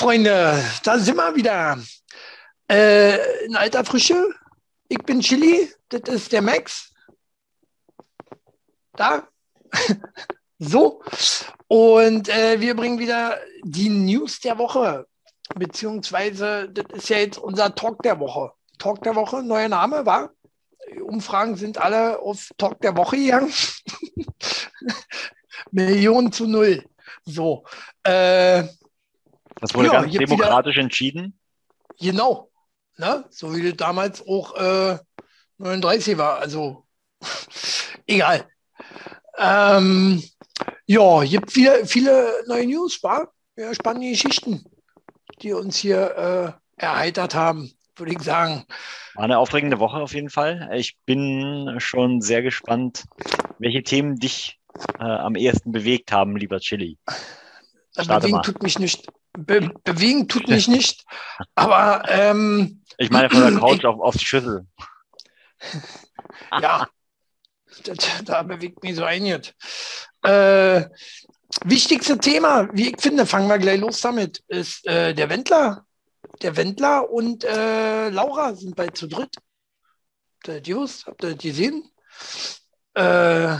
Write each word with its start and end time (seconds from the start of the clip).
Freunde, 0.00 0.64
da 0.82 0.98
sind 0.98 1.16
wir 1.16 1.36
wieder. 1.36 1.78
Äh, 2.70 3.44
in 3.44 3.54
alter 3.54 3.84
Frische. 3.84 4.30
Ich 4.88 4.96
bin 4.96 5.20
Chili, 5.20 5.70
das 5.90 6.00
ist 6.08 6.32
der 6.32 6.40
Max. 6.40 6.90
Da. 8.94 9.28
so. 10.58 11.02
Und 11.68 12.30
äh, 12.30 12.62
wir 12.62 12.74
bringen 12.76 12.98
wieder 12.98 13.40
die 13.62 13.90
News 13.90 14.40
der 14.40 14.56
Woche. 14.56 15.06
Beziehungsweise, 15.54 16.70
das 16.70 16.86
ist 16.94 17.10
ja 17.10 17.18
jetzt 17.18 17.36
unser 17.36 17.74
Talk 17.74 18.02
der 18.02 18.18
Woche. 18.20 18.52
Talk 18.78 19.02
der 19.02 19.14
Woche, 19.14 19.42
neuer 19.42 19.68
Name, 19.68 20.06
war? 20.06 20.30
Umfragen 21.02 21.56
sind 21.56 21.76
alle 21.76 22.20
auf 22.20 22.48
Talk 22.56 22.80
der 22.80 22.96
Woche 22.96 23.18
gegangen. 23.18 23.52
Millionen 25.72 26.32
zu 26.32 26.46
null. 26.46 26.86
So. 27.26 27.66
Äh, 28.02 28.64
das 29.60 29.74
wurde 29.74 29.88
ja, 29.88 30.02
ganz 30.02 30.12
demokratisch 30.12 30.76
wieder, 30.76 30.84
entschieden. 30.84 31.38
Genau. 31.98 32.50
Ne? 32.96 33.24
So 33.30 33.54
wie 33.54 33.62
das 33.62 33.76
damals 33.76 34.26
auch 34.26 34.54
äh, 34.56 34.98
39 35.58 36.18
war. 36.18 36.38
Also 36.38 36.86
egal. 38.06 38.46
Ähm, 39.38 40.22
ja, 40.86 41.24
gibt 41.24 41.52
viele, 41.52 41.86
viele 41.86 42.44
neue 42.46 42.66
News, 42.66 43.02
war? 43.02 43.32
Ja, 43.56 43.74
spannende 43.74 44.10
Geschichten, 44.10 44.64
die 45.40 45.52
uns 45.52 45.76
hier 45.76 46.56
äh, 46.78 46.82
erheitert 46.82 47.34
haben, 47.34 47.72
würde 47.96 48.12
ich 48.12 48.20
sagen. 48.20 48.64
War 49.14 49.24
eine 49.24 49.38
aufregende 49.38 49.78
Woche 49.78 49.98
auf 49.98 50.14
jeden 50.14 50.30
Fall. 50.30 50.70
Ich 50.74 50.98
bin 51.04 51.76
schon 51.78 52.20
sehr 52.20 52.42
gespannt, 52.42 53.04
welche 53.58 53.82
Themen 53.82 54.16
dich 54.16 54.58
äh, 54.98 55.04
am 55.04 55.36
ehesten 55.36 55.72
bewegt 55.72 56.12
haben, 56.12 56.36
lieber 56.36 56.60
Chili. 56.60 56.98
bewegen 57.94 58.42
tut 58.42 58.62
mich 58.62 58.78
nicht. 58.78 59.08
Be 59.32 59.70
bewegen 59.84 60.28
tut 60.28 60.48
mich 60.48 60.68
nicht. 60.68 61.04
Aber 61.54 62.02
ähm, 62.08 62.82
ich 62.98 63.10
meine 63.10 63.30
von 63.30 63.40
der 63.40 63.52
Couch 63.60 63.84
auf, 63.84 64.00
auf 64.00 64.16
die 64.16 64.24
Schüssel. 64.24 64.66
ja, 66.60 66.88
das, 67.84 67.96
da 68.24 68.42
bewegt 68.42 68.82
mich 68.82 68.96
so 68.96 69.04
einiges. 69.04 69.54
Äh, 70.22 70.86
wichtigste 71.64 72.18
Thema, 72.18 72.68
wie 72.72 72.90
ich 72.90 73.00
finde, 73.00 73.26
fangen 73.26 73.48
wir 73.48 73.58
gleich 73.58 73.80
los 73.80 74.00
damit, 74.00 74.42
ist 74.48 74.86
äh, 74.86 75.14
der 75.14 75.28
Wendler. 75.28 75.84
Der 76.42 76.56
Wendler 76.56 77.10
und 77.10 77.44
äh, 77.44 78.08
Laura 78.10 78.54
sind 78.54 78.76
bald 78.76 78.96
zu 78.96 79.06
dritt. 79.06 79.36
Habt 80.46 80.68
ihr 80.68 80.76
das 80.76 81.04
Habt 81.06 81.22
ihr 81.22 81.34
das 81.34 81.42
gesehen? 81.42 81.90
Äh, 82.94 83.56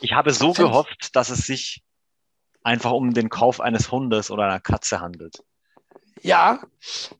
ich 0.00 0.12
habe 0.12 0.32
so 0.32 0.52
gehofft, 0.52 1.14
dass 1.14 1.30
es 1.30 1.46
sich 1.46 1.82
einfach 2.62 2.92
um 2.92 3.14
den 3.14 3.28
Kauf 3.28 3.60
eines 3.60 3.90
Hundes 3.90 4.30
oder 4.30 4.44
einer 4.44 4.60
Katze 4.60 5.00
handelt. 5.00 5.42
Ja, 6.22 6.60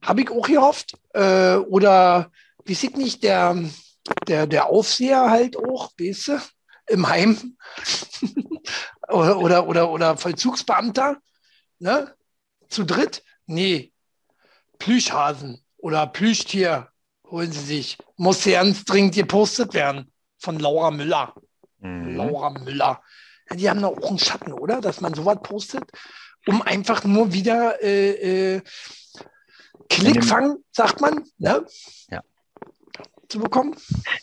habe 0.02 0.20
ich 0.20 0.30
auch 0.30 0.46
gehofft. 0.46 0.98
Äh, 1.14 1.56
oder 1.56 2.30
wie 2.64 2.74
sieht 2.74 2.96
nicht 2.96 3.22
der, 3.22 3.56
der, 4.28 4.46
der 4.46 4.66
Aufseher 4.66 5.30
halt 5.30 5.56
auch, 5.56 5.90
weißt 5.98 6.28
du, 6.28 6.40
im 6.88 7.08
Heim 7.08 7.56
oder, 9.08 9.38
oder, 9.38 9.66
oder, 9.66 9.90
oder 9.90 10.16
Vollzugsbeamter, 10.16 11.18
ne? 11.78 12.14
Zu 12.68 12.84
dritt? 12.84 13.24
Nee, 13.46 13.92
Plüschhasen 14.78 15.64
oder 15.76 16.06
Plüschtier 16.06 16.88
holen 17.28 17.52
sie 17.52 17.60
sich. 17.60 17.98
Muss 18.16 18.44
ganz 18.44 18.84
dringend 18.84 19.14
gepostet 19.14 19.74
werden 19.74 20.12
von 20.38 20.58
Laura 20.58 20.90
Müller. 20.90 21.34
Mhm. 21.78 22.16
Laura 22.16 22.50
Müller. 22.50 23.02
Die 23.54 23.68
haben 23.68 23.82
da 23.82 23.88
auch 23.88 24.08
einen 24.08 24.18
Schatten, 24.18 24.52
oder? 24.52 24.80
Dass 24.80 25.00
man 25.00 25.14
sowas 25.14 25.38
postet, 25.42 25.84
um 26.46 26.62
einfach 26.62 27.04
nur 27.04 27.32
wieder 27.32 27.82
äh, 27.82 28.56
äh, 28.56 28.62
Klickfang, 29.88 30.58
sagt 30.70 31.00
man, 31.00 31.24
ne? 31.38 31.64
Ja. 32.10 32.22
zu 33.28 33.40
bekommen. 33.40 33.76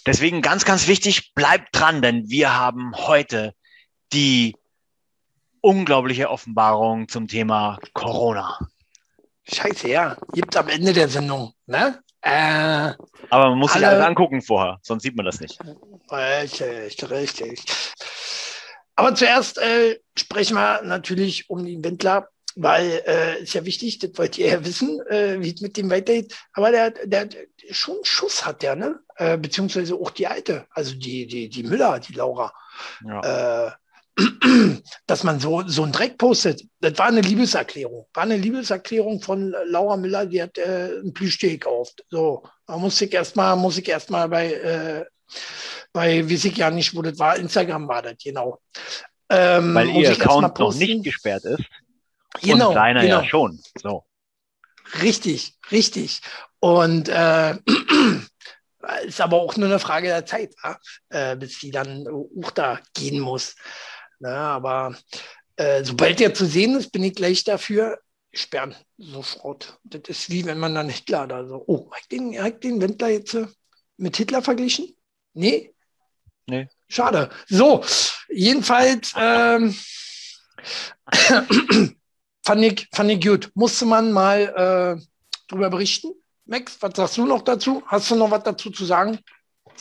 Deswegen 0.06 0.42
ganz, 0.42 0.64
ganz 0.66 0.88
wichtig, 0.88 1.34
bleibt 1.34 1.76
dran, 1.78 2.02
denn 2.02 2.30
wir 2.30 2.56
haben 2.58 2.94
heute 2.96 3.54
die 4.14 4.56
unglaubliche 5.62 6.30
Offenbarung 6.30 7.10
zum 7.10 7.28
Thema 7.28 7.78
Corona. 7.94 8.58
Scheiße, 9.44 9.90
ja. 9.90 10.18
Gibt 10.34 10.56
am 10.56 10.70
Ende 10.70 10.94
der 10.94 11.10
Sendung, 11.10 11.54
ne? 11.66 12.02
Äh, 12.22 12.94
Aber 13.30 13.50
man 13.50 13.60
muss 13.60 13.72
alle, 13.72 13.80
sich 13.80 13.88
alles 13.88 14.06
angucken 14.06 14.42
vorher, 14.42 14.80
sonst 14.82 15.04
sieht 15.04 15.16
man 15.16 15.26
das 15.26 15.40
nicht. 15.40 15.60
Richtig, 16.10 17.10
richtig. 17.10 17.64
Aber 18.98 19.14
zuerst 19.14 19.60
äh, 19.60 20.00
sprechen 20.18 20.56
wir 20.56 20.82
natürlich 20.82 21.50
um 21.52 21.64
den 21.64 21.84
Wendler, 21.84 22.30
weil 22.56 23.04
äh, 23.06 23.44
ist 23.44 23.54
ja 23.54 23.64
wichtig, 23.64 24.00
das 24.00 24.10
wollt 24.16 24.40
ihr 24.40 24.48
ja 24.48 24.66
wissen, 24.66 25.00
äh, 25.08 25.40
wie 25.40 25.54
es 25.54 25.62
mit 25.62 25.78
dem 25.78 25.92
weitergeht. 25.92 26.36
Aber 26.54 26.72
der, 26.72 26.92
der, 27.06 27.30
schon 27.70 27.98
Schuss 28.02 28.44
hat 28.44 28.64
der, 28.64 28.76
ne? 28.76 29.00
Äh, 29.18 29.38
beziehungsweise 29.38 29.94
auch 29.94 30.10
die 30.10 30.26
alte, 30.26 30.66
also 30.72 30.96
die, 30.96 31.28
die, 31.28 31.48
die 31.48 31.62
Müller, 31.62 32.00
die 32.00 32.14
Laura. 32.14 32.52
Ja. 33.06 33.68
Äh, 33.68 33.72
dass 35.06 35.24
man 35.24 35.40
so, 35.40 35.62
so 35.68 35.84
einen 35.84 35.92
Dreck 35.92 36.18
postet. 36.18 36.64
Das 36.80 36.98
war 36.98 37.06
eine 37.06 37.22
Liebeserklärung. 37.22 38.08
War 38.16 38.24
eine 38.24 38.38
Liebeserklärung 38.38 39.22
von 39.22 39.54
Laura 39.66 39.96
Müller, 39.96 40.26
die 40.26 40.42
hat 40.42 40.58
äh, 40.58 41.00
ein 41.04 41.14
Plüschtier 41.14 41.52
gekauft. 41.52 42.04
So, 42.10 42.44
da 42.66 42.78
muss 42.78 43.00
ich 43.00 43.14
erstmal, 43.14 43.56
muss 43.56 43.78
ich 43.78 43.88
erstmal 43.88 44.28
bei, 44.28 44.54
äh, 44.54 45.06
bei, 45.98 46.30
weiß 46.30 46.46
ich 46.46 46.58
ja 46.58 46.70
nicht, 46.70 46.96
wo 46.96 47.02
das 47.02 47.18
war, 47.18 47.38
Instagram 47.38 47.88
war 47.88 48.04
das, 48.04 48.14
genau. 48.24 48.62
Ähm, 49.30 49.74
Weil 49.74 49.90
ihr 49.90 50.12
Account 50.12 50.60
noch 50.60 50.76
nicht 50.76 51.04
gesperrt 51.04 51.44
ist. 51.44 51.64
Genau. 52.44 52.70
Und 52.70 52.76
deiner 52.76 53.02
genau. 53.02 53.22
ja 53.22 53.26
schon. 53.26 53.60
So. 53.82 54.06
Richtig, 55.02 55.56
richtig. 55.72 56.22
Und 56.60 57.10
äh, 57.10 57.58
ist 59.06 59.20
aber 59.20 59.38
auch 59.38 59.58
nur 59.58 59.70
eine 59.70 59.80
Frage 59.80 60.08
der 60.08 60.26
Zeit, 60.28 60.54
äh, 61.10 61.36
bis 61.36 61.58
die 61.60 61.72
dann 61.72 62.08
auch 62.08 62.52
da 62.52 62.80
gehen 62.94 63.20
muss. 63.20 63.56
Na, 64.20 64.52
aber 64.52 64.96
äh, 65.56 65.84
sobald 65.84 66.20
der 66.20 66.36
zu 66.36 66.46
sehen 66.46 66.76
ist, 66.76 66.92
bin 66.92 67.04
ich 67.04 67.16
gleich 67.16 67.44
dafür, 67.44 67.98
sperren 68.32 68.76
sofort. 69.00 69.80
Das 69.84 70.02
ist 70.06 70.30
wie 70.30 70.46
wenn 70.46 70.60
man 70.60 70.76
dann 70.76 70.90
Hitler 70.90 71.26
da 71.26 71.44
so, 71.48 71.64
oh, 71.66 71.90
hat 71.92 72.12
den, 72.12 72.40
hat 72.40 72.64
den 72.64 72.82
Wendler 72.82 73.10
jetzt 73.10 73.34
äh, 73.34 73.48
mit 73.98 74.16
Hitler 74.16 74.44
verglichen? 74.44 74.96
Nee? 75.34 75.74
Nee. 76.48 76.70
Schade. 76.88 77.30
So, 77.48 77.84
jedenfalls 78.30 79.14
ähm, 79.18 79.76
fand, 82.46 82.64
ich, 82.64 82.88
fand 82.94 83.12
ich 83.12 83.22
gut. 83.22 83.52
Musste 83.54 83.86
man 83.86 84.14
mal 84.14 84.40
äh, 84.42 84.96
drüber 85.50 85.70
berichten. 85.70 86.14
Max, 86.46 86.82
was 86.82 86.96
sagst 86.96 87.18
du 87.18 87.26
noch 87.26 87.42
dazu? 87.42 87.84
Hast 87.88 88.10
du 88.10 88.16
noch 88.16 88.32
was 88.32 88.44
dazu 88.44 88.72
zu 88.72 88.86
sagen? 88.86 89.20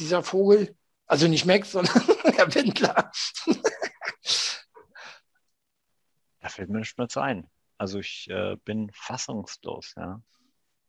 Dieser 0.01 0.25
Vogel, 0.25 0.77
also 1.07 1.29
nicht 1.29 1.47
Max, 1.47 1.71
sondern 1.73 2.03
der 2.37 2.53
Wendler. 2.53 3.13
da 6.41 6.49
fällt 6.49 6.69
mir 6.71 6.81
nicht 6.81 6.99
mehr 6.99 7.09
zu 7.09 7.21
ein. 7.21 7.49
Also 7.79 8.01
ich 8.01 8.29
äh, 8.29 8.57
bin 8.65 8.91
fassungslos, 8.93 9.95
ja. 9.97 10.21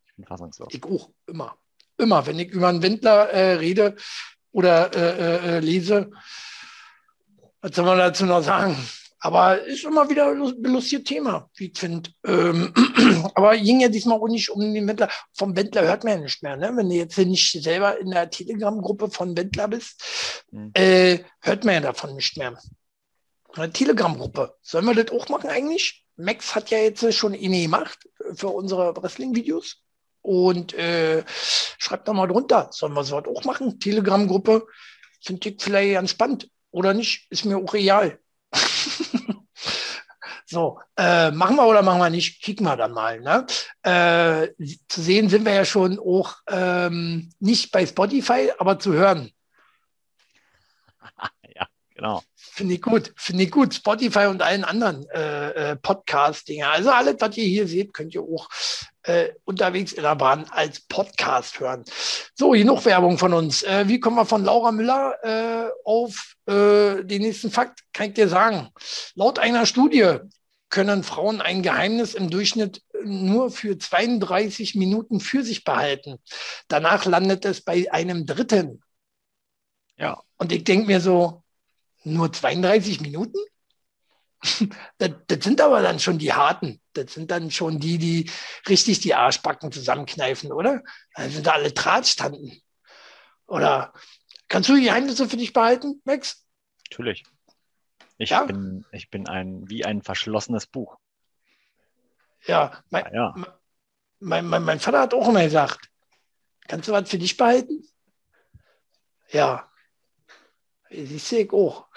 Ich 0.08 0.16
bin 0.16 0.26
fassungslos. 0.26 0.74
Ich 0.74 0.84
auch, 0.84 1.12
immer. 1.28 1.56
Immer, 2.00 2.26
wenn 2.26 2.40
ich 2.40 2.50
über 2.50 2.70
einen 2.70 2.82
Wendler 2.82 3.30
äh, 3.30 3.54
rede 3.54 3.96
oder 4.58 4.92
äh, 4.96 5.10
äh, 5.20 5.58
äh 5.58 5.60
lese, 5.60 6.10
was 7.62 7.76
soll 7.76 7.86
man 7.86 8.00
dazu 8.00 8.26
noch 8.26 8.42
sagen? 8.42 8.76
Aber 9.20 9.62
ist 9.62 9.84
immer 9.84 10.10
wieder 10.10 10.32
ein 10.32 10.62
belustiges 10.62 11.04
Thema, 11.04 11.50
wie 11.56 11.68
ich 11.68 11.78
finde. 11.78 12.10
Ähm, 12.26 12.74
aber 13.36 13.56
ging 13.58 13.82
ja 13.82 13.90
diesmal 13.90 14.18
auch 14.18 14.28
nicht 14.28 14.50
um 14.50 14.62
den 14.74 14.88
Wendler. 14.88 15.10
Vom 15.34 15.56
Wendler 15.56 15.84
hört 15.84 16.04
man 16.04 16.14
ja 16.14 16.20
nicht 16.24 16.42
mehr. 16.42 16.58
Ne? 16.58 16.72
Wenn 16.76 16.90
du 16.90 16.96
jetzt 16.96 17.18
nicht 17.18 17.64
selber 17.64 18.00
in 18.00 18.12
der 18.12 18.30
Telegram-Gruppe 18.30 19.12
von 19.12 19.38
Wendler 19.38 19.68
bist, 19.68 20.44
mhm. 20.52 20.72
äh, 20.74 21.20
hört 21.42 21.64
man 21.64 21.76
ja 21.76 21.82
davon 21.82 22.16
nicht 22.16 22.36
mehr. 22.38 22.58
Eine 23.54 23.72
Telegram-Gruppe. 23.72 24.56
Sollen 24.62 24.86
wir 24.86 25.04
das 25.04 25.16
auch 25.16 25.30
machen 25.30 25.50
eigentlich? 25.50 26.04
Max 26.16 26.56
hat 26.56 26.72
ja 26.72 26.80
jetzt 26.80 27.14
schon 27.14 27.34
eine 27.34 27.62
gemacht 27.62 28.08
für 28.34 28.50
unsere 28.50 28.96
Wrestling-Videos. 28.96 29.84
Und 30.28 30.74
äh, 30.74 31.24
schreibt 31.78 32.10
doch 32.10 32.14
mal 32.14 32.28
drunter. 32.28 32.68
Sollen 32.74 32.92
wir 32.92 33.06
sowas 33.06 33.24
auch 33.34 33.46
machen? 33.46 33.80
Telegram-Gruppe. 33.80 34.68
Finde 35.24 35.48
ich 35.48 35.62
vielleicht 35.62 35.94
ganz 35.94 36.10
spannend. 36.10 36.50
Oder 36.70 36.94
nicht? 36.94 37.28
Ist 37.30 37.46
mir 37.46 37.58
auch 37.58 37.74
real. 37.74 38.20
so, 40.46 40.82
äh, 40.98 41.32
machen 41.32 41.56
wir 41.56 41.66
oder 41.66 41.82
machen 41.82 42.00
wir 42.00 42.10
nicht? 42.10 42.44
Kicken 42.44 42.66
wir 42.66 42.76
dann 42.76 42.92
mal. 42.92 43.22
Ne? 43.22 43.48
Äh, 43.84 44.50
zu 44.90 45.02
sehen 45.02 45.30
sind 45.30 45.46
wir 45.46 45.54
ja 45.54 45.64
schon 45.64 45.98
auch 45.98 46.36
ähm, 46.50 47.30
nicht 47.40 47.72
bei 47.72 47.86
Spotify, 47.86 48.52
aber 48.58 48.80
zu 48.80 48.92
hören. 48.92 49.32
ja, 51.56 51.68
genau. 51.96 52.22
Finde 52.58 52.74
ich 52.74 52.82
gut, 52.82 53.14
finde 53.16 53.44
ich 53.44 53.52
gut. 53.52 53.76
Spotify 53.76 54.26
und 54.26 54.42
allen 54.42 54.64
anderen 54.64 55.08
äh, 55.12 55.74
äh, 55.74 55.76
Podcast-Dinger. 55.76 56.72
Also 56.72 56.90
alles, 56.90 57.18
was 57.20 57.38
ihr 57.38 57.46
hier 57.46 57.68
seht, 57.68 57.94
könnt 57.94 58.16
ihr 58.16 58.24
auch 58.24 58.50
äh, 59.04 59.30
unterwegs 59.46 59.94
in 59.94 60.02
der 60.02 60.16
Bahn 60.16 60.46
als 60.50 60.80
Podcast 60.80 61.60
hören. 61.60 61.86
So, 62.34 62.50
genug 62.50 62.84
Werbung 62.86 63.20
von 63.20 63.36
uns. 63.36 63.62
Äh, 63.62 63.88
wie 63.88 64.00
kommen 64.00 64.16
wir 64.16 64.26
von 64.26 64.44
Laura 64.44 64.72
Müller 64.72 65.14
äh, 65.22 65.70
auf 65.86 66.34
äh, 66.48 67.04
den 67.04 67.22
nächsten 67.22 67.52
Fakt? 67.52 67.82
Kann 67.94 68.08
ich 68.08 68.16
dir 68.16 68.28
sagen. 68.28 68.70
Laut 69.14 69.38
einer 69.38 69.68
Studie 69.68 70.18
können 70.70 71.04
Frauen 71.04 71.42
ein 71.42 71.62
Geheimnis 71.62 72.16
im 72.16 72.32
Durchschnitt 72.32 72.82
nur 73.04 73.52
für 73.52 73.78
32 73.78 74.74
Minuten 74.74 75.20
für 75.20 75.44
sich 75.44 75.64
behalten. 75.64 76.18
Danach 76.70 77.06
landet 77.06 77.46
es 77.46 77.62
bei 77.62 77.86
einem 77.92 78.26
Dritten. 78.26 78.82
Ja. 79.96 80.24
Und 80.40 80.52
ich 80.52 80.64
denke 80.64 80.88
mir 80.88 81.02
so, 81.02 81.44
nur 82.14 82.32
32 82.32 83.02
Minuten? 83.02 83.38
Das, 85.00 85.12
das, 85.28 85.44
sind 85.44 85.62
aber 85.62 85.82
dann 85.82 86.00
schon 86.00 86.20
die 86.20 86.34
Harten. 86.34 86.80
Das 86.94 87.14
sind 87.14 87.32
dann 87.32 87.50
schon 87.50 87.80
die, 87.80 87.98
die 87.98 88.30
richtig 88.68 89.00
die 89.00 89.16
Arschbacken 89.16 89.72
zusammenkneifen, 89.72 90.52
oder? 90.52 90.84
Dann 91.16 91.32
sind 91.32 91.48
da 91.48 91.54
alle 91.54 91.72
Drahtstanden. 91.72 92.62
Oder 93.48 93.94
kannst 94.48 94.70
du 94.70 94.76
die 94.76 94.84
Geheimnisse 94.84 95.28
für 95.28 95.38
dich 95.38 95.54
behalten, 95.54 96.02
Max? 96.06 96.46
Natürlich. 96.90 97.24
Ich, 98.18 98.32
ja? 98.32 98.44
bin, 98.44 98.86
ich 98.92 99.10
bin 99.10 99.28
ein, 99.28 99.70
wie 99.70 99.86
ein 99.86 100.02
verschlossenes 100.02 100.68
Buch. 100.68 100.98
Ja, 102.46 102.84
mein, 102.90 103.06
ah, 103.06 103.14
ja. 103.14 103.36
Mein, 104.20 104.48
mein, 104.48 104.64
mein 104.64 104.80
Vater 104.80 105.02
hat 105.02 105.14
auch 105.14 105.30
immer 105.30 105.44
gesagt, 105.44 105.90
kannst 106.68 106.88
du 106.88 106.92
was 106.92 107.10
für 107.10 107.20
dich 107.20 107.38
behalten? 107.38 107.84
Ja. 109.30 109.70
Siehst 110.90 111.32
du, 111.32 111.36
ich 111.38 111.52
auch. 111.52 111.88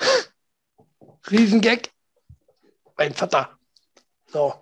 Riesengag. 1.30 1.90
Mein 2.96 3.14
Vater. 3.14 3.58
So. 4.26 4.54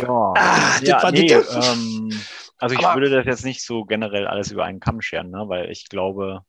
Ja, 0.00 0.32
ah, 0.36 0.80
ja 0.82 1.10
nee, 1.10 1.32
ähm, 1.32 2.20
also 2.58 2.74
ich 2.74 2.84
Aber, 2.84 3.00
würde 3.00 3.10
das 3.10 3.26
jetzt 3.26 3.44
nicht 3.44 3.62
so 3.62 3.84
generell 3.84 4.26
alles 4.26 4.50
über 4.50 4.64
einen 4.64 4.80
Kamm 4.80 5.00
scheren, 5.00 5.30
ne? 5.30 5.44
weil 5.48 5.70
ich 5.70 5.88
glaube, 5.88 6.44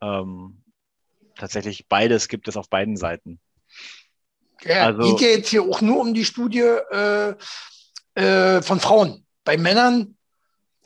ähm, 0.00 0.62
tatsächlich 1.36 1.88
beides 1.88 2.28
gibt 2.28 2.48
es 2.48 2.56
auf 2.56 2.68
beiden 2.68 2.96
Seiten. 2.96 3.40
Ja, 4.62 4.86
also, 4.86 5.14
geht 5.16 5.20
ja 5.20 5.36
jetzt 5.36 5.48
hier 5.50 5.62
auch 5.62 5.80
nur 5.80 6.00
um 6.00 6.14
die 6.14 6.24
Studie 6.24 6.60
äh, 6.60 7.34
äh, 8.14 8.62
von 8.62 8.80
Frauen. 8.80 9.26
Bei 9.44 9.56
Männern 9.56 10.15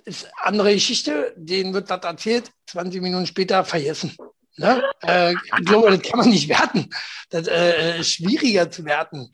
ist 0.00 0.28
andere 0.36 0.74
Geschichte, 0.74 1.34
denen 1.36 1.74
wird 1.74 1.90
das 1.90 2.02
erzählt, 2.04 2.50
20 2.66 3.02
Minuten 3.02 3.26
später 3.26 3.64
vergessen. 3.64 4.16
Ne? 4.56 4.82
Äh, 5.02 5.32
ich 5.32 5.64
glaube, 5.64 5.90
das 5.90 6.02
kann 6.02 6.20
man 6.20 6.28
nicht 6.28 6.48
werten. 6.48 6.90
Das 7.30 7.46
äh, 7.46 8.00
ist 8.00 8.14
schwieriger 8.14 8.70
zu 8.70 8.84
werten. 8.84 9.30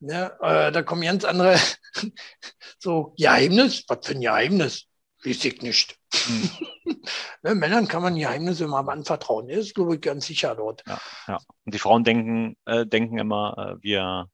Ne? 0.00 0.32
Äh, 0.40 0.72
da 0.72 0.82
kommen 0.82 1.02
ganz 1.02 1.24
andere, 1.24 1.58
so 2.78 3.14
Geheimnis, 3.16 3.84
was 3.88 4.06
für 4.06 4.12
ein 4.12 4.20
Geheimnis? 4.20 4.84
Weiß 5.24 5.44
ich 5.44 5.62
nicht. 5.62 5.98
Hm. 6.14 6.50
ne, 7.42 7.54
Männern 7.54 7.88
kann 7.88 8.02
man 8.02 8.14
Geheimnisse 8.14 8.64
immer 8.64 8.86
anvertrauen. 8.88 9.48
Das 9.48 9.58
ist, 9.58 9.74
glaube 9.74 9.96
ich, 9.96 10.00
ganz 10.00 10.26
sicher 10.26 10.54
dort. 10.54 10.84
Ja, 10.86 11.00
ja. 11.26 11.38
Und 11.64 11.74
die 11.74 11.78
Frauen 11.78 12.04
denken, 12.04 12.56
äh, 12.66 12.86
denken 12.86 13.18
immer, 13.18 13.76
äh, 13.78 13.82
wir, 13.82 14.28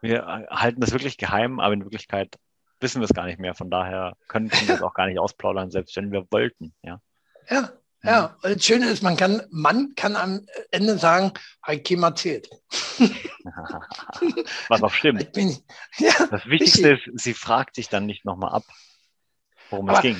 wir 0.00 0.46
halten 0.50 0.80
das 0.80 0.92
wirklich 0.92 1.16
geheim, 1.16 1.58
aber 1.60 1.74
in 1.74 1.84
Wirklichkeit 1.84 2.36
wissen 2.82 3.00
wir 3.00 3.06
es 3.06 3.14
gar 3.14 3.26
nicht 3.26 3.38
mehr. 3.38 3.54
Von 3.54 3.70
daher 3.70 4.16
können 4.28 4.50
wir 4.50 4.66
das 4.66 4.82
auch 4.82 4.94
gar 4.94 5.06
nicht 5.06 5.18
ausplaudern, 5.18 5.70
selbst 5.70 5.96
wenn 5.96 6.12
wir 6.12 6.26
wollten. 6.30 6.74
Ja, 6.82 7.00
ja. 7.48 7.72
Ja, 8.04 8.36
und 8.42 8.56
das 8.56 8.64
Schöne 8.64 8.90
ist, 8.90 9.04
man 9.04 9.16
kann, 9.16 9.42
man 9.50 9.94
kann 9.94 10.16
am 10.16 10.44
Ende 10.72 10.98
sagen, 10.98 11.32
Hakim 11.62 12.02
erzählt. 12.02 12.50
Was 14.68 14.82
auch 14.82 14.92
stimmt. 14.92 15.28
Ja, 15.98 16.26
das 16.28 16.46
Wichtigste 16.46 16.90
richtig. 16.90 17.14
ist, 17.14 17.22
sie 17.22 17.34
fragt 17.34 17.76
sich 17.76 17.88
dann 17.88 18.06
nicht 18.06 18.24
nochmal 18.24 18.54
ab, 18.54 18.64
worum 19.70 19.88
aber, 19.88 19.98
es 19.98 20.02
ging. 20.02 20.16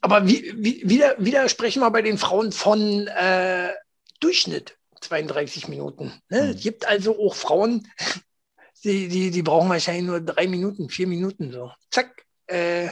Aber 0.00 0.28
wie, 0.28 0.54
wie, 0.56 0.88
wieder, 0.88 1.16
wieder 1.18 1.48
sprechen 1.48 1.80
wir 1.80 1.90
bei 1.90 2.02
den 2.02 2.16
Frauen 2.16 2.52
von 2.52 3.08
äh, 3.08 3.72
Durchschnitt 4.20 4.78
32 5.00 5.66
Minuten. 5.66 6.12
Ne? 6.28 6.42
Mhm. 6.42 6.50
Es 6.50 6.62
gibt 6.62 6.86
also 6.86 7.18
auch 7.18 7.34
Frauen, 7.34 7.88
die, 8.84 9.08
die, 9.08 9.30
die 9.30 9.42
brauchen 9.42 9.68
wahrscheinlich 9.68 10.04
nur 10.04 10.20
drei 10.20 10.46
Minuten, 10.46 10.88
vier 10.88 11.06
Minuten 11.06 11.52
so. 11.52 11.70
Zack. 11.90 12.24
Äh, 12.46 12.88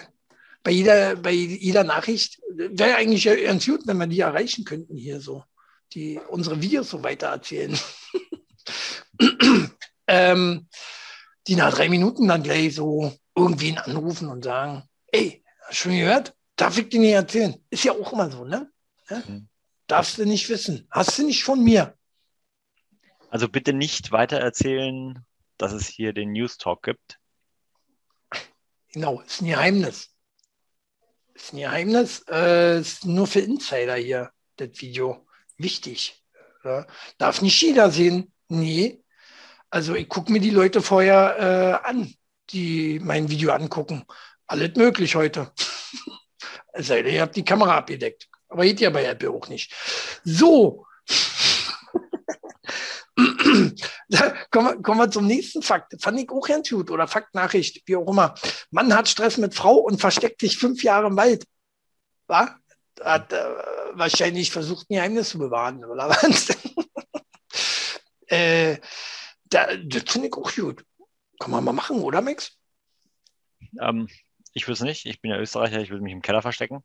bei 0.62 0.72
jeder, 0.72 1.14
bei 1.14 1.30
jeder 1.30 1.84
Nachricht 1.84 2.40
wäre 2.48 2.96
eigentlich 2.96 3.24
ganz 3.24 3.64
gut, 3.64 3.86
wenn 3.86 3.98
wir 3.98 4.08
die 4.08 4.20
erreichen 4.20 4.64
könnten 4.64 4.96
hier 4.96 5.20
so, 5.20 5.44
die 5.92 6.18
unsere 6.28 6.60
Videos 6.60 6.90
so 6.90 7.04
weiter 7.04 7.28
erzählen. 7.28 7.78
ähm, 10.08 10.66
die 11.46 11.54
nach 11.54 11.72
drei 11.72 11.88
Minuten 11.88 12.26
dann 12.26 12.42
gleich 12.42 12.74
so 12.74 13.16
irgendwen 13.36 13.78
anrufen 13.78 14.28
und 14.28 14.42
sagen, 14.42 14.82
ey, 15.12 15.44
hast 15.60 15.70
du 15.70 15.74
schon 15.74 15.92
gehört? 15.92 16.34
Darf 16.56 16.76
ich 16.78 16.88
dir 16.88 17.00
nicht 17.00 17.12
erzählen? 17.12 17.54
Ist 17.70 17.84
ja 17.84 17.92
auch 17.92 18.12
immer 18.12 18.30
so, 18.30 18.44
ne? 18.44 18.68
Ja? 19.08 19.22
Mhm. 19.26 19.48
Darfst 19.86 20.18
du 20.18 20.24
nicht 20.24 20.48
wissen. 20.48 20.88
Hast 20.90 21.16
du 21.18 21.24
nicht 21.24 21.44
von 21.44 21.62
mir. 21.62 21.94
Also 23.30 23.48
bitte 23.48 23.72
nicht 23.72 24.10
weiter 24.10 24.38
erzählen, 24.38 25.24
dass 25.58 25.72
es 25.72 25.86
hier 25.86 26.12
den 26.12 26.32
News 26.32 26.58
Talk 26.58 26.82
gibt. 26.82 27.18
Genau, 28.92 29.20
ist 29.20 29.42
ein 29.42 29.48
Geheimnis. 29.48 30.10
Ist 31.34 31.52
ein 31.52 31.58
Geheimnis. 31.58 32.24
Äh, 32.30 32.80
ist 32.80 33.04
nur 33.04 33.26
für 33.26 33.40
Insider 33.40 33.96
hier, 33.96 34.30
das 34.56 34.70
Video. 34.80 35.26
Wichtig. 35.58 36.22
Ja? 36.64 36.86
Darf 37.18 37.42
nicht 37.42 37.60
jeder 37.60 37.90
sehen. 37.90 38.32
Nee. 38.48 39.02
Also 39.70 39.94
ich 39.94 40.08
gucke 40.08 40.32
mir 40.32 40.40
die 40.40 40.50
Leute 40.50 40.80
vorher 40.80 41.82
äh, 41.84 41.88
an, 41.88 42.14
die 42.50 43.00
mein 43.00 43.28
Video 43.28 43.52
angucken. 43.52 44.04
Alles 44.46 44.76
möglich 44.76 45.16
heute. 45.16 45.52
Es 46.78 46.88
sei 46.88 47.00
denn, 47.00 47.14
ihr 47.14 47.22
habt 47.22 47.34
die 47.34 47.44
Kamera 47.44 47.78
abgedeckt. 47.78 48.28
Aber 48.48 48.64
geht 48.64 48.80
ja 48.80 48.90
bei 48.90 49.04
Apple 49.04 49.30
auch 49.30 49.48
nicht. 49.48 49.72
So. 50.24 50.84
kommen, 54.50 54.68
wir, 54.68 54.82
kommen 54.82 55.00
wir 55.00 55.10
zum 55.10 55.26
nächsten 55.26 55.62
Fakt. 55.62 56.00
Fand 56.00 56.20
ich 56.20 56.30
auch 56.30 56.46
ganz 56.46 56.70
gut. 56.70 56.90
Oder 56.90 57.08
Faktnachricht, 57.08 57.82
wie 57.86 57.96
auch 57.96 58.08
immer. 58.08 58.34
Mann 58.70 58.94
hat 58.94 59.08
Stress 59.08 59.36
mit 59.36 59.54
Frau 59.54 59.76
und 59.76 60.00
versteckt 60.00 60.40
sich 60.40 60.58
fünf 60.58 60.82
Jahre 60.82 61.08
im 61.08 61.16
Wald. 61.16 61.44
War? 62.26 62.58
Hat 63.00 63.32
äh, 63.32 63.44
wahrscheinlich 63.94 64.50
versucht, 64.50 64.90
ein 64.90 64.94
Geheimnis 64.94 65.30
zu 65.30 65.38
bewahren, 65.38 65.84
oder 65.84 66.08
was? 66.08 66.48
äh, 68.26 68.78
da, 69.44 69.76
das 69.76 70.04
finde 70.10 70.28
ich 70.28 70.34
auch 70.34 70.54
gut. 70.54 70.84
Kann 71.38 71.50
man 71.50 71.64
mal 71.64 71.72
machen, 71.72 72.00
oder 72.00 72.20
Max? 72.22 72.56
Ähm, 73.80 74.08
ich 74.52 74.66
würde 74.66 74.74
es 74.74 74.80
nicht. 74.80 75.06
Ich 75.06 75.20
bin 75.20 75.30
ja 75.30 75.38
Österreicher, 75.38 75.80
ich 75.80 75.90
würde 75.90 76.02
mich 76.02 76.12
im 76.12 76.22
Keller 76.22 76.42
verstecken. 76.42 76.82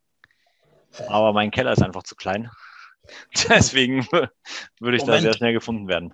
Aber 1.07 1.31
mein 1.31 1.51
Keller 1.51 1.71
ist 1.71 1.81
einfach 1.81 2.03
zu 2.03 2.15
klein. 2.15 2.51
Deswegen 3.50 4.05
würde 4.79 4.98
ich 4.98 5.03
Moment. 5.03 5.07
da 5.07 5.22
sehr 5.22 5.34
schnell 5.34 5.53
gefunden 5.53 5.88
werden. 5.88 6.13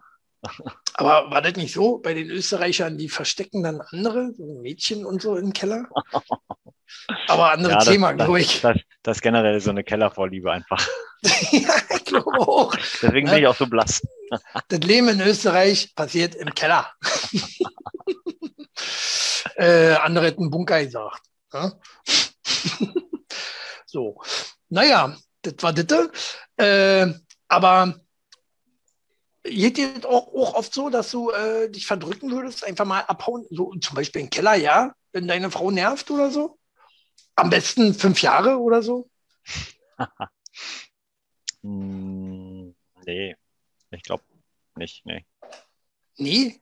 Aber 0.94 1.30
war 1.32 1.42
das 1.42 1.56
nicht 1.56 1.74
so 1.74 2.00
bei 2.00 2.14
den 2.14 2.30
Österreichern, 2.30 2.98
die 2.98 3.10
verstecken 3.10 3.64
dann 3.64 3.82
andere, 3.92 4.34
so 4.34 4.60
Mädchen 4.62 5.06
und 5.06 5.22
so 5.22 5.38
im 5.38 5.54
Keller? 5.54 5.88
Aber 7.28 7.52
andere 7.52 7.74
ja, 7.74 7.80
Thema, 7.80 8.14
glaube 8.14 8.40
ich. 8.40 8.62
Das, 8.62 8.78
das, 9.04 9.18
ist 9.18 9.22
generell 9.22 9.60
so 9.60 9.70
eine 9.70 9.84
Kellervorliebe 9.84 10.52
einfach. 10.52 10.88
ja, 11.52 11.76
ich 11.96 12.06
glaube 12.06 12.32
auch. 12.40 12.76
Deswegen 13.02 13.30
bin 13.30 13.40
ich 13.40 13.48
auch 13.48 13.56
so 13.56 13.68
blass. 13.68 14.02
Das 14.68 14.80
Leben 14.80 15.08
in 15.08 15.22
Österreich 15.22 15.96
passiert 15.96 16.36
im 16.36 16.54
Keller. 16.54 16.92
äh, 19.56 19.94
andere 19.94 20.26
hätten 20.26 20.50
Bunker 20.50 20.84
gesagt. 20.84 21.22
Ja? 21.54 21.72
so, 23.86 24.22
naja, 24.68 25.16
das 25.44 25.54
war 25.62 25.72
das. 25.72 26.10
Äh, 26.58 27.14
aber 27.48 27.96
geht 29.50 29.78
dir 29.78 30.06
auch, 30.06 30.28
auch, 30.28 30.54
oft 30.56 30.74
so, 30.74 30.90
dass 30.90 31.12
du 31.12 31.32
äh, 31.32 31.70
dich 31.70 31.86
verdrücken 31.86 32.32
würdest, 32.32 32.64
einfach 32.64 32.86
mal 32.86 33.02
abhauen, 33.02 33.46
so 33.50 33.74
zum 33.76 33.96
Beispiel 33.96 34.22
im 34.22 34.30
Keller, 34.30 34.56
ja, 34.56 34.94
wenn 35.12 35.28
deine 35.28 35.52
Frau 35.52 35.72
nervt 35.72 36.12
oder 36.12 36.32
so? 36.32 36.58
Am 37.36 37.50
besten 37.50 37.94
fünf 37.94 38.22
Jahre 38.22 38.58
oder 38.58 38.82
so? 38.82 39.10
Hm, 41.64 42.76
nee, 43.06 43.36
ich 43.90 44.04
glaube 44.04 44.24
nicht, 44.76 45.04
nee. 45.06 45.26
Nee? 46.16 46.62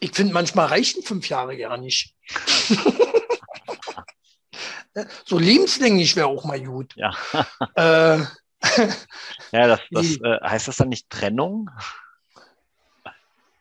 Ich 0.00 0.10
finde, 0.12 0.34
manchmal 0.34 0.66
reichen 0.66 1.04
fünf 1.04 1.28
Jahre 1.28 1.54
ja 1.54 1.76
nicht. 1.76 2.16
So 5.24 5.38
lebenslänglich 5.38 6.16
wäre 6.16 6.26
auch 6.26 6.44
mal 6.44 6.60
gut. 6.62 6.94
Ja. 6.96 7.14
Äh, 7.74 8.24
ja, 9.52 9.66
das, 9.66 9.80
das 9.90 10.06
äh, 10.22 10.38
heißt 10.42 10.68
das 10.68 10.76
dann 10.76 10.88
nicht 10.88 11.10
Trennung? 11.10 11.70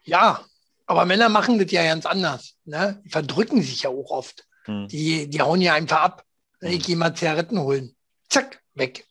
Ja, 0.03 0.43
aber 0.85 1.05
Männer 1.05 1.29
machen 1.29 1.59
das 1.59 1.71
ja 1.71 1.83
ganz 1.83 2.05
anders. 2.05 2.55
Ne? 2.65 3.01
Die 3.05 3.09
verdrücken 3.09 3.61
sich 3.61 3.83
ja 3.83 3.89
auch 3.89 4.11
oft. 4.11 4.45
Hm. 4.65 4.87
Die, 4.87 5.29
die 5.29 5.41
hauen 5.41 5.61
ja 5.61 5.73
einfach 5.73 6.01
ab. 6.01 6.25
Hm. 6.59 6.71
Ich 6.71 6.83
gehe 6.83 6.95
mal 6.95 7.15
Zigaretten 7.15 7.59
holen. 7.59 7.95
Zack, 8.29 8.61
weg. 8.73 9.05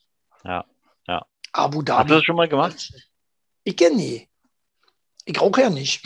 Ja, 0.45 0.65
ja. 1.07 1.27
Abu 1.53 1.83
Dhabi. 1.83 2.03
Hast 2.03 2.11
du 2.11 2.15
das 2.15 2.25
schon 2.25 2.37
mal 2.37 2.49
gemacht? 2.49 2.93
Ich 3.65 3.77
kenne 3.77 3.97
nie. 3.97 4.29
Ich 5.25 5.41
rauche 5.41 5.63
ja 5.63 5.71
nicht. 5.71 6.03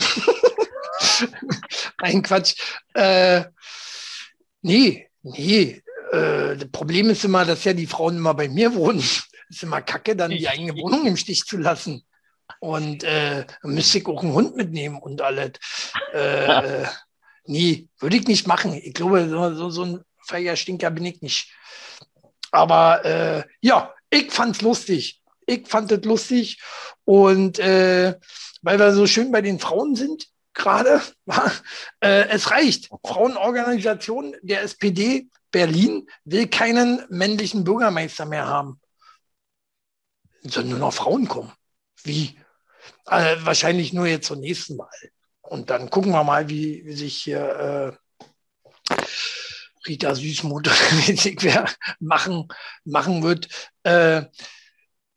Ein 1.97 2.21
Quatsch. 2.21 2.55
Äh, 2.93 3.45
nee, 4.61 5.09
nee. 5.23 5.81
Äh, 6.11 6.57
das 6.57 6.71
Problem 6.71 7.09
ist 7.09 7.25
immer, 7.25 7.45
dass 7.45 7.63
ja 7.63 7.73
die 7.73 7.87
Frauen 7.87 8.17
immer 8.17 8.33
bei 8.33 8.49
mir 8.49 8.75
wohnen. 8.75 9.03
Das 9.47 9.57
ist 9.57 9.63
immer 9.63 9.81
kacke, 9.81 10.15
dann 10.15 10.31
die 10.31 10.49
eigene 10.49 10.75
Wohnung 10.75 11.05
im 11.05 11.17
Stich 11.17 11.45
zu 11.45 11.57
lassen. 11.57 12.03
Und 12.59 13.03
äh, 13.03 13.45
müsste 13.63 13.99
ich 13.99 14.07
auch 14.07 14.23
einen 14.23 14.33
Hund 14.33 14.55
mitnehmen 14.55 14.99
und 14.99 15.21
alles. 15.21 15.51
Äh, 16.13 16.85
nee, 17.45 17.89
würde 17.99 18.17
ich 18.17 18.27
nicht 18.27 18.47
machen. 18.47 18.73
Ich 18.73 18.93
glaube, 18.93 19.29
so, 19.29 19.53
so, 19.55 19.69
so 19.69 19.83
ein 19.83 20.01
Feierstinker 20.21 20.91
bin 20.91 21.05
ich 21.05 21.21
nicht. 21.21 21.51
Aber 22.51 23.03
äh, 23.05 23.43
ja, 23.61 23.93
ich 24.09 24.31
fand 24.31 24.55
es 24.55 24.61
lustig. 24.61 25.21
Ich 25.45 25.67
fand 25.67 25.91
es 25.91 26.03
lustig. 26.05 26.61
Und 27.03 27.59
äh, 27.59 28.17
weil 28.61 28.79
wir 28.79 28.93
so 28.93 29.05
schön 29.05 29.31
bei 29.31 29.41
den 29.41 29.59
Frauen 29.59 29.95
sind, 29.95 30.27
gerade, 30.53 31.01
äh, 31.99 32.29
es 32.29 32.49
reicht. 32.49 32.89
Frauenorganisation 33.05 34.35
der 34.41 34.63
SPD 34.63 35.27
Berlin 35.51 36.07
will 36.23 36.47
keinen 36.47 37.05
männlichen 37.09 37.63
Bürgermeister 37.63 38.25
mehr 38.25 38.47
haben. 38.47 38.79
Sollen 40.47 40.69
nur 40.69 40.79
noch 40.79 40.93
Frauen 40.93 41.27
kommen. 41.27 41.51
Wie? 42.03 42.37
Äh, 43.07 43.37
wahrscheinlich 43.41 43.93
nur 43.93 44.05
jetzt 44.07 44.27
zur 44.27 44.37
nächsten 44.37 44.77
Wahl. 44.77 44.89
Und 45.41 45.69
dann 45.69 45.89
gucken 45.89 46.11
wir 46.11 46.23
mal, 46.23 46.49
wie, 46.49 46.85
wie 46.85 46.93
sich 46.93 47.17
hier 47.17 47.97
äh, 48.89 48.95
Rita 49.87 50.15
Süßmuth 50.15 50.67
wer 51.43 51.69
machen, 51.99 52.47
machen 52.83 53.23
wird. 53.23 53.47
Äh, 53.83 54.23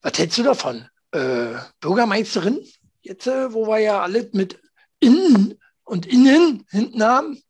was 0.02 0.18
hältst 0.18 0.38
du 0.38 0.42
davon? 0.42 0.88
Äh, 1.12 1.54
Bürgermeisterin, 1.80 2.60
jetzt, 3.00 3.26
äh, 3.26 3.52
wo 3.52 3.66
wir 3.66 3.78
ja 3.78 4.02
alle 4.02 4.28
mit 4.32 4.60
innen 5.00 5.58
und 5.84 6.06
innen 6.06 6.66
hinten 6.70 7.02
haben? 7.02 7.42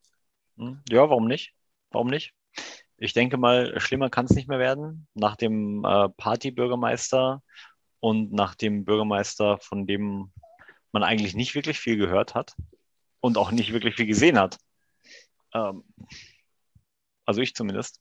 Hm, 0.56 0.80
ja, 0.88 1.08
warum 1.08 1.26
nicht? 1.26 1.54
Warum 1.90 2.08
nicht? 2.08 2.32
Ich 2.96 3.12
denke 3.12 3.36
mal, 3.36 3.78
schlimmer 3.80 4.10
kann 4.10 4.26
es 4.26 4.32
nicht 4.32 4.48
mehr 4.48 4.58
werden. 4.58 5.06
Nach 5.14 5.36
dem 5.36 5.84
äh, 5.84 6.08
Partybürgermeister 6.10 7.42
und 8.00 8.32
nach 8.32 8.54
dem 8.54 8.84
Bürgermeister, 8.84 9.58
von 9.58 9.86
dem 9.86 10.32
man 10.92 11.02
eigentlich 11.02 11.34
nicht 11.34 11.54
wirklich 11.54 11.78
viel 11.78 11.96
gehört 11.96 12.34
hat 12.34 12.54
und 13.20 13.38
auch 13.38 13.50
nicht 13.50 13.72
wirklich 13.72 13.96
viel 13.96 14.06
gesehen 14.06 14.38
hat. 14.38 14.58
Ähm, 15.54 15.84
also 17.24 17.40
ich 17.40 17.54
zumindest. 17.54 18.00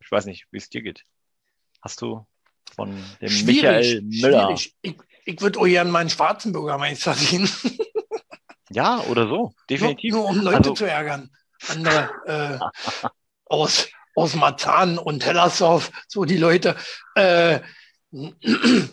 Ich 0.00 0.10
weiß 0.10 0.26
nicht, 0.26 0.46
wie 0.50 0.58
es 0.58 0.68
dir 0.68 0.82
geht. 0.82 1.04
Hast 1.80 2.02
du 2.02 2.26
von 2.74 3.02
dem 3.20 3.28
schwierig, 3.28 3.62
Michael 3.62 4.02
Müller. 4.02 4.56
Schwierig. 4.56 4.74
Ich, 4.82 4.96
ich 5.24 5.40
würde 5.40 5.60
auch 5.60 5.64
gerne 5.64 5.90
meinen 5.90 6.10
schwarzen 6.10 6.52
Bürgermeister 6.52 7.14
sehen. 7.14 7.48
ja, 8.70 9.00
oder 9.04 9.28
so, 9.28 9.54
definitiv. 9.70 10.12
Nur, 10.12 10.22
nur 10.22 10.30
um 10.30 10.40
Leute 10.40 10.56
also, 10.58 10.74
zu 10.74 10.84
ärgern. 10.84 11.30
Andere 11.68 12.10
äh, 12.26 12.90
aus, 13.46 13.88
aus 14.16 14.34
Marzahn 14.34 14.98
und 14.98 15.24
Hellersdorf, 15.24 15.92
so 16.08 16.24
die 16.24 16.38
Leute. 16.38 16.76
Äh, 17.14 17.60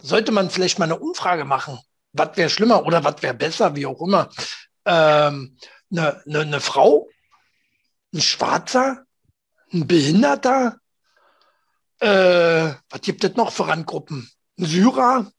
sollte 0.02 0.32
man 0.32 0.50
vielleicht 0.50 0.80
mal 0.80 0.86
eine 0.86 1.00
Umfrage 1.00 1.46
machen. 1.46 1.80
Was 2.14 2.38
wäre 2.38 2.50
schlimmer 2.50 2.86
oder 2.86 3.04
was 3.04 3.22
wäre 3.22 3.34
besser, 3.34 3.76
wie 3.76 3.86
auch 3.86 4.02
immer. 4.02 4.30
Ähm, 4.86 5.58
eine, 5.92 6.24
eine, 6.26 6.40
eine 6.40 6.60
Frau, 6.62 7.08
ein 8.14 8.22
Schwarzer, 8.22 9.04
ein 9.72 9.86
Behinderter, 9.86 10.80
äh, 12.00 12.74
was 12.90 13.02
gibt 13.02 13.24
es 13.24 13.36
noch 13.36 13.52
für 13.52 13.68
Randgruppen? 13.68 14.30
Ein 14.58 14.66
Syrer? 14.66 15.32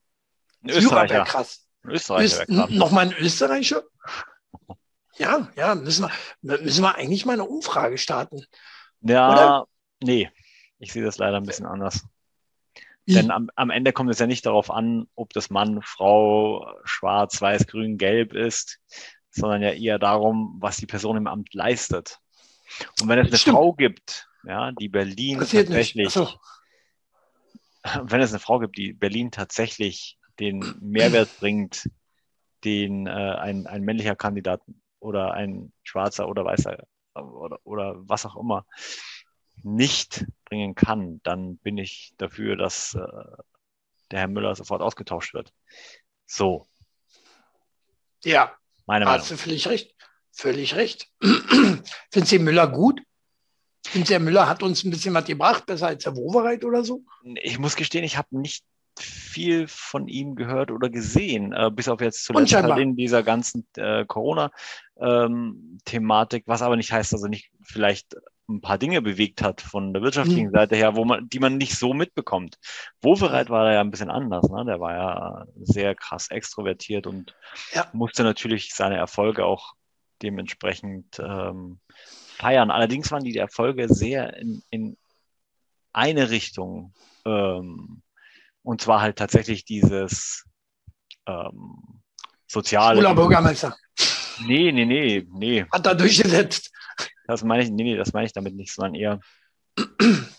Ein 0.63 0.81
Syrer 0.81 1.09
wäre 1.09 1.23
krass. 1.25 1.65
Ein 1.83 1.91
Österreicher 1.91 2.41
Öst, 2.41 2.49
Nochmal 2.49 3.07
ein 3.07 3.13
Österreicher? 3.13 3.83
Ja, 5.17 5.49
ja, 5.55 5.75
müssen 5.75 6.09
wir, 6.41 6.61
müssen 6.61 6.83
wir 6.83 6.95
eigentlich 6.95 7.25
mal 7.25 7.33
eine 7.33 7.45
Umfrage 7.45 7.97
starten. 7.97 8.45
Ja, 9.01 9.31
Oder? 9.31 9.67
nee, 10.01 10.29
ich 10.79 10.93
sehe 10.93 11.03
das 11.03 11.17
leider 11.17 11.37
ein 11.37 11.45
bisschen 11.45 11.65
anders. 11.65 12.05
Denn 13.07 13.31
am, 13.31 13.49
am 13.55 13.69
Ende 13.69 13.93
kommt 13.93 14.11
es 14.11 14.19
ja 14.19 14.27
nicht 14.27 14.45
darauf 14.45 14.69
an, 14.69 15.07
ob 15.15 15.33
das 15.33 15.49
Mann, 15.49 15.81
Frau, 15.81 16.67
schwarz, 16.83 17.41
weiß, 17.41 17.67
grün, 17.67 17.97
gelb 17.97 18.33
ist, 18.33 18.79
sondern 19.31 19.61
ja 19.61 19.71
eher 19.71 19.99
darum, 19.99 20.57
was 20.59 20.77
die 20.77 20.85
Person 20.85 21.17
im 21.17 21.27
Amt 21.27 21.53
leistet. 21.53 22.19
Und 23.01 23.09
wenn 23.09 23.19
es 23.19 23.27
eine 23.27 23.37
Stimmt. 23.37 23.57
Frau 23.57 23.73
gibt, 23.73 24.29
ja, 24.43 24.71
die 24.71 24.89
Berlin 24.89 25.39
Passiert 25.39 25.67
tatsächlich, 25.67 26.09
so. 26.09 26.29
wenn 28.03 28.21
es 28.21 28.31
eine 28.31 28.39
Frau 28.39 28.59
gibt, 28.59 28.77
die 28.77 28.93
Berlin 28.93 29.31
tatsächlich 29.31 30.17
den 30.39 30.75
Mehrwert 30.79 31.29
bringt, 31.39 31.89
den 32.63 33.07
äh, 33.07 33.09
ein, 33.09 33.65
ein 33.67 33.81
männlicher 33.83 34.15
Kandidat 34.15 34.61
oder 34.99 35.33
ein 35.33 35.73
schwarzer 35.83 36.29
oder 36.29 36.45
weißer 36.45 36.83
oder, 37.15 37.59
oder 37.63 37.95
was 37.97 38.25
auch 38.25 38.35
immer 38.37 38.65
nicht 39.63 40.25
bringen 40.45 40.75
kann, 40.75 41.21
dann 41.23 41.57
bin 41.57 41.77
ich 41.77 42.13
dafür, 42.17 42.55
dass 42.55 42.95
äh, 42.95 43.01
der 44.11 44.19
Herr 44.19 44.27
Müller 44.27 44.55
sofort 44.55 44.81
ausgetauscht 44.81 45.33
wird. 45.33 45.53
So. 46.25 46.67
Ja, 48.23 48.53
meine 48.85 49.05
Meinung. 49.05 49.21
Hast 49.21 49.31
du 49.31 49.37
völlig 49.37 49.67
recht. 49.67 49.95
Völlig 50.31 50.75
recht. 50.75 51.09
Finden 51.21 52.25
Sie 52.25 52.39
Müller 52.39 52.67
gut? 52.67 53.01
Finden 53.85 54.07
Sie, 54.07 54.13
Herr 54.13 54.19
Müller 54.19 54.47
hat 54.47 54.63
uns 54.63 54.83
ein 54.83 54.91
bisschen 54.91 55.13
was 55.13 55.25
gebracht, 55.25 55.65
besser 55.65 55.87
als 55.87 56.05
Herr 56.05 56.15
Wowereit 56.15 56.63
oder 56.63 56.83
so? 56.83 57.03
Ich 57.41 57.59
muss 57.59 57.75
gestehen, 57.75 58.03
ich 58.03 58.17
habe 58.17 58.37
nicht 58.37 58.63
viel 58.99 59.67
von 59.67 60.07
ihm 60.07 60.35
gehört 60.35 60.71
oder 60.71 60.89
gesehen, 60.89 61.53
äh, 61.53 61.69
bis 61.71 61.87
auf 61.87 62.01
jetzt 62.01 62.25
zuletzt 62.25 62.53
halt 62.53 62.79
in 62.79 62.95
dieser 62.95 63.23
ganzen 63.23 63.67
äh, 63.77 64.05
Corona-Thematik, 64.05 66.43
ähm, 66.43 66.47
was 66.47 66.61
aber 66.61 66.75
nicht 66.75 66.91
heißt, 66.91 67.13
dass 67.13 67.23
er 67.23 67.29
nicht 67.29 67.49
vielleicht 67.63 68.15
ein 68.55 68.61
paar 68.61 68.77
Dinge 68.77 69.01
bewegt 69.01 69.41
hat 69.41 69.61
von 69.61 69.93
der 69.93 70.01
wirtschaftlichen 70.01 70.47
hm. 70.47 70.53
Seite 70.53 70.75
her, 70.75 70.95
wo 70.95 71.05
man, 71.05 71.27
die 71.29 71.39
man 71.39 71.57
nicht 71.57 71.77
so 71.77 71.93
mitbekommt. 71.93 72.57
Wovereit 73.01 73.49
war 73.49 73.65
da 73.65 73.73
ja 73.73 73.81
ein 73.81 73.91
bisschen 73.91 74.11
anders, 74.11 74.49
ne? 74.49 74.65
Der 74.65 74.79
war 74.79 74.93
ja 74.93 75.45
sehr 75.61 75.95
krass 75.95 76.29
extrovertiert 76.29 77.07
und 77.07 77.35
ja. 77.73 77.87
musste 77.93 78.23
natürlich 78.23 78.73
seine 78.73 78.97
Erfolge 78.97 79.45
auch 79.45 79.73
dementsprechend 80.21 81.19
ähm, 81.19 81.79
feiern. 82.37 82.71
Allerdings 82.71 83.11
waren 83.11 83.23
die 83.23 83.37
Erfolge 83.37 83.87
sehr 83.93 84.35
in, 84.37 84.61
in 84.69 84.97
eine 85.93 86.29
Richtung 86.29 86.93
ähm, 87.25 88.01
und 88.63 88.81
zwar 88.81 89.01
halt 89.01 89.17
tatsächlich 89.17 89.65
dieses 89.65 90.45
ähm, 91.25 92.01
soziale. 92.47 92.97
Schwuler 92.99 93.15
Bürgermeister. 93.15 93.75
Nee, 94.45 94.71
nee, 94.71 94.85
nee, 94.85 95.27
nee. 95.31 95.65
Hat 95.71 95.85
er 95.85 95.95
durchgesetzt. 95.95 96.71
Das 97.31 97.43
meine 97.43 97.63
ich, 97.63 97.71
nee, 97.71 97.83
nee, 97.83 97.95
das 97.95 98.13
meine 98.13 98.25
ich 98.25 98.33
damit 98.33 98.55
nicht, 98.55 98.73
sondern 98.73 98.95
eher, 98.95 99.19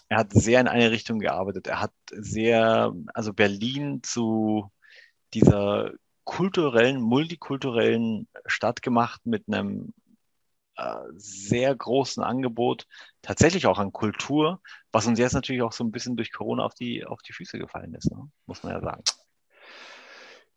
er 0.08 0.18
hat 0.18 0.32
sehr 0.32 0.60
in 0.60 0.68
eine 0.68 0.90
Richtung 0.90 1.18
gearbeitet. 1.18 1.66
Er 1.66 1.80
hat 1.80 1.92
sehr, 2.10 2.92
also 3.14 3.32
Berlin 3.32 4.02
zu 4.02 4.70
dieser 5.34 5.92
kulturellen, 6.24 7.00
multikulturellen 7.00 8.28
Stadt 8.46 8.82
gemacht 8.82 9.22
mit 9.24 9.44
einem 9.48 9.92
äh, 10.76 10.96
sehr 11.16 11.74
großen 11.74 12.22
Angebot, 12.22 12.86
tatsächlich 13.20 13.66
auch 13.66 13.78
an 13.78 13.92
Kultur, 13.92 14.60
was 14.90 15.06
uns 15.06 15.18
jetzt 15.18 15.34
natürlich 15.34 15.62
auch 15.62 15.72
so 15.72 15.84
ein 15.84 15.92
bisschen 15.92 16.16
durch 16.16 16.32
Corona 16.32 16.64
auf 16.64 16.74
die, 16.74 17.04
auf 17.04 17.20
die 17.22 17.32
Füße 17.32 17.58
gefallen 17.58 17.94
ist, 17.94 18.10
ne? 18.10 18.30
muss 18.46 18.62
man 18.62 18.72
ja 18.72 18.80
sagen. 18.80 19.02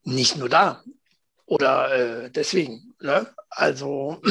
Nicht 0.03 0.37
nur 0.37 0.49
da. 0.49 0.83
Oder 1.45 2.23
äh, 2.25 2.31
deswegen. 2.31 2.95
Ne? 3.01 3.27
Also 3.49 4.21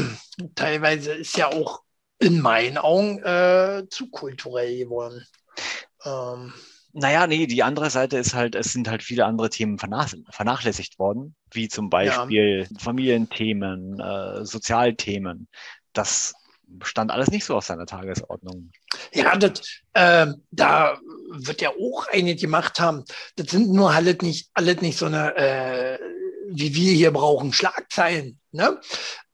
teilweise 0.54 1.12
ist 1.12 1.36
ja 1.36 1.48
auch 1.48 1.82
in 2.18 2.40
meinen 2.40 2.78
Augen 2.78 3.22
äh, 3.22 3.84
zu 3.90 4.10
kulturell 4.10 4.76
geworden. 4.78 5.24
Ähm, 6.04 6.52
naja, 6.92 7.26
nee, 7.26 7.46
die 7.46 7.62
andere 7.62 7.90
Seite 7.90 8.18
ist 8.18 8.34
halt, 8.34 8.54
es 8.54 8.72
sind 8.72 8.88
halt 8.88 9.02
viele 9.02 9.24
andere 9.24 9.50
Themen 9.50 9.78
vernachlässigt 9.78 10.98
worden, 11.00 11.34
wie 11.50 11.68
zum 11.68 11.90
Beispiel 11.90 12.68
ja. 12.70 12.78
Familienthemen, 12.78 13.98
äh, 13.98 14.44
Sozialthemen. 14.44 15.48
Das 15.92 16.34
stand 16.82 17.10
alles 17.10 17.30
nicht 17.30 17.44
so 17.44 17.56
auf 17.56 17.64
seiner 17.64 17.86
Tagesordnung. 17.86 18.70
Ja, 19.12 19.36
das, 19.36 19.82
äh, 19.94 20.26
da 20.52 20.98
wird 21.30 21.60
ja 21.60 21.70
auch 21.70 22.06
einige 22.12 22.42
gemacht 22.42 22.78
haben. 22.78 23.04
Das 23.34 23.48
sind 23.48 23.72
nur 23.72 23.92
halt 23.92 24.22
nicht, 24.22 24.50
alles 24.54 24.80
nicht 24.80 24.98
so 24.98 25.06
eine, 25.06 25.36
äh, 25.36 25.98
wie 26.48 26.74
wir 26.74 26.92
hier 26.92 27.10
brauchen, 27.12 27.52
Schlagzeilen. 27.52 28.40
Ne? 28.52 28.80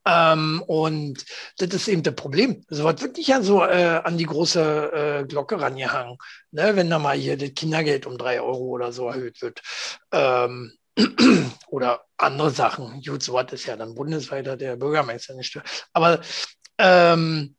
Ähm, 0.06 0.62
und 0.66 1.24
das 1.58 1.68
ist 1.70 1.88
eben 1.88 2.02
das 2.02 2.14
Problem. 2.14 2.64
Es 2.68 2.82
wird 2.82 3.02
wirklich 3.02 3.28
ja 3.28 3.42
so 3.42 3.62
äh, 3.62 4.00
an 4.02 4.16
die 4.16 4.26
große 4.26 5.22
äh, 5.22 5.26
Glocke 5.26 5.60
rangehangen, 5.60 6.16
ne? 6.52 6.74
wenn 6.74 6.90
da 6.90 6.98
mal 6.98 7.16
hier 7.16 7.36
das 7.36 7.54
Kindergeld 7.54 8.06
um 8.06 8.16
drei 8.16 8.40
Euro 8.40 8.64
oder 8.64 8.92
so 8.92 9.08
erhöht 9.08 9.42
wird. 9.42 9.62
Ähm, 10.12 10.72
oder 11.68 12.04
andere 12.16 12.50
Sachen. 12.50 13.02
Gut, 13.02 13.22
so 13.22 13.34
was 13.34 13.52
ist 13.52 13.66
ja 13.66 13.76
dann 13.76 13.94
bundesweiter 13.94 14.56
der 14.56 14.76
Bürgermeister 14.76 15.34
nicht. 15.34 15.60
Aber 15.92 16.20
ähm, 16.78 17.54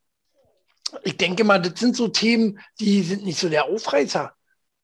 ich 1.04 1.18
denke 1.18 1.44
mal, 1.44 1.62
das 1.62 1.80
sind 1.80 1.96
so 1.96 2.08
Themen, 2.08 2.60
die 2.80 3.02
sind 3.04 3.24
nicht 3.24 3.40
so 3.40 3.50
der 3.50 3.66
Aufreißer. 3.66 4.34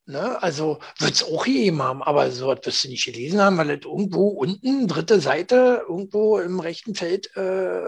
Ne? 0.08 0.42
Also 0.42 0.80
wird 1.00 1.16
es 1.16 1.24
auch 1.24 1.44
gegeben 1.44 1.84
haben, 1.84 2.02
aber 2.02 2.32
so 2.32 2.50
etwas 2.50 2.68
wirst 2.68 2.86
du 2.86 2.88
nicht 2.88 3.06
gelesen 3.06 3.42
haben, 3.42 3.58
weil 3.58 3.72
es 3.72 3.84
irgendwo 3.84 4.30
unten, 4.30 4.88
dritte 4.88 5.20
Seite, 5.20 5.84
irgendwo 5.86 6.40
im 6.40 6.62
rechten 6.62 6.96
Feld 6.96 7.36
äh, 7.36 7.82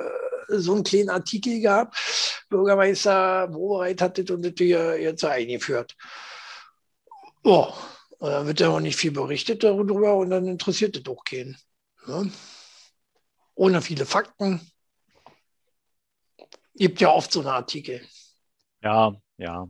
so 0.50 0.74
einen 0.74 0.84
kleinen 0.84 1.10
Artikel 1.10 1.62
gab. 1.62 1.96
Bürgermeister 2.50 3.54
Wobereit 3.54 4.02
hat 4.02 4.18
das 4.18 4.30
und 4.32 4.44
das 4.44 4.52
hier 4.58 5.00
jetzt 5.02 5.24
eingeführt. 5.24 5.96
Oh. 7.44 7.72
Und 8.18 8.32
dann 8.32 8.48
wird 8.48 8.60
ja 8.60 8.68
auch 8.68 8.82
nicht 8.82 8.98
viel 8.98 9.12
berichtet 9.12 9.64
darüber 9.64 10.16
und 10.16 10.30
dann 10.30 10.46
interessiert 10.46 10.98
es 10.98 11.08
auch 11.08 11.24
keinen. 11.24 11.58
Ne? 12.06 12.30
Ohne 13.56 13.82
viele 13.82 14.06
Fakten. 14.06 14.60
Gibt 16.76 17.00
ja 17.00 17.12
oft 17.12 17.32
so 17.32 17.40
eine 17.40 17.54
Artikel. 17.54 18.06
Ja, 18.82 19.16
ja. 19.38 19.70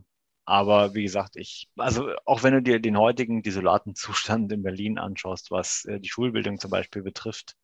Aber 0.50 0.94
wie 0.94 1.04
gesagt, 1.04 1.36
ich, 1.36 1.68
also 1.76 2.10
auch 2.24 2.42
wenn 2.42 2.52
du 2.52 2.60
dir 2.60 2.80
den 2.80 2.98
heutigen 2.98 3.40
desolaten 3.40 3.94
Zustand 3.94 4.50
in 4.50 4.64
Berlin 4.64 4.98
anschaust, 4.98 5.52
was 5.52 5.84
äh, 5.84 6.00
die 6.00 6.08
Schulbildung 6.08 6.58
zum 6.58 6.72
Beispiel 6.72 7.02
betrifft, 7.02 7.54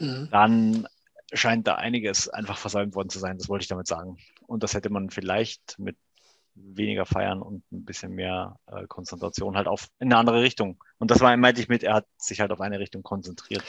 mhm. 0.00 0.28
dann 0.32 0.88
scheint 1.32 1.68
da 1.68 1.76
einiges 1.76 2.28
einfach 2.28 2.58
versäumt 2.58 2.96
worden 2.96 3.10
zu 3.10 3.20
sein. 3.20 3.38
Das 3.38 3.48
wollte 3.48 3.62
ich 3.62 3.68
damit 3.68 3.86
sagen. 3.86 4.18
Und 4.48 4.64
das 4.64 4.74
hätte 4.74 4.90
man 4.90 5.10
vielleicht 5.10 5.78
mit 5.78 5.96
weniger 6.56 7.06
feiern 7.06 7.40
und 7.40 7.62
ein 7.70 7.84
bisschen 7.84 8.10
mehr 8.10 8.58
äh, 8.66 8.88
Konzentration 8.88 9.56
halt 9.56 9.68
auf 9.68 9.86
in 10.00 10.08
eine 10.08 10.16
andere 10.16 10.42
Richtung. 10.42 10.82
Und 10.98 11.12
das 11.12 11.20
war, 11.20 11.36
meinte 11.36 11.60
ich 11.60 11.68
mit, 11.68 11.84
er 11.84 11.94
hat 11.94 12.06
sich 12.16 12.40
halt 12.40 12.50
auf 12.50 12.60
eine 12.60 12.80
Richtung 12.80 13.04
konzentriert. 13.04 13.62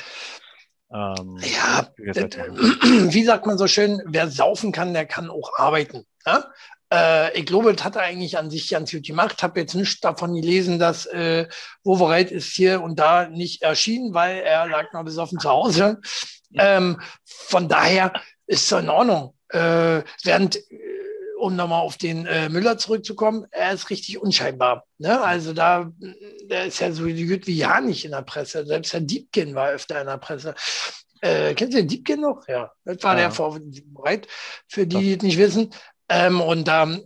Ähm, 0.91 1.38
ja, 1.41 1.94
wie 1.98 3.24
sagt 3.24 3.46
man 3.46 3.60
so 3.60 3.67
schön, 3.67 4.01
wer 4.08 4.32
saufen 4.32 4.72
kann, 4.72 4.96
der 4.96 5.05
kann 5.05 5.29
auch 5.29 5.51
arbeiten. 5.60 6.08
Ja? 6.25 6.46
Äh, 6.95 7.37
ich 7.37 7.45
glaube, 7.45 7.73
das 7.73 7.83
hat 7.83 7.95
er 7.95 8.03
eigentlich 8.03 8.37
an 8.37 8.49
sich 8.49 8.69
ganz 8.69 8.91
gut 8.91 9.05
gemacht. 9.05 9.43
Habe 9.43 9.59
jetzt 9.59 9.75
nicht 9.75 10.03
davon 10.03 10.33
gelesen, 10.33 10.79
dass 10.79 11.05
äh, 11.07 11.47
Wovereit 11.83 12.31
ist 12.31 12.53
hier 12.53 12.81
und 12.81 12.99
da 12.99 13.27
nicht 13.27 13.61
erschienen, 13.61 14.13
weil 14.13 14.37
er 14.37 14.67
lag 14.67 14.93
noch 14.93 15.03
besoffen 15.03 15.39
zu 15.39 15.49
Hause. 15.49 15.99
Ähm, 16.57 17.01
von 17.25 17.67
daher 17.67 18.13
ist 18.47 18.71
es 18.71 18.79
in 18.79 18.89
Ordnung. 18.89 19.33
Äh, 19.49 20.03
während 20.23 20.59
um 21.37 21.55
nochmal 21.55 21.81
auf 21.81 21.97
den 21.97 22.25
äh, 22.25 22.47
Müller 22.49 22.77
zurückzukommen, 22.77 23.45
er 23.51 23.73
ist 23.73 23.89
richtig 23.89 24.21
unscheinbar. 24.21 24.85
Ne? 24.97 25.21
Also 25.21 25.53
da 25.53 25.91
der 26.49 26.67
ist 26.67 26.79
ja 26.79 26.91
so 26.91 27.03
gut 27.03 27.45
wie 27.45 27.57
ja 27.57 27.81
nicht 27.81 28.05
in 28.05 28.11
der 28.11 28.21
Presse. 28.21 28.65
Selbst 28.65 28.93
Herr 28.93 29.01
Diebken 29.01 29.53
war 29.53 29.69
öfter 29.69 29.99
in 29.99 30.07
der 30.07 30.17
Presse. 30.17 30.55
Äh, 31.21 31.53
kennt 31.53 31.73
ihr 31.73 31.81
den 31.81 31.87
Diebken 31.87 32.21
noch? 32.21 32.47
Ja, 32.47 32.71
das 32.85 33.03
war 33.03 33.13
ja. 33.15 33.21
der 33.21 33.31
vor 33.31 33.59
bereit, 33.59 34.27
für 34.67 34.87
die, 34.87 34.97
die 34.97 35.13
es 35.13 35.21
nicht 35.23 35.37
wissen. 35.37 35.71
Ähm, 36.09 36.41
und 36.41 36.67
ähm, 36.69 37.03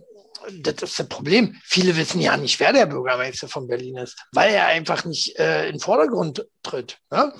das 0.60 0.82
ist 0.82 0.98
das 0.98 1.08
Problem. 1.08 1.56
Viele 1.64 1.96
wissen 1.96 2.20
ja 2.20 2.36
nicht, 2.36 2.58
wer 2.60 2.72
der 2.72 2.86
Bürgermeister 2.86 3.48
von 3.48 3.66
Berlin 3.66 3.96
ist, 3.96 4.16
weil 4.32 4.52
er 4.52 4.66
einfach 4.66 5.04
nicht 5.04 5.38
äh, 5.38 5.66
in 5.66 5.74
den 5.74 5.80
Vordergrund 5.80 6.46
tritt. 6.62 6.98
Ne? 7.10 7.32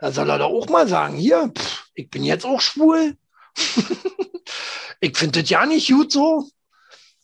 Da 0.00 0.12
soll 0.12 0.30
er 0.30 0.38
doch 0.38 0.50
auch 0.50 0.68
mal 0.68 0.86
sagen, 0.88 1.16
hier, 1.16 1.52
pff, 1.56 1.84
ich 1.94 2.10
bin 2.10 2.24
jetzt 2.24 2.44
auch 2.44 2.60
schwul. 2.60 3.16
ich 5.00 5.16
finde 5.16 5.42
das 5.42 5.50
ja 5.50 5.66
nicht 5.66 5.88
gut 5.88 6.12
so. 6.12 6.48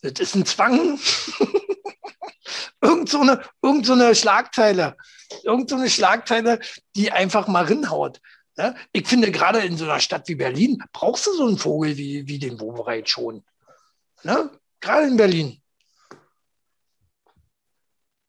Das 0.01 0.13
ist 0.19 0.35
ein 0.35 0.45
Zwang. 0.45 0.99
irgend, 2.81 3.09
so 3.09 3.21
eine, 3.21 3.41
irgend 3.61 3.85
so 3.85 3.93
eine 3.93 4.13
Schlagzeile. 4.13 4.97
Irgend 5.43 5.69
so 5.69 5.75
eine 5.75 5.89
Schlagzeile, 5.89 6.59
die 6.95 7.11
einfach 7.11 7.47
mal 7.47 7.65
rinhaut. 7.65 8.21
Ja? 8.57 8.75
Ich 8.91 9.07
finde, 9.07 9.31
gerade 9.31 9.59
in 9.59 9.77
so 9.77 9.85
einer 9.85 9.99
Stadt 9.99 10.27
wie 10.27 10.35
Berlin 10.35 10.83
brauchst 10.93 11.25
du 11.27 11.33
so 11.33 11.47
einen 11.47 11.57
Vogel 11.57 11.97
wie, 11.97 12.27
wie 12.27 12.39
den 12.39 12.59
Wobereit 12.59 13.09
schon. 13.09 13.43
Ja? 14.25 14.49
Gerade 14.81 15.07
in 15.07 15.17
Berlin. 15.17 15.61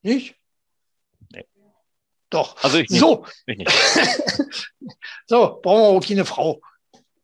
Nicht? 0.03 0.37
Nee. 1.31 1.47
Doch. 2.31 2.63
Also 2.63 2.79
ich 2.79 2.91
nicht. 2.91 3.01
So. 3.01 3.27
Ich 3.47 3.57
nicht. 3.57 3.71
so, 5.27 5.59
brauchen 5.63 5.81
wir 5.81 5.89
auch 5.89 6.07
keine 6.07 6.25
Frau. 6.25 6.61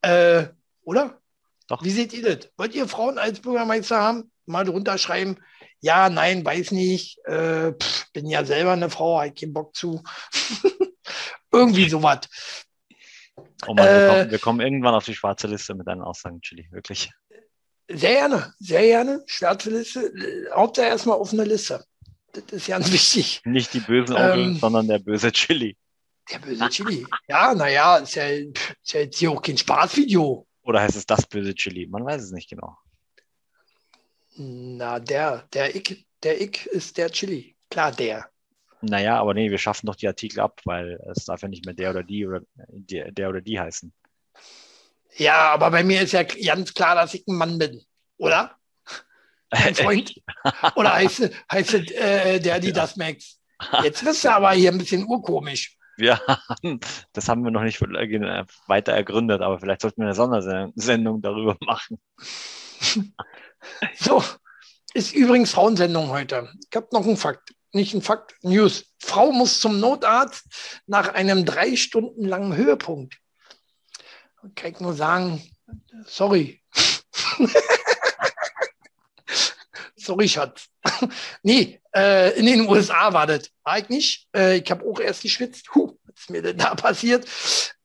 Äh, 0.01 0.47
oder? 0.85 1.21
Doch. 1.69 1.85
Wie 1.85 1.91
seht 1.91 2.13
ihr 2.13 2.23
das? 2.23 2.51
Wollt 2.57 2.75
ihr 2.75 2.89
Frauen 2.89 3.19
als 3.19 3.41
Bürgermeister 3.41 4.01
haben? 4.01 4.33
Mal 4.47 4.65
drunter 4.65 4.99
schreiben. 4.99 5.37
Ja, 5.81 6.09
nein, 6.09 6.45
weiß 6.45 6.73
nicht. 6.73 7.19
Äh, 7.27 7.73
pff, 7.73 8.11
bin 8.13 8.27
ja 8.27 8.45
selber 8.45 8.73
eine 8.73 8.91
Frau, 8.91 9.21
habe 9.21 9.33
keinen 9.33 9.53
Bock 9.53 9.77
zu. 9.77 10.03
Irgendwie 11.53 11.89
sowas. 11.89 12.21
Oh 13.67 13.75
Mann, 13.75 13.87
wir, 13.87 14.09
kommen, 14.09 14.27
äh, 14.27 14.31
wir, 14.31 14.39
kommen, 14.39 14.61
irgendwann 14.61 14.95
auf 14.95 15.05
die 15.05 15.15
schwarze 15.15 15.47
Liste 15.47 15.75
mit 15.75 15.87
deinen 15.87 16.03
Aussagen, 16.03 16.41
Chili, 16.41 16.69
wirklich. 16.71 17.11
Sehr 17.95 18.13
gerne, 18.13 18.55
sehr 18.59 18.83
gerne. 18.83 19.23
Schwarze 19.27 19.71
Liste. 19.71 20.13
Hauptsache 20.55 20.87
erstmal 20.87 21.19
auf 21.19 21.33
eine 21.33 21.45
Liste. 21.45 21.85
Das 22.33 22.45
ist 22.51 22.67
ganz 22.67 22.93
wichtig. 22.93 23.43
Nicht 23.45 23.75
die 23.75 23.81
bösen 23.81 24.17
Onkel, 24.17 24.41
ähm, 24.41 24.57
sondern 24.57 24.89
der 24.89 24.99
böse 24.99 25.31
Chili. 25.33 25.77
Der 26.33 26.39
böse 26.39 26.69
Chili. 26.69 27.07
Ja, 27.29 27.55
naja, 27.55 27.99
ist 27.99 28.15
ja, 28.15 28.25
ist 28.29 28.93
ja 28.93 29.01
jetzt 29.01 29.19
hier 29.19 29.31
auch 29.31 29.43
kein 29.43 29.59
Spaßvideo. 29.59 30.47
Oder 30.63 30.81
heißt 30.81 30.97
es 30.97 31.07
das 31.07 31.27
böse 31.27 31.55
Chili? 31.55 31.87
Man 31.87 32.05
weiß 32.05 32.23
es 32.23 32.33
nicht 32.33 32.49
genau. 32.49 32.77
Na, 34.37 34.99
der, 34.99 35.47
der 35.53 35.75
Ick, 35.77 36.07
der 36.23 36.41
Ick 36.41 36.67
ist 36.67 36.97
der 36.97 37.11
Chili. 37.11 37.57
Klar, 37.69 37.93
der. 37.93 38.29
Naja, 38.81 39.19
aber 39.19 39.35
nee, 39.35 39.51
wir 39.51 39.59
schaffen 39.59 39.87
doch 39.87 39.95
die 39.95 40.09
Artikel 40.09 40.41
ab, 40.41 40.61
weil 40.65 40.99
es 41.15 41.27
darf 41.27 41.43
ja 41.43 41.49
nicht 41.49 41.65
mehr 41.65 41.75
der 41.75 41.91
oder 41.91 42.03
die 42.03 42.27
oder 42.27 42.41
der, 42.57 43.13
der 43.13 43.29
oder 43.29 43.41
die 43.41 43.61
heißen. 43.61 43.93
Ja, 45.17 45.53
aber 45.53 45.71
bei 45.71 45.85
mir 45.85 46.03
ist 46.03 46.13
ja 46.13 46.23
ganz 46.23 46.73
klar, 46.75 46.95
dass 46.95 47.15
ich 47.15 47.27
ein 47.27 47.37
Mann 47.37 47.59
bin, 47.59 47.83
oder? 48.17 48.57
Mein 49.53 49.75
Freund. 49.75 50.15
oder 50.77 50.95
heißt, 50.95 51.31
heißt 51.51 51.75
äh, 51.75 52.41
der, 52.41 52.61
die 52.61 52.73
das 52.73 52.97
Max? 52.97 53.39
Jetzt 53.83 54.05
wirst 54.05 54.25
du 54.25 54.31
aber 54.31 54.53
hier 54.53 54.73
ein 54.73 54.79
bisschen 54.79 55.05
urkomisch 55.05 55.77
haben, 56.11 56.81
das 57.13 57.29
haben 57.29 57.45
wir 57.45 57.51
noch 57.51 57.63
nicht 57.63 57.81
weiter 57.81 58.93
ergründet, 58.93 59.41
aber 59.41 59.59
vielleicht 59.59 59.83
sollten 59.83 60.01
wir 60.01 60.07
eine 60.07 60.15
Sondersendung 60.15 61.23
darüber 61.23 61.57
machen. 61.61 62.01
So, 63.95 64.25
ist 64.95 65.15
übrigens 65.15 65.53
Frauensendung 65.53 66.09
heute. 66.09 66.51
Ich 66.69 66.77
habe 66.77 66.89
noch 66.93 67.07
einen 67.07 67.17
Fakt. 67.17 67.55
Nicht 67.73 67.95
ein 67.95 68.03
Fakt, 68.03 68.35
News. 68.43 68.85
Frau 68.99 69.33
muss 69.33 69.61
zum 69.61 69.81
Notarzt 69.81 70.83
nach 70.87 71.15
einem 71.15 71.45
drei 71.47 71.77
Stunden 71.77 72.25
langen 72.25 72.55
Höhepunkt. 72.55 73.17
Kann 74.55 74.73
ich 74.73 74.81
nur 74.81 74.95
sagen, 74.95 75.41
sorry. 76.07 76.61
sorry, 79.97 80.29
Schatz. 80.29 80.69
nee, 81.43 81.81
äh, 81.95 82.37
in 82.39 82.47
den 82.47 82.69
USA 82.69 83.13
war 83.13 83.27
das. 83.27 83.51
War 83.63 83.79
ich 83.79 83.89
nicht. 83.89 84.29
Äh, 84.35 84.59
ich 84.59 84.71
habe 84.71 84.85
auch 84.85 84.99
erst 84.99 85.23
geschwitzt. 85.23 85.75
Huh, 85.75 85.97
was 86.05 86.23
ist 86.23 86.31
mir 86.31 86.43
denn 86.43 86.59
da 86.59 86.75
passiert? 86.75 87.27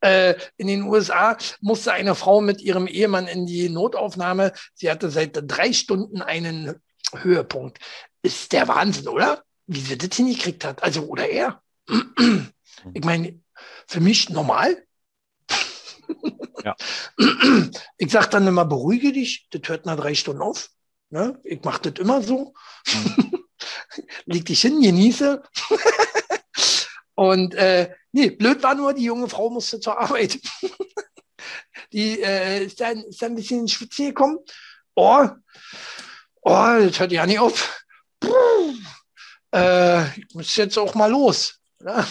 Äh, 0.00 0.34
in 0.56 0.66
den 0.66 0.82
USA 0.82 1.36
musste 1.60 1.92
eine 1.92 2.14
Frau 2.14 2.40
mit 2.40 2.60
ihrem 2.60 2.86
Ehemann 2.86 3.28
in 3.28 3.46
die 3.46 3.68
Notaufnahme. 3.68 4.52
Sie 4.74 4.90
hatte 4.90 5.10
seit 5.10 5.38
drei 5.42 5.72
Stunden 5.72 6.22
einen 6.22 6.80
Höhepunkt. 7.14 7.78
Ist 8.22 8.52
der 8.52 8.66
Wahnsinn, 8.68 9.08
oder? 9.08 9.44
Wie 9.66 9.80
sie 9.80 9.96
das 9.96 10.16
hingekriegt 10.16 10.64
hat. 10.64 10.82
Also, 10.82 11.04
oder 11.04 11.28
er. 11.28 11.62
ich 12.94 13.04
meine, 13.04 13.40
für 13.86 14.00
mich 14.00 14.28
normal. 14.28 14.84
Ja. 16.64 16.76
Ich 17.98 18.12
sage 18.12 18.28
dann 18.30 18.46
immer, 18.46 18.64
beruhige 18.64 19.12
dich, 19.12 19.48
das 19.50 19.62
hört 19.66 19.86
nach 19.86 19.96
drei 19.96 20.14
Stunden 20.14 20.42
auf. 20.42 20.70
Ne? 21.10 21.40
Ich 21.44 21.62
mache 21.64 21.90
das 21.90 22.00
immer 22.00 22.22
so. 22.22 22.54
Mhm. 22.86 23.44
Leg 24.26 24.46
dich 24.46 24.60
hin, 24.60 24.80
genieße. 24.80 25.42
Und 27.14 27.54
äh, 27.54 27.92
nee, 28.12 28.30
blöd 28.30 28.62
war 28.62 28.74
nur, 28.74 28.94
die 28.94 29.02
junge 29.02 29.28
Frau 29.28 29.50
musste 29.50 29.80
zur 29.80 29.98
Arbeit. 29.98 30.38
die 31.92 32.20
äh, 32.22 32.64
ist, 32.64 32.80
dann, 32.80 33.02
ist 33.02 33.20
dann 33.20 33.32
ein 33.32 33.36
bisschen 33.36 33.60
in 33.60 33.68
Schwitze 33.68 34.06
gekommen. 34.06 34.38
Oh, 34.94 35.26
oh, 36.42 36.76
das 36.78 37.00
hört 37.00 37.12
ja 37.12 37.26
nicht 37.26 37.40
auf. 37.40 37.84
Puh, 38.20 38.74
äh, 39.52 40.06
ich 40.16 40.34
muss 40.34 40.54
jetzt 40.54 40.78
auch 40.78 40.94
mal 40.94 41.10
los. 41.10 41.58
Ne? 41.80 42.06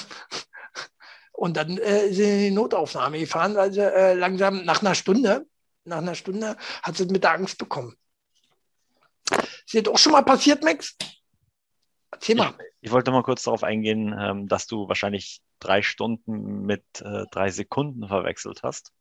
Und 1.37 1.55
dann 1.55 1.77
äh, 1.77 2.11
sind 2.11 2.29
in 2.29 2.39
die 2.39 2.51
Notaufnahme 2.51 3.19
gefahren, 3.19 3.53
weil 3.53 3.71
sie 3.71 3.81
äh, 3.81 4.15
langsam 4.15 4.65
nach 4.65 4.81
einer 4.81 4.95
Stunde, 4.95 5.45
nach 5.83 5.99
einer 5.99 6.15
Stunde 6.15 6.57
hat 6.81 6.97
sie 6.97 7.05
mit 7.05 7.23
der 7.23 7.33
Angst 7.33 7.59
bekommen. 7.59 7.95
Ist 9.29 9.73
dir 9.73 9.83
doch 9.83 9.99
schon 9.99 10.13
mal 10.13 10.23
passiert, 10.23 10.63
Max? 10.63 10.97
Erzähl 12.09 12.37
mal. 12.37 12.55
Ich, 12.57 12.87
ich 12.87 12.91
wollte 12.91 13.11
mal 13.11 13.21
kurz 13.21 13.43
darauf 13.43 13.63
eingehen, 13.63 14.15
ähm, 14.19 14.47
dass 14.47 14.65
du 14.65 14.87
wahrscheinlich 14.87 15.43
drei 15.59 15.83
Stunden 15.83 16.65
mit 16.65 16.83
äh, 17.01 17.25
drei 17.31 17.51
Sekunden 17.51 18.07
verwechselt 18.07 18.63
hast. 18.63 18.91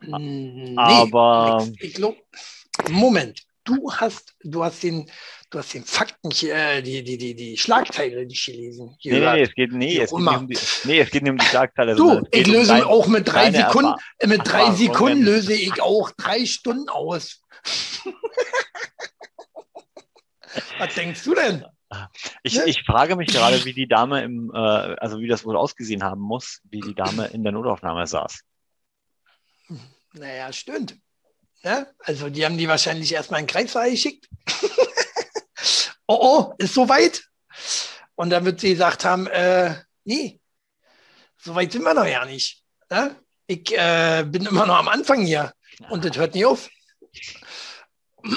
Nee, 0.00 0.72
Aber. 0.78 1.66
Max, 1.66 1.72
ich 1.80 1.94
glaub, 1.96 2.16
Moment, 2.88 3.46
du 3.68 3.92
hast, 3.92 4.34
du 4.42 4.64
hast 4.64 4.82
den, 4.82 5.10
du 5.50 5.58
hast 5.58 5.74
den 5.74 5.84
Fakten, 5.84 6.30
äh, 6.46 6.82
die, 6.82 7.04
die, 7.04 7.18
die, 7.18 7.34
die 7.34 7.58
Schlagzeile 7.58 8.24
nicht 8.26 8.46
gelesen. 8.46 8.96
Nee, 9.04 9.20
nee, 9.20 9.42
es 9.42 9.54
geht, 9.54 9.72
nee, 9.72 9.98
es 9.98 10.10
geht 10.10 10.18
nicht 10.20 10.36
um 10.36 10.48
die, 10.48 10.58
nee, 10.84 11.00
es 11.00 11.10
geht 11.10 11.22
nicht 11.22 11.32
um 11.32 11.38
die 11.38 11.46
Schlagzeile. 11.46 11.94
Du, 11.94 12.22
ich 12.30 12.46
löse 12.46 12.72
um 12.72 12.78
dein, 12.78 12.86
auch 12.88 13.06
mit 13.06 13.28
drei 13.28 13.52
Sekunden, 13.52 13.94
äh, 14.18 14.26
mit 14.26 14.40
drei 14.44 14.72
Sekunden 14.72 15.22
löse 15.22 15.52
ich 15.52 15.80
auch 15.82 16.10
drei 16.12 16.46
Stunden 16.46 16.88
aus. 16.88 17.42
Was 20.78 20.94
denkst 20.94 21.22
du 21.24 21.34
denn? 21.34 21.64
Ich, 22.42 22.54
ne? 22.54 22.64
ich 22.66 22.82
frage 22.84 23.16
mich 23.16 23.28
gerade, 23.28 23.64
wie 23.64 23.72
die 23.72 23.88
Dame 23.88 24.22
im, 24.22 24.50
äh, 24.54 24.58
also 24.58 25.20
wie 25.20 25.28
das 25.28 25.44
wohl 25.44 25.56
ausgesehen 25.56 26.02
haben 26.02 26.20
muss, 26.20 26.60
wie 26.64 26.80
die 26.80 26.94
Dame 26.94 27.26
in 27.28 27.42
der 27.42 27.52
Notaufnahme 27.52 28.06
saß. 28.06 28.40
Naja, 30.12 30.52
stimmt. 30.52 30.96
Ja, 31.62 31.86
also 31.98 32.30
die 32.30 32.44
haben 32.44 32.56
die 32.56 32.68
wahrscheinlich 32.68 33.12
erstmal 33.12 33.40
in 33.40 33.46
den 33.46 33.52
Kreissaal 33.52 33.90
geschickt. 33.90 34.28
oh, 36.06 36.18
oh, 36.20 36.54
ist 36.58 36.74
soweit. 36.74 37.24
Und 38.14 38.30
dann 38.30 38.44
wird 38.44 38.60
sie 38.60 38.70
gesagt 38.70 39.04
haben, 39.04 39.26
äh, 39.26 39.74
nee, 40.04 40.40
so 41.36 41.54
weit 41.54 41.72
sind 41.72 41.82
wir 41.82 41.94
noch 41.94 42.06
ja 42.06 42.24
nicht. 42.24 42.62
Ne? 42.90 43.16
Ich 43.46 43.76
äh, 43.76 44.24
bin 44.26 44.46
immer 44.46 44.66
noch 44.66 44.76
am 44.76 44.88
Anfang 44.88 45.24
hier 45.24 45.52
und 45.90 46.04
das 46.04 46.16
hört 46.16 46.34
nie 46.34 46.44
auf. 46.44 46.68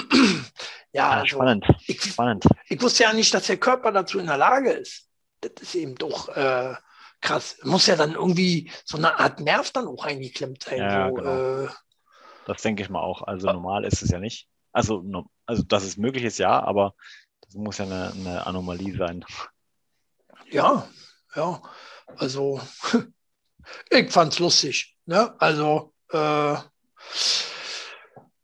ja, 0.92 1.10
also, 1.10 1.26
spannend. 1.26 1.66
ich, 1.86 2.02
Spannend. 2.02 2.44
ich 2.68 2.80
wusste 2.80 3.04
ja 3.04 3.12
nicht, 3.12 3.32
dass 3.34 3.46
der 3.46 3.56
Körper 3.58 3.92
dazu 3.92 4.18
in 4.18 4.26
der 4.26 4.38
Lage 4.38 4.72
ist. 4.72 5.08
Das 5.40 5.52
ist 5.60 5.74
eben 5.74 5.96
doch 5.96 6.28
äh, 6.28 6.74
krass. 7.20 7.56
Muss 7.62 7.86
ja 7.86 7.96
dann 7.96 8.14
irgendwie 8.14 8.70
so 8.84 8.96
eine 8.96 9.18
Art 9.18 9.40
Nerv 9.40 9.70
dann 9.72 9.88
auch 9.88 10.04
eingeklemmt 10.04 10.62
sein. 10.62 10.78
Ja, 10.78 11.08
so, 11.08 11.14
genau. 11.14 11.64
äh, 11.64 11.68
Das 12.46 12.62
denke 12.62 12.82
ich 12.82 12.90
mal 12.90 13.00
auch. 13.00 13.22
Also 13.22 13.46
normal 13.52 13.84
ist 13.84 14.02
es 14.02 14.10
ja 14.10 14.18
nicht. 14.18 14.48
Also, 14.72 15.04
also 15.46 15.62
dass 15.62 15.84
es 15.84 15.96
möglich 15.96 16.24
ist, 16.24 16.38
ja, 16.38 16.62
aber 16.62 16.94
das 17.42 17.54
muss 17.54 17.78
ja 17.78 17.84
eine, 17.84 18.12
eine 18.12 18.46
Anomalie 18.46 18.96
sein. 18.96 19.24
ja, 20.50 20.88
ja. 21.34 21.62
Also, 22.16 22.60
ich 23.90 24.10
fand's 24.10 24.38
lustig. 24.38 24.96
Ne? 25.06 25.34
Also, 25.40 25.94
äh, 26.10 26.56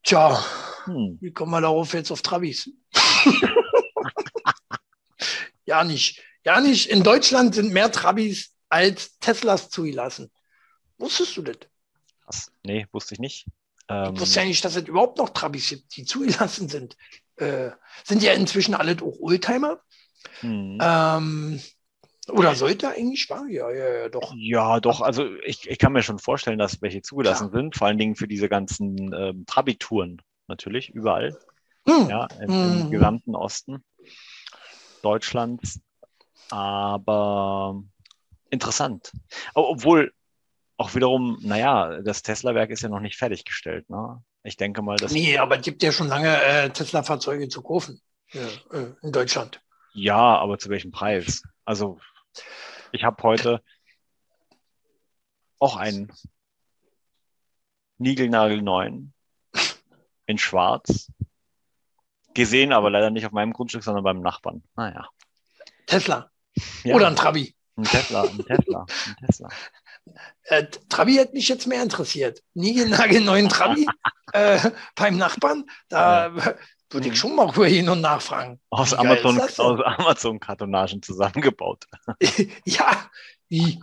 tja, 0.03 0.45
Hm. 0.85 1.19
wie 1.21 1.33
kommen 1.33 1.53
wir 1.53 1.61
darauf 1.61 1.93
jetzt 1.93 2.11
auf 2.11 2.23
Travis? 2.23 2.71
ja, 5.67 5.85
nicht. 5.85 6.23
Ja, 6.45 6.61
nicht. 6.61 6.89
In 6.89 7.03
Deutschland 7.03 7.55
sind 7.55 7.73
mehr 7.73 7.93
Trabis 7.93 8.55
als 8.71 9.19
Teslas 9.19 9.69
zugelassen. 9.69 10.31
Wusstest 10.97 11.37
du 11.37 11.43
das? 11.43 12.51
Nee, 12.65 12.87
wusste 12.93 13.15
ich 13.15 13.21
nicht. 13.21 13.47
Ich 14.03 14.11
Ähm, 14.11 14.19
wusste 14.21 14.41
ja 14.41 14.47
nicht, 14.47 14.65
dass 14.65 14.77
es 14.77 14.89
überhaupt 14.89 15.19
noch 15.19 15.31
Trabis 15.31 15.69
gibt, 15.71 15.97
die 15.97 16.05
zugelassen 16.05 16.69
sind. 16.69 16.97
Äh, 17.37 17.71
sind 18.05 18.23
ja 18.23 18.33
inzwischen 18.33 18.75
alle 18.75 18.97
auch 19.03 19.19
Oldtimer. 19.21 19.81
hm. 20.43 20.81
Ähm, 20.81 21.61
oder 22.29 22.55
sollte 22.57 22.89
eigentlich 22.91 23.31
war? 23.31 23.47
Ja, 23.49 23.71
ja, 23.73 23.89
ja, 24.03 24.09
doch. 24.09 24.37
Ja, 24.37 24.81
doch, 24.81 25.01
also 25.01 25.27
ich, 25.47 25.69
ich 25.69 25.79
kann 25.79 25.93
mir 25.93 26.03
schon 26.03 26.19
vorstellen, 26.19 26.59
dass 26.59 26.83
welche 26.83 27.03
zugelassen 27.03 27.51
sind, 27.53 27.77
vor 27.77 27.87
allen 27.87 27.99
Dingen 27.99 28.17
für 28.17 28.27
diese 28.29 28.49
ganzen 28.49 29.13
ähm, 29.15 29.45
Trabi-Touren 29.47 30.21
natürlich, 30.49 30.91
überall, 30.91 31.37
Hm. 31.87 32.09
ja, 32.09 32.27
im, 32.43 32.59
im 32.61 32.85
Mhm. 32.85 32.91
gesamten 32.91 33.37
Osten 33.37 33.85
Deutschlands. 35.03 35.81
Aber 36.51 37.83
interessant. 38.51 39.13
Obwohl 39.55 40.13
auch 40.79 40.95
wiederum, 40.95 41.39
naja, 41.43 42.01
das 42.03 42.23
Tesla-Werk 42.23 42.71
ist 42.71 42.83
ja 42.83 42.89
noch 42.89 43.01
nicht 43.01 43.17
fertiggestellt. 43.19 43.91
Ne? 43.91 44.23
Ich 44.45 44.57
denke 44.57 44.81
mal, 44.81 44.97
dass 44.97 45.13
Nee, 45.13 45.37
aber 45.37 45.59
es 45.59 45.63
gibt 45.65 45.83
ja 45.83 45.93
schon 45.93 46.09
lange 46.09 46.41
äh, 46.43 46.71
Tesla-Fahrzeuge 46.71 47.49
zu 47.49 47.63
kaufen 47.63 48.01
ja, 48.33 48.47
äh, 48.73 48.95
in 49.03 49.13
Deutschland. 49.13 49.61
ja, 49.93 50.17
aber 50.17 50.59
zu 50.59 50.71
welchem 50.71 50.91
Preis? 50.93 51.43
Also 51.65 51.99
ich 52.93 53.03
habe 53.05 53.23
heute 53.23 53.61
auch 55.59 55.77
einen 55.77 56.13
Nigelnagelneuen 57.99 59.13
in 60.27 60.39
Schwarz 60.39 61.11
gesehen, 62.35 62.73
aber 62.73 62.91
leider 62.91 63.11
nicht 63.11 63.27
auf 63.27 63.33
meinem 63.33 63.53
Grundstück, 63.53 63.83
sondern 63.83 64.05
beim 64.05 64.21
Nachbarn. 64.21 64.63
Naja. 64.77 65.09
Tesla 65.87 66.31
Ja, 66.85 66.95
oder 66.95 67.09
ein 67.09 67.17
Trabi. 67.17 67.55
ein 67.77 67.85
Tesla, 67.85 68.23
ein 68.23 68.39
Tesla, 68.45 68.87
ein 69.07 69.27
Tesla. 69.27 69.49
Äh, 70.45 70.67
Trabi 70.89 71.15
hätte 71.15 71.35
mich 71.35 71.49
jetzt 71.49 71.67
mehr 71.67 71.83
interessiert. 71.83 72.43
Niegelnagelneuen 72.55 73.49
Trabi 73.49 73.87
äh, 74.33 74.59
beim 74.95 75.17
Nachbarn, 75.17 75.65
da 75.89 76.33
würde 76.91 77.09
ich 77.09 77.19
schon 77.19 77.35
mal 77.35 77.47
rübergehen 77.47 77.89
und 77.89 78.01
nachfragen. 78.01 78.61
Aus 78.71 78.93
geil 78.93 79.01
Amazon, 79.01 79.83
Amazon-Kartonagen 79.83 81.03
zusammengebaut. 81.03 81.85
ja, 82.65 83.11
wie? 83.49 83.81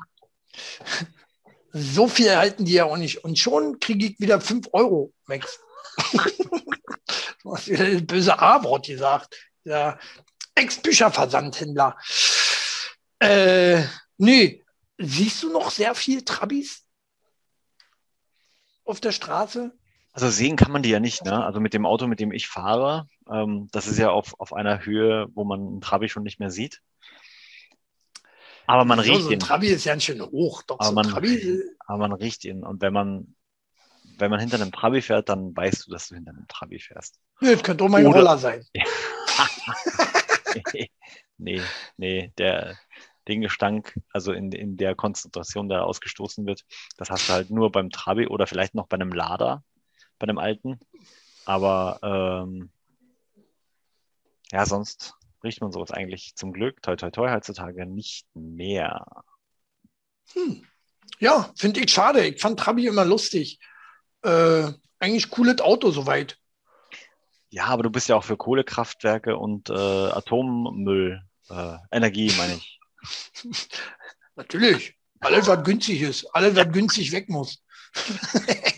So 1.71 2.07
viel 2.07 2.35
halten 2.35 2.65
die 2.65 2.73
ja 2.73 2.85
auch 2.85 2.97
nicht. 2.97 3.23
Und 3.23 3.37
schon 3.37 3.79
kriege 3.79 4.07
ich 4.07 4.19
wieder 4.19 4.41
5 4.41 4.69
Euro, 4.71 5.13
Max. 5.27 5.59
du 7.43 7.55
hast 7.55 7.67
wieder 7.67 7.91
das 7.91 8.05
böse 8.05 8.39
A-Wort 8.39 8.87
gesagt. 8.87 9.35
Ja, 9.65 9.99
Ex-Bücherversandhändler. 10.55 11.97
Äh, 13.19 13.83
nee, 14.17 14.64
siehst 14.97 15.43
du 15.43 15.51
noch 15.51 15.71
sehr 15.71 15.95
viel 15.95 16.23
Trabis 16.23 16.85
auf 18.85 18.99
der 18.99 19.11
Straße? 19.11 19.73
Also 20.13 20.29
sehen 20.29 20.55
kann 20.55 20.71
man 20.71 20.83
die 20.83 20.89
ja 20.89 20.99
nicht, 21.01 21.25
ne? 21.25 21.43
Also 21.43 21.59
mit 21.59 21.73
dem 21.73 21.85
Auto, 21.85 22.07
mit 22.07 22.19
dem 22.21 22.31
ich 22.31 22.47
fahre, 22.47 23.09
ähm, 23.29 23.67
das 23.71 23.87
ist 23.87 23.97
ja 23.99 24.11
auf, 24.11 24.39
auf 24.39 24.53
einer 24.53 24.85
Höhe, 24.85 25.27
wo 25.33 25.43
man 25.43 25.59
einen 25.59 25.81
Trabi 25.81 26.07
schon 26.07 26.23
nicht 26.23 26.39
mehr 26.39 26.51
sieht. 26.51 26.81
Aber 28.67 28.85
man 28.85 28.97
so, 28.99 29.11
riecht 29.11 29.21
so 29.23 29.27
ein 29.27 29.33
ihn. 29.33 29.39
Trabi 29.39 29.67
ist 29.67 29.85
ganz 29.85 30.03
schön 30.03 30.21
hoch. 30.21 30.63
Doch, 30.63 30.79
Aber 30.79 30.85
so 30.85 30.91
ein 30.91 30.95
man, 30.95 31.09
Trabi, 31.09 31.61
aber 31.85 31.97
man 32.07 32.13
riecht 32.13 32.45
ihn. 32.45 32.63
Und 32.63 32.81
wenn 32.81 32.93
man, 32.93 33.35
wenn 34.17 34.31
man 34.31 34.39
hinter 34.39 34.55
einem 34.55 34.71
Trabi 34.71 35.01
fährt, 35.01 35.27
dann 35.29 35.55
weißt 35.55 35.85
du, 35.85 35.91
dass 35.91 36.07
du 36.07 36.15
hinter 36.15 36.31
einem 36.31 36.47
Trabi 36.47 36.79
fährst. 36.79 37.19
nee, 37.41 37.51
das 37.51 37.61
könnte 37.63 37.83
auch 37.83 37.89
mein 37.89 38.07
Oder- 38.07 38.19
Roller 38.19 38.37
sein. 38.37 38.65
nee, 41.37 41.61
nee, 41.97 42.31
der, 42.37 42.77
den 43.27 43.41
Gestank, 43.41 43.99
also 44.11 44.31
in, 44.31 44.51
in 44.51 44.77
der 44.77 44.95
Konzentration, 44.95 45.69
der 45.69 45.85
ausgestoßen 45.85 46.45
wird, 46.45 46.63
das 46.97 47.09
hast 47.09 47.29
du 47.29 47.33
halt 47.33 47.49
nur 47.49 47.71
beim 47.71 47.89
Trabi 47.89 48.27
oder 48.27 48.47
vielleicht 48.47 48.75
noch 48.75 48.87
bei 48.87 48.95
einem 48.95 49.11
Lader, 49.11 49.63
bei 50.19 50.27
einem 50.27 50.37
alten. 50.37 50.79
Aber 51.45 51.99
ähm, 52.03 52.69
ja, 54.51 54.65
sonst 54.65 55.13
riecht 55.43 55.61
man 55.61 55.71
sowas 55.71 55.91
eigentlich 55.91 56.35
zum 56.35 56.53
Glück, 56.53 56.81
toi 56.81 56.95
toi 56.95 57.11
toi, 57.11 57.31
heutzutage 57.31 57.85
nicht 57.85 58.25
mehr. 58.33 59.05
Hm. 60.33 60.65
Ja, 61.19 61.51
finde 61.55 61.81
ich 61.81 61.91
schade. 61.91 62.25
Ich 62.27 62.41
fand 62.41 62.59
Trabi 62.59 62.87
immer 62.87 63.05
lustig. 63.05 63.59
Äh, 64.23 64.71
eigentlich 64.99 65.29
cooles 65.29 65.61
Auto 65.61 65.91
soweit. 65.91 66.37
Ja, 67.49 67.65
aber 67.65 67.83
du 67.83 67.89
bist 67.89 68.09
ja 68.09 68.15
auch 68.15 68.23
für 68.23 68.37
Kohlekraftwerke 68.37 69.37
und 69.37 69.69
äh, 69.69 69.73
Atommüll, 69.73 71.21
äh, 71.49 71.77
Energie, 71.91 72.33
meine 72.37 72.55
ich. 72.55 72.74
Natürlich. 74.35 74.95
Alles, 75.19 75.47
was 75.47 75.63
günstig 75.63 76.01
ist. 76.01 76.25
Alles, 76.35 76.55
was 76.55 76.71
günstig 76.71 77.11
weg 77.11 77.29
muss. 77.29 77.61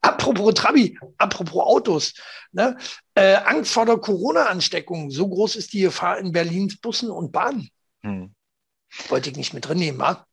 apropos 0.00 0.54
Trabi, 0.54 0.98
apropos 1.18 1.62
Autos. 1.62 2.14
Ne? 2.52 2.76
Äh, 3.14 3.36
Angst 3.36 3.72
vor 3.72 3.86
der 3.86 3.96
Corona-Ansteckung. 3.96 5.10
So 5.10 5.28
groß 5.28 5.56
ist 5.56 5.72
die 5.72 5.80
Gefahr 5.80 6.18
in 6.18 6.32
Berlins 6.32 6.80
Bussen 6.80 7.10
und 7.10 7.32
Bahnen. 7.32 7.68
Hm. 8.02 8.34
Wollte 9.08 9.30
ich 9.30 9.36
nicht 9.36 9.54
mit 9.54 9.66
drin 9.66 9.78
nehmen, 9.78 9.98
wa? 9.98 10.24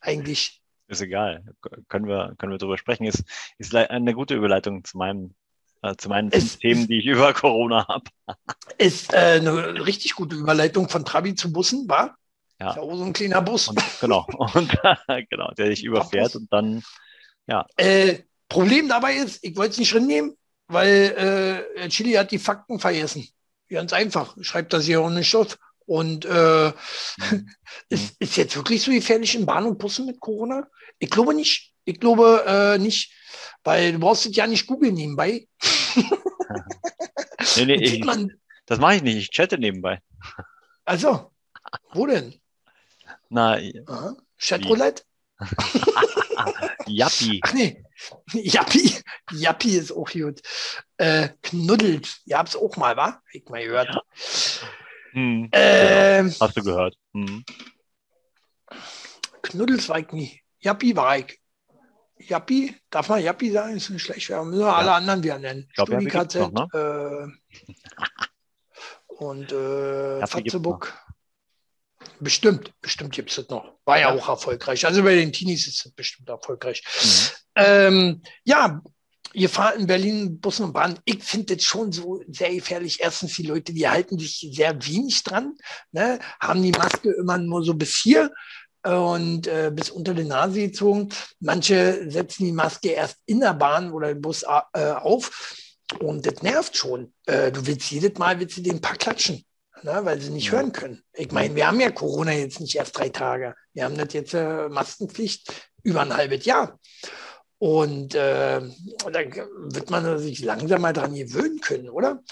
Eigentlich. 0.00 0.62
Ist 0.88 1.02
egal. 1.02 1.44
Können 1.88 2.06
wir, 2.06 2.34
können 2.38 2.52
wir 2.52 2.58
drüber 2.58 2.78
sprechen. 2.78 3.04
Ist, 3.04 3.24
ist 3.58 3.74
eine 3.74 4.14
gute 4.14 4.34
Überleitung 4.34 4.84
zu 4.84 4.96
meinem, 4.96 5.34
zu 5.98 6.08
meinen 6.08 6.30
Es- 6.32 6.58
Themen, 6.58 6.86
die 6.88 6.98
ich 6.98 7.06
über 7.06 7.32
Corona 7.32 7.86
habe. 7.88 8.04
Ist 8.78 9.12
äh, 9.12 9.38
eine 9.40 9.86
richtig 9.86 10.14
gute 10.14 10.36
Überleitung 10.36 10.88
von 10.88 11.04
Trabi 11.04 11.34
zu 11.34 11.52
Bussen, 11.52 11.88
war? 11.88 12.16
Ja. 12.60 12.70
Ist 12.70 12.76
ja 12.76 12.82
auch 12.82 12.96
so 12.96 13.04
ein 13.04 13.12
kleiner 13.12 13.42
Bus. 13.42 13.68
Und 13.68 13.82
genau, 14.00 14.26
und 14.54 14.76
genau, 15.30 15.50
der 15.52 15.68
dich 15.68 15.84
überfährt 15.84 16.34
und 16.36 16.52
dann, 16.52 16.82
Äh, 17.76 18.20
Problem 18.48 18.88
dabei 18.88 19.14
ist, 19.14 19.42
ich 19.42 19.56
wollte 19.56 19.72
es 19.72 19.78
nicht 19.78 19.92
drin 19.92 20.06
nehmen, 20.06 20.36
weil 20.68 21.64
äh, 21.76 21.88
Chili 21.88 22.12
hat 22.12 22.30
die 22.30 22.38
Fakten 22.38 22.78
vergessen. 22.78 23.28
Ganz 23.68 23.92
einfach. 23.92 24.36
Schreibt 24.40 24.72
das 24.72 24.84
hier 24.84 25.02
ohne 25.02 25.24
Stoff. 25.24 25.58
Und 25.84 26.24
äh, 26.24 26.72
hm, 27.20 27.48
ist, 27.88 28.16
ist 28.20 28.36
jetzt 28.36 28.56
wirklich 28.56 28.82
so 28.82 28.90
gefährlich 28.90 29.34
in 29.34 29.46
Bahn 29.46 29.66
und 29.66 29.78
Bussen 29.78 30.06
mit 30.06 30.20
Corona? 30.20 30.66
Ich 30.98 31.10
glaube 31.10 31.34
nicht. 31.34 31.72
Ich 31.86 32.00
glaube 32.00 32.44
äh, 32.46 32.78
nicht, 32.78 33.12
weil 33.64 33.92
du 33.92 33.98
brauchst 34.00 34.26
es 34.26 34.36
ja 34.36 34.46
nicht 34.46 34.66
googeln 34.66 34.94
nebenbei. 34.94 35.46
nee, 37.56 37.64
nee, 37.64 37.74
ich, 37.76 38.04
das 38.66 38.80
mache 38.80 38.96
ich 38.96 39.02
nicht, 39.02 39.16
ich 39.16 39.30
chatte 39.30 39.56
nebenbei. 39.56 40.02
also, 40.84 41.32
wo 41.92 42.06
denn? 42.06 42.34
Na, 43.28 43.58
Aha. 43.86 44.16
Chatroulette? 44.36 45.04
Jappi. 46.86 47.40
Ach 47.44 47.52
nee, 47.52 47.84
Jappi. 48.32 48.92
Jappi 49.32 49.76
ist 49.76 49.92
auch 49.92 50.10
gut. 50.10 50.40
Äh, 50.96 51.28
knuddelt. 51.42 52.16
Ihr 52.24 52.38
habt 52.38 52.48
es 52.48 52.56
auch 52.56 52.76
mal, 52.76 52.96
wa? 52.96 53.22
Ich 53.32 53.48
mal 53.48 53.64
gehört. 53.64 53.96
Hm, 55.12 55.48
Ähm, 55.52 56.34
hast 56.40 56.56
du 56.56 56.62
gehört. 56.62 56.96
Hm. 57.14 57.44
Knuddels 59.42 59.88
war 59.88 60.00
ich 60.00 60.10
nie. 60.12 60.42
Jappi 60.58 60.96
war 60.96 61.18
ich. 61.18 61.38
Jappi, 62.18 62.74
darf 62.90 63.08
man 63.08 63.22
Jappi 63.22 63.50
sagen? 63.50 63.76
Ist 63.76 63.90
nicht 63.90 64.02
schlecht. 64.02 64.28
Wir 64.28 64.42
müssen 64.42 64.62
alle 64.62 64.92
anderen 64.92 65.22
wieder 65.22 65.38
nennen. 65.38 65.68
glaub, 65.74 65.88
noch, 66.52 66.72
äh, 66.72 67.26
und 69.08 69.52
äh, 69.52 70.26
Fatzebuck. 70.26 70.94
Bestimmt, 72.20 72.72
bestimmt 72.80 73.12
gibt 73.12 73.30
es 73.30 73.36
das 73.36 73.48
noch. 73.48 73.78
War 73.84 73.98
ja, 73.98 74.14
Ja. 74.14 74.20
auch 74.20 74.28
erfolgreich. 74.28 74.86
Also 74.86 75.02
bei 75.02 75.14
den 75.14 75.32
Teenies 75.32 75.66
ist 75.66 75.84
es 75.84 75.92
bestimmt 75.92 76.28
erfolgreich. 76.28 76.82
Mhm. 77.02 77.30
Ähm, 77.56 78.22
ja, 78.44 78.80
ihr 79.32 79.48
fahrt 79.50 79.76
in 79.76 79.86
Berlin 79.86 80.40
Bus 80.40 80.60
und 80.60 80.72
Bahn. 80.72 80.98
Ich 81.04 81.22
finde 81.22 81.56
das 81.56 81.64
schon 81.64 81.92
so 81.92 82.22
sehr 82.28 82.54
gefährlich. 82.54 83.00
Erstens, 83.00 83.34
die 83.34 83.42
Leute, 83.46 83.72
die 83.72 83.88
halten 83.88 84.18
sich 84.18 84.48
sehr 84.52 84.74
wenig 84.86 85.22
dran, 85.24 85.54
ne? 85.92 86.18
haben 86.40 86.62
die 86.62 86.72
Maske 86.72 87.10
immer 87.10 87.38
nur 87.38 87.62
so 87.64 87.74
bis 87.74 87.96
hier 87.96 88.32
und 88.94 89.46
äh, 89.46 89.70
bis 89.74 89.90
unter 89.90 90.14
die 90.14 90.24
Nase 90.24 90.60
gezogen. 90.60 91.10
Manche 91.40 92.10
setzen 92.10 92.44
die 92.44 92.52
Maske 92.52 92.90
erst 92.90 93.18
in 93.26 93.40
der 93.40 93.54
Bahn 93.54 93.92
oder 93.92 94.10
im 94.10 94.20
Bus 94.20 94.44
äh, 94.44 94.90
auf. 94.92 95.54
Und 96.00 96.26
das 96.26 96.42
nervt 96.42 96.76
schon. 96.76 97.12
Äh, 97.26 97.52
du 97.52 97.66
willst 97.66 97.90
jedes 97.90 98.18
Mal 98.18 98.38
willst 98.40 98.56
du 98.56 98.62
den 98.62 98.80
paar 98.80 98.96
klatschen, 98.96 99.44
ne? 99.82 100.00
weil 100.02 100.20
sie 100.20 100.30
nicht 100.30 100.46
ja. 100.46 100.52
hören 100.52 100.72
können. 100.72 101.02
Ich 101.14 101.30
meine, 101.32 101.54
wir 101.54 101.66
haben 101.66 101.80
ja 101.80 101.90
Corona 101.90 102.32
jetzt 102.32 102.60
nicht 102.60 102.76
erst 102.76 102.96
drei 102.98 103.08
Tage. 103.08 103.54
Wir 103.72 103.84
haben 103.84 103.96
das 103.96 104.12
jetzt 104.12 104.34
äh, 104.34 104.68
Maskenpflicht 104.68 105.52
über 105.82 106.02
ein 106.02 106.16
halbes 106.16 106.44
Jahr. 106.44 106.78
Und 107.58 108.14
äh, 108.14 108.60
da 108.60 109.20
wird 109.20 109.90
man 109.90 110.18
sich 110.18 110.40
langsam 110.44 110.82
mal 110.82 110.92
dran 110.92 111.14
gewöhnen 111.14 111.60
können, 111.60 111.88
oder? 111.88 112.22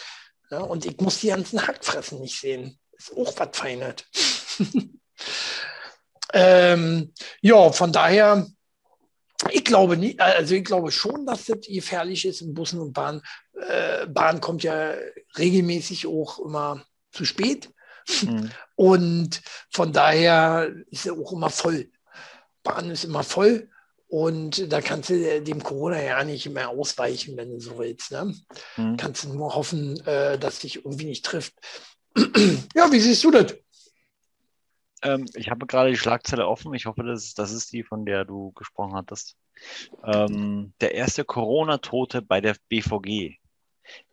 Ja, 0.50 0.60
und 0.60 0.84
ich 0.84 1.00
muss 1.00 1.20
die 1.20 1.28
ganzen 1.28 1.66
Hackfressen 1.66 2.20
nicht 2.20 2.38
sehen. 2.38 2.78
Ist 2.92 3.16
auch 3.16 3.32
was 3.38 3.56
Feines. 3.56 3.94
ähm, 6.34 7.12
ja, 7.40 7.70
von 7.70 7.92
daher, 7.92 8.46
ich 9.50 9.64
glaube 9.64 9.96
nie, 9.96 10.18
also 10.18 10.56
ich 10.56 10.64
glaube 10.64 10.90
schon, 10.90 11.24
dass 11.26 11.44
das 11.44 11.60
gefährlich 11.60 12.24
ist 12.24 12.42
in 12.42 12.54
Bussen 12.54 12.80
und 12.80 12.92
Bahnen. 12.92 13.22
Äh, 13.68 14.06
Bahn 14.06 14.40
kommt 14.40 14.64
ja 14.64 14.94
regelmäßig 15.38 16.08
auch 16.08 16.40
immer 16.40 16.84
zu 17.12 17.24
spät. 17.24 17.70
Mhm. 18.22 18.50
Und 18.76 19.40
von 19.70 19.92
daher 19.92 20.72
ist 20.90 21.06
er 21.06 21.12
auch 21.12 21.32
immer 21.32 21.50
voll. 21.50 21.90
Bahn 22.64 22.90
ist 22.90 23.04
immer 23.04 23.22
voll. 23.22 23.70
Und 24.08 24.72
da 24.72 24.80
kannst 24.80 25.10
du 25.10 25.40
dem 25.40 25.62
Corona 25.62 26.02
ja 26.02 26.24
nicht 26.24 26.48
mehr 26.50 26.68
ausweichen, 26.68 27.36
wenn 27.36 27.50
du 27.50 27.60
so 27.60 27.78
willst. 27.78 28.10
Ne? 28.10 28.34
Mhm. 28.76 28.96
Kannst 28.96 29.24
du 29.24 29.28
nur 29.28 29.54
hoffen, 29.54 30.04
äh, 30.06 30.38
dass 30.38 30.58
dich 30.58 30.84
irgendwie 30.84 31.06
nicht 31.06 31.24
trifft. 31.24 31.54
ja, 32.74 32.90
wie 32.90 33.00
siehst 33.00 33.22
du 33.22 33.30
das? 33.30 33.54
Ähm, 35.04 35.26
ich 35.34 35.50
habe 35.50 35.66
gerade 35.66 35.90
die 35.90 35.96
Schlagzeile 35.96 36.48
offen. 36.48 36.74
Ich 36.74 36.86
hoffe, 36.86 37.04
das, 37.04 37.34
das 37.34 37.52
ist 37.52 37.72
die, 37.72 37.84
von 37.84 38.04
der 38.06 38.24
du 38.24 38.52
gesprochen 38.52 38.94
hattest. 38.94 39.36
Ähm, 40.02 40.72
der 40.80 40.94
erste 40.94 41.24
Corona-Tote 41.24 42.22
bei 42.22 42.40
der 42.40 42.56
BVG. 42.68 43.36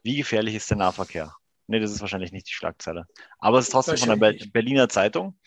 Wie 0.04 0.18
gefährlich 0.18 0.56
ist 0.56 0.70
der 0.70 0.78
Nahverkehr? 0.78 1.34
Nee, 1.68 1.80
das 1.80 1.92
ist 1.92 2.02
wahrscheinlich 2.02 2.34
nicht 2.34 2.50
die 2.50 2.54
Schlagzeile. 2.54 3.08
Aber 3.40 3.58
es 3.58 3.66
ist 3.66 3.72
trotzdem 3.72 3.98
von 3.98 4.20
der 4.20 4.36
Berliner 4.52 4.90
Zeitung. 4.90 5.40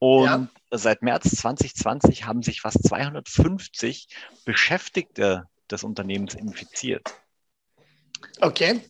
Und 0.00 0.24
ja. 0.24 0.48
seit 0.70 1.02
März 1.02 1.30
2020 1.36 2.24
haben 2.24 2.42
sich 2.42 2.60
fast 2.60 2.82
250 2.86 4.08
Beschäftigte 4.44 5.48
des 5.70 5.84
Unternehmens 5.84 6.34
infiziert. 6.34 7.14
Okay. 8.40 8.80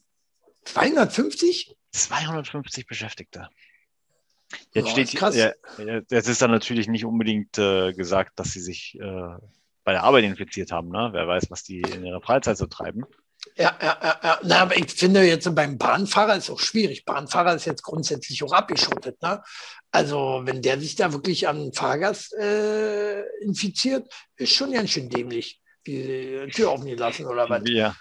250? 0.65 1.77
250 1.93 2.87
Beschäftigte. 2.87 3.49
Jetzt 4.73 4.85
Boah, 4.85 4.91
steht 4.91 5.15
krass. 5.15 5.37
Ja, 5.37 5.53
jetzt 6.11 6.29
ist 6.29 6.41
dann 6.41 6.51
natürlich 6.51 6.89
nicht 6.89 7.05
unbedingt 7.05 7.59
äh, 7.59 7.93
gesagt, 7.93 8.39
dass 8.39 8.53
sie 8.53 8.61
sich 8.61 8.99
äh, 9.01 9.35
bei 9.85 9.93
der 9.93 10.05
Arbeit 10.05 10.25
infiziert 10.25 10.73
haben. 10.73 10.91
Ne? 10.91 11.11
Wer 11.13 11.27
weiß, 11.27 11.51
was 11.51 11.63
die 11.65 11.81
in 11.81 12.05
ihrer 12.05 12.21
Freizeit 12.21 12.57
so 12.57 12.67
treiben. 12.67 13.05
Ja, 13.57 13.77
ja, 13.81 13.99
ja, 14.03 14.21
ja. 14.23 14.39
Na, 14.43 14.61
aber 14.61 14.77
ich 14.77 14.93
finde 14.93 15.23
jetzt 15.23 15.53
beim 15.55 15.79
Bahnfahrer 15.79 16.37
ist 16.37 16.51
auch 16.51 16.61
schwierig. 16.61 17.05
Bahnfahrer 17.05 17.55
ist 17.55 17.65
jetzt 17.65 17.83
grundsätzlich 17.83 18.43
auch 18.43 18.53
abgeschottet. 18.53 19.21
Ne? 19.23 19.43
Also 19.91 20.43
wenn 20.45 20.63
der 20.63 20.79
sich 20.79 20.97
da 20.97 21.13
wirklich 21.13 21.49
an 21.49 21.73
Fahrgast 21.73 22.35
äh, 22.35 23.23
infiziert, 23.41 24.13
ist 24.37 24.53
schon 24.53 24.73
ganz 24.73 24.91
schön 24.91 25.09
dämlich. 25.09 25.61
Die 25.87 26.49
Tür 26.53 26.73
offen 26.73 26.87
gelassen 26.87 27.27
oder 27.27 27.49
was? 27.49 27.63
Ja. 27.67 27.97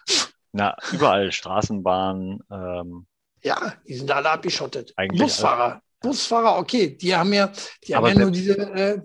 Na, 0.52 0.76
überall 0.92 1.32
Straßenbahn. 1.32 2.40
Ähm, 2.52 3.08
ja, 3.44 3.74
die 3.88 3.96
sind 3.96 4.12
alle 4.12 4.30
abgeschottet. 4.30 4.94
Busfahrer. 5.14 5.82
Busfahrer, 6.00 6.58
okay, 6.58 6.96
die 6.96 7.16
haben 7.16 7.34
ja, 7.34 7.52
die 7.84 7.96
haben 7.96 8.08
ja 8.08 8.16
nur 8.16 8.32
diese, 8.32 8.58
äh, 8.58 9.02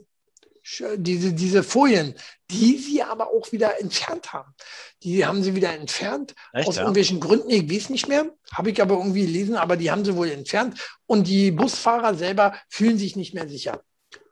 diese, 0.97 1.33
diese 1.33 1.63
Folien, 1.63 2.15
die 2.51 2.79
sie 2.79 3.03
aber 3.03 3.29
auch 3.29 3.51
wieder 3.51 3.81
entfernt 3.81 4.33
haben. 4.33 4.55
Die 5.03 5.27
haben 5.27 5.43
sie 5.43 5.55
wieder 5.55 5.73
entfernt, 5.73 6.35
Echt, 6.53 6.69
aus 6.69 6.77
ja? 6.77 6.83
irgendwelchen 6.83 7.19
Gründen, 7.19 7.51
ich 7.51 7.69
weiß 7.71 7.91
nicht 7.91 8.09
mehr, 8.09 8.27
habe 8.53 8.71
ich 8.71 8.81
aber 8.81 8.97
irgendwie 8.97 9.27
gelesen, 9.27 9.57
aber 9.57 9.77
die 9.77 9.91
haben 9.91 10.05
sie 10.05 10.17
wohl 10.17 10.31
entfernt 10.31 10.79
und 11.07 11.27
die 11.27 11.51
Busfahrer 11.51 12.15
selber 12.15 12.55
fühlen 12.69 12.99
sich 12.99 13.17
nicht 13.17 13.35
mehr 13.35 13.49
sicher. 13.49 13.83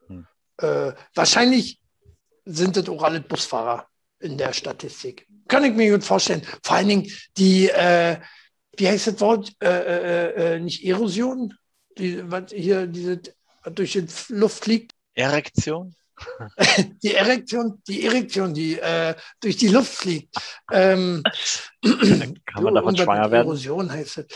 Hm. 0.06 0.26
Äh, 0.58 0.92
wahrscheinlich 1.14 1.80
sind 2.44 2.76
das 2.76 2.88
auch 2.88 3.02
alle 3.02 3.20
Busfahrer 3.20 3.86
in 4.20 4.38
der 4.38 4.52
Statistik. 4.52 5.26
Kann 5.48 5.64
ich 5.64 5.74
mir 5.74 5.90
gut 5.90 6.04
vorstellen. 6.04 6.42
Vor 6.62 6.76
allen 6.76 6.88
Dingen 6.88 7.12
die, 7.36 7.68
äh, 7.68 8.18
wie 8.76 8.88
heißt 8.88 9.08
das 9.08 9.20
Wort? 9.20 9.52
Äh, 9.60 9.68
äh, 9.68 10.54
äh 10.54 10.60
nicht 10.60 10.84
Erosion, 10.84 11.54
die, 11.98 12.30
was 12.30 12.52
hier 12.52 12.86
diese 12.86 13.20
durch 13.74 13.92
die 13.92 14.06
Luft 14.28 14.64
fliegt. 14.64 14.94
Erektion? 15.14 15.94
die 17.02 17.14
Erektion, 17.14 17.82
die 17.86 18.04
Erektion, 18.04 18.54
die 18.54 18.78
äh, 18.78 19.14
durch 19.40 19.56
die 19.56 19.68
Luft 19.68 19.92
fliegt. 19.92 20.34
Ähm, 20.72 21.22
Kann 22.46 22.62
man 22.62 22.74
davon 22.74 22.96
schwanger 22.96 23.30
werden? 23.30 23.46
Erosion 23.46 23.90
heißt 23.90 24.18
es. 24.18 24.26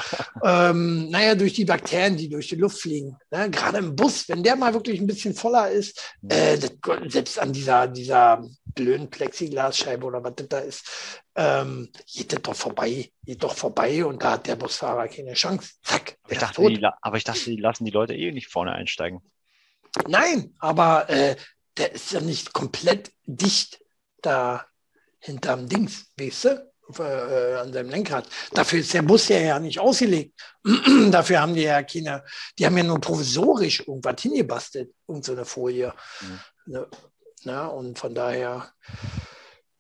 ähm, 0.43 1.11
naja, 1.11 1.35
durch 1.35 1.53
die 1.53 1.65
Bakterien, 1.65 2.17
die 2.17 2.29
durch 2.29 2.49
die 2.49 2.57
Luft 2.57 2.81
fliegen. 2.81 3.17
Ne? 3.31 3.51
Gerade 3.51 3.79
im 3.79 3.95
Bus, 3.95 4.29
wenn 4.29 4.43
der 4.43 4.57
mal 4.57 4.75
wirklich 4.75 5.01
ein 5.01 5.07
bisschen 5.07 5.35
voller 5.35 5.71
ist, 5.71 6.15
äh, 6.29 6.59
das, 6.59 6.73
selbst 7.09 7.39
an 7.39 7.53
dieser, 7.53 7.87
dieser 7.89 8.45
blöden 8.65 9.11
Plexiglasscheibe 9.11 10.05
oder 10.05 10.23
was 10.23 10.35
das 10.37 10.49
da 10.49 10.59
ist, 10.59 11.23
ähm, 11.37 11.91
geht 12.13 12.33
das 12.33 12.43
doch 12.43 12.55
vorbei, 12.55 13.11
geht 13.25 13.43
doch 13.43 13.55
vorbei 13.55 14.05
und 14.05 14.23
da 14.23 14.33
hat 14.33 14.47
der 14.47 14.57
Busfahrer 14.57 15.09
keine 15.09 15.35
Chance. 15.35 15.75
Zack, 15.83 16.17
aber 16.23 16.33
ich, 16.33 16.39
dachte, 16.39 16.69
die, 16.69 16.87
aber 17.03 17.17
ich 17.17 17.25
dachte, 17.25 17.51
die 17.51 17.57
lassen 17.57 17.85
die 17.85 17.91
Leute 17.91 18.15
eh 18.15 18.33
nicht 18.33 18.49
vorne 18.49 18.73
einsteigen. 18.73 19.21
Nein, 20.09 20.55
aber 20.59 21.09
äh, 21.09 21.37
der 21.77 21.93
ist 21.93 22.13
ja 22.13 22.21
nicht 22.21 22.53
komplett 22.53 23.13
dicht 23.27 23.81
da 24.23 24.67
hinterm 25.19 25.69
Dings, 25.69 26.07
weißt 26.19 26.45
du? 26.45 26.75
Äh, 26.99 27.55
an 27.57 27.73
seinem 27.73 27.89
Lenkrad. 27.89 28.29
Dafür 28.53 28.81
ist 28.81 28.93
der 28.93 29.01
Bus 29.01 29.29
ja, 29.29 29.39
ja 29.39 29.59
nicht 29.59 29.81
ausgelegt. 29.81 30.39
Dafür 31.11 31.41
haben 31.41 31.55
die 31.55 31.63
ja 31.63 31.83
keine, 31.83 32.23
die 32.59 32.67
haben 32.67 32.77
ja 32.77 32.85
nur 32.85 33.01
provisorisch 33.01 33.81
irgendwas 33.81 34.21
hingebastelt, 34.21 34.93
irgendeine 35.09 35.39
so 35.39 35.45
Folie. 35.45 35.95
Mhm. 36.21 36.41
Ne? 36.67 36.87
Na, 37.45 37.67
und 37.69 37.99
von 37.99 38.15
daher, 38.15 38.71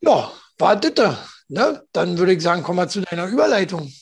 ja, 0.00 0.32
war 0.58 0.76
das. 0.76 1.18
Ne? 1.48 1.84
Dann 1.92 2.16
würde 2.16 2.32
ich 2.32 2.42
sagen, 2.42 2.62
kommen 2.62 2.78
wir 2.78 2.88
zu 2.88 3.02
deiner 3.02 3.26
Überleitung. 3.26 3.92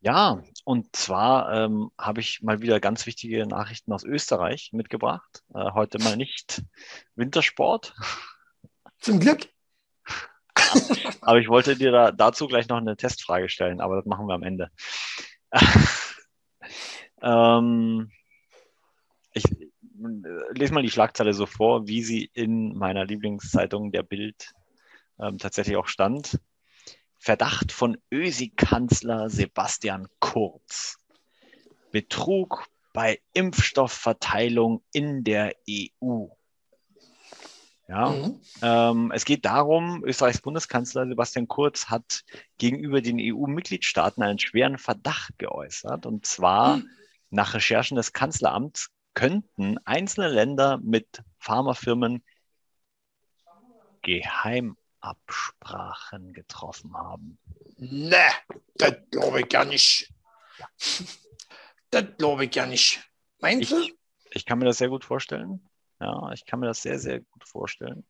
Ja, 0.00 0.40
und 0.68 0.94
zwar 0.94 1.50
ähm, 1.50 1.90
habe 1.96 2.20
ich 2.20 2.42
mal 2.42 2.60
wieder 2.60 2.78
ganz 2.78 3.06
wichtige 3.06 3.46
Nachrichten 3.46 3.90
aus 3.90 4.04
Österreich 4.04 4.68
mitgebracht. 4.74 5.42
Äh, 5.54 5.72
heute 5.72 5.98
mal 5.98 6.14
nicht 6.14 6.62
Wintersport. 7.14 7.94
Zum 8.98 9.18
Glück. 9.18 9.48
aber 11.22 11.38
ich 11.38 11.48
wollte 11.48 11.74
dir 11.74 11.90
da, 11.90 12.12
dazu 12.12 12.48
gleich 12.48 12.68
noch 12.68 12.76
eine 12.76 12.98
Testfrage 12.98 13.48
stellen, 13.48 13.80
aber 13.80 13.96
das 13.96 14.04
machen 14.04 14.26
wir 14.26 14.34
am 14.34 14.42
Ende. 14.42 14.70
ähm, 17.22 18.10
ich 19.32 19.44
lese 20.50 20.74
mal 20.74 20.82
die 20.82 20.90
Schlagzeile 20.90 21.32
so 21.32 21.46
vor, 21.46 21.88
wie 21.88 22.02
sie 22.02 22.30
in 22.34 22.76
meiner 22.76 23.06
Lieblingszeitung 23.06 23.90
der 23.90 24.02
Bild 24.02 24.52
ähm, 25.18 25.38
tatsächlich 25.38 25.78
auch 25.78 25.88
stand. 25.88 26.38
Verdacht 27.18 27.72
von 27.72 27.98
Ösi-Kanzler 28.12 29.28
Sebastian 29.28 30.08
Kurz. 30.20 30.96
Betrug 31.90 32.68
bei 32.92 33.20
Impfstoffverteilung 33.32 34.82
in 34.92 35.24
der 35.24 35.54
EU. 35.68 36.26
Ja, 37.88 38.10
mhm. 38.10 38.40
ähm, 38.60 39.12
es 39.14 39.24
geht 39.24 39.46
darum, 39.46 40.04
Österreichs 40.04 40.42
Bundeskanzler 40.42 41.08
Sebastian 41.08 41.48
Kurz 41.48 41.86
hat 41.86 42.24
gegenüber 42.58 43.00
den 43.00 43.18
EU-Mitgliedstaaten 43.18 44.22
einen 44.22 44.38
schweren 44.38 44.76
Verdacht 44.76 45.38
geäußert. 45.38 46.04
Und 46.04 46.26
zwar 46.26 46.76
mhm. 46.76 46.90
nach 47.30 47.54
Recherchen 47.54 47.96
des 47.96 48.12
Kanzleramts 48.12 48.90
könnten 49.14 49.78
einzelne 49.84 50.28
Länder 50.28 50.78
mit 50.82 51.22
Pharmafirmen 51.38 52.22
geheim 54.02 54.76
Absprachen 55.00 56.32
getroffen 56.32 56.94
haben. 56.94 57.38
Ne, 57.76 58.26
das 58.74 58.94
glaube 59.10 59.42
ich 59.42 59.52
ja 59.52 59.64
nicht. 59.64 60.12
Das 61.90 62.04
glaube 62.18 62.46
ich 62.46 62.54
ja 62.54 62.66
nicht. 62.66 63.00
Meinst 63.40 63.70
du? 63.70 63.76
Ich, 64.30 64.44
kann 64.44 64.58
mir 64.58 64.66
das 64.66 64.78
sehr 64.78 64.88
gut 64.88 65.04
vorstellen. 65.04 65.66
Ja, 66.00 66.32
ich 66.32 66.44
kann 66.44 66.60
mir 66.60 66.66
das 66.66 66.82
sehr, 66.82 66.98
sehr 66.98 67.20
gut 67.20 67.46
vorstellen. 67.46 68.04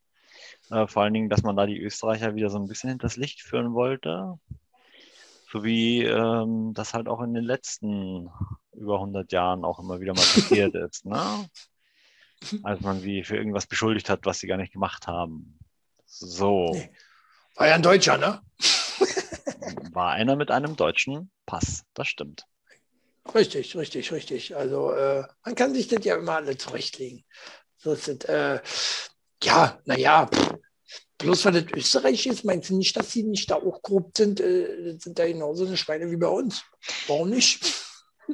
Äh, 0.69 0.87
vor 0.87 1.03
allen 1.03 1.13
Dingen, 1.13 1.29
dass 1.29 1.43
man 1.43 1.55
da 1.55 1.65
die 1.65 1.79
Österreicher 1.79 2.35
wieder 2.35 2.49
so 2.49 2.57
ein 2.57 2.67
bisschen 2.67 2.89
hinters 2.89 3.17
Licht 3.17 3.41
führen 3.41 3.73
wollte. 3.73 4.39
So 5.51 5.63
wie 5.63 6.03
ähm, 6.03 6.73
das 6.73 6.93
halt 6.93 7.07
auch 7.07 7.21
in 7.21 7.33
den 7.33 7.43
letzten 7.43 8.29
über 8.73 8.95
100 8.95 9.31
Jahren 9.31 9.65
auch 9.65 9.79
immer 9.79 9.99
wieder 9.99 10.13
mal 10.13 10.21
passiert 10.33 10.75
ist. 10.75 11.05
Ne? 11.05 11.49
Als 12.63 12.81
man 12.81 12.99
sie 12.99 13.23
für 13.23 13.37
irgendwas 13.37 13.67
beschuldigt 13.67 14.09
hat, 14.09 14.25
was 14.25 14.39
sie 14.39 14.47
gar 14.47 14.57
nicht 14.57 14.73
gemacht 14.73 15.07
haben. 15.07 15.57
So. 16.09 16.71
Nee. 16.73 16.91
War 17.55 17.67
ja 17.67 17.75
ein 17.75 17.83
Deutscher, 17.83 18.17
ne? 18.17 18.41
war 19.93 20.11
einer 20.11 20.35
mit 20.35 20.51
einem 20.51 20.75
deutschen 20.75 21.31
Pass, 21.45 21.83
das 21.93 22.07
stimmt. 22.07 22.45
Richtig, 23.33 23.75
richtig, 23.75 24.11
richtig. 24.11 24.55
Also 24.55 24.91
äh, 24.91 25.23
man 25.45 25.55
kann 25.55 25.73
sich 25.73 25.87
das 25.87 26.03
ja 26.03 26.15
immer 26.15 26.35
alle 26.35 26.57
zurechtlegen. 26.57 27.23
So 27.77 27.93
ist 27.93 28.07
das, 28.07 28.17
äh, 28.25 28.59
ja, 29.43 29.79
naja, 29.85 30.29
bloß 31.17 31.45
weil 31.45 31.61
das 31.61 31.71
Österreich 31.73 32.25
ist, 32.25 32.43
meinst 32.43 32.69
du 32.69 32.77
nicht, 32.77 32.95
dass 32.97 33.11
sie 33.11 33.23
nicht 33.23 33.49
da 33.51 33.55
auch 33.55 33.81
grob 33.81 34.17
sind? 34.17 34.39
Äh, 34.39 34.97
sind 34.97 35.19
da 35.19 35.27
genauso 35.27 35.65
eine 35.65 35.77
Schweine 35.77 36.09
wie 36.11 36.17
bei 36.17 36.27
uns. 36.27 36.63
Warum 37.07 37.29
nicht? 37.29 37.63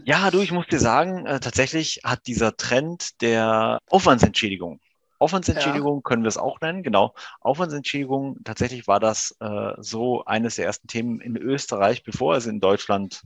Ja, 0.03 0.29
du, 0.31 0.41
ich 0.41 0.51
muss 0.51 0.67
dir 0.67 0.79
sagen, 0.79 1.25
äh, 1.25 1.39
tatsächlich 1.39 2.01
hat 2.03 2.27
dieser 2.27 2.55
Trend 2.55 3.21
der 3.21 3.79
Aufwandsentschädigung, 3.87 4.79
Aufwandsentschädigung 5.19 5.97
ja. 5.97 6.01
können 6.03 6.23
wir 6.23 6.29
es 6.29 6.37
auch 6.37 6.59
nennen, 6.61 6.83
genau. 6.83 7.13
Aufwandsentschädigung, 7.41 8.43
tatsächlich 8.43 8.87
war 8.87 8.99
das 8.99 9.35
äh, 9.39 9.73
so 9.77 10.25
eines 10.25 10.55
der 10.55 10.65
ersten 10.65 10.87
Themen 10.87 11.21
in 11.21 11.37
Österreich, 11.37 12.03
bevor 12.03 12.35
es 12.35 12.45
in 12.45 12.59
Deutschland 12.59 13.21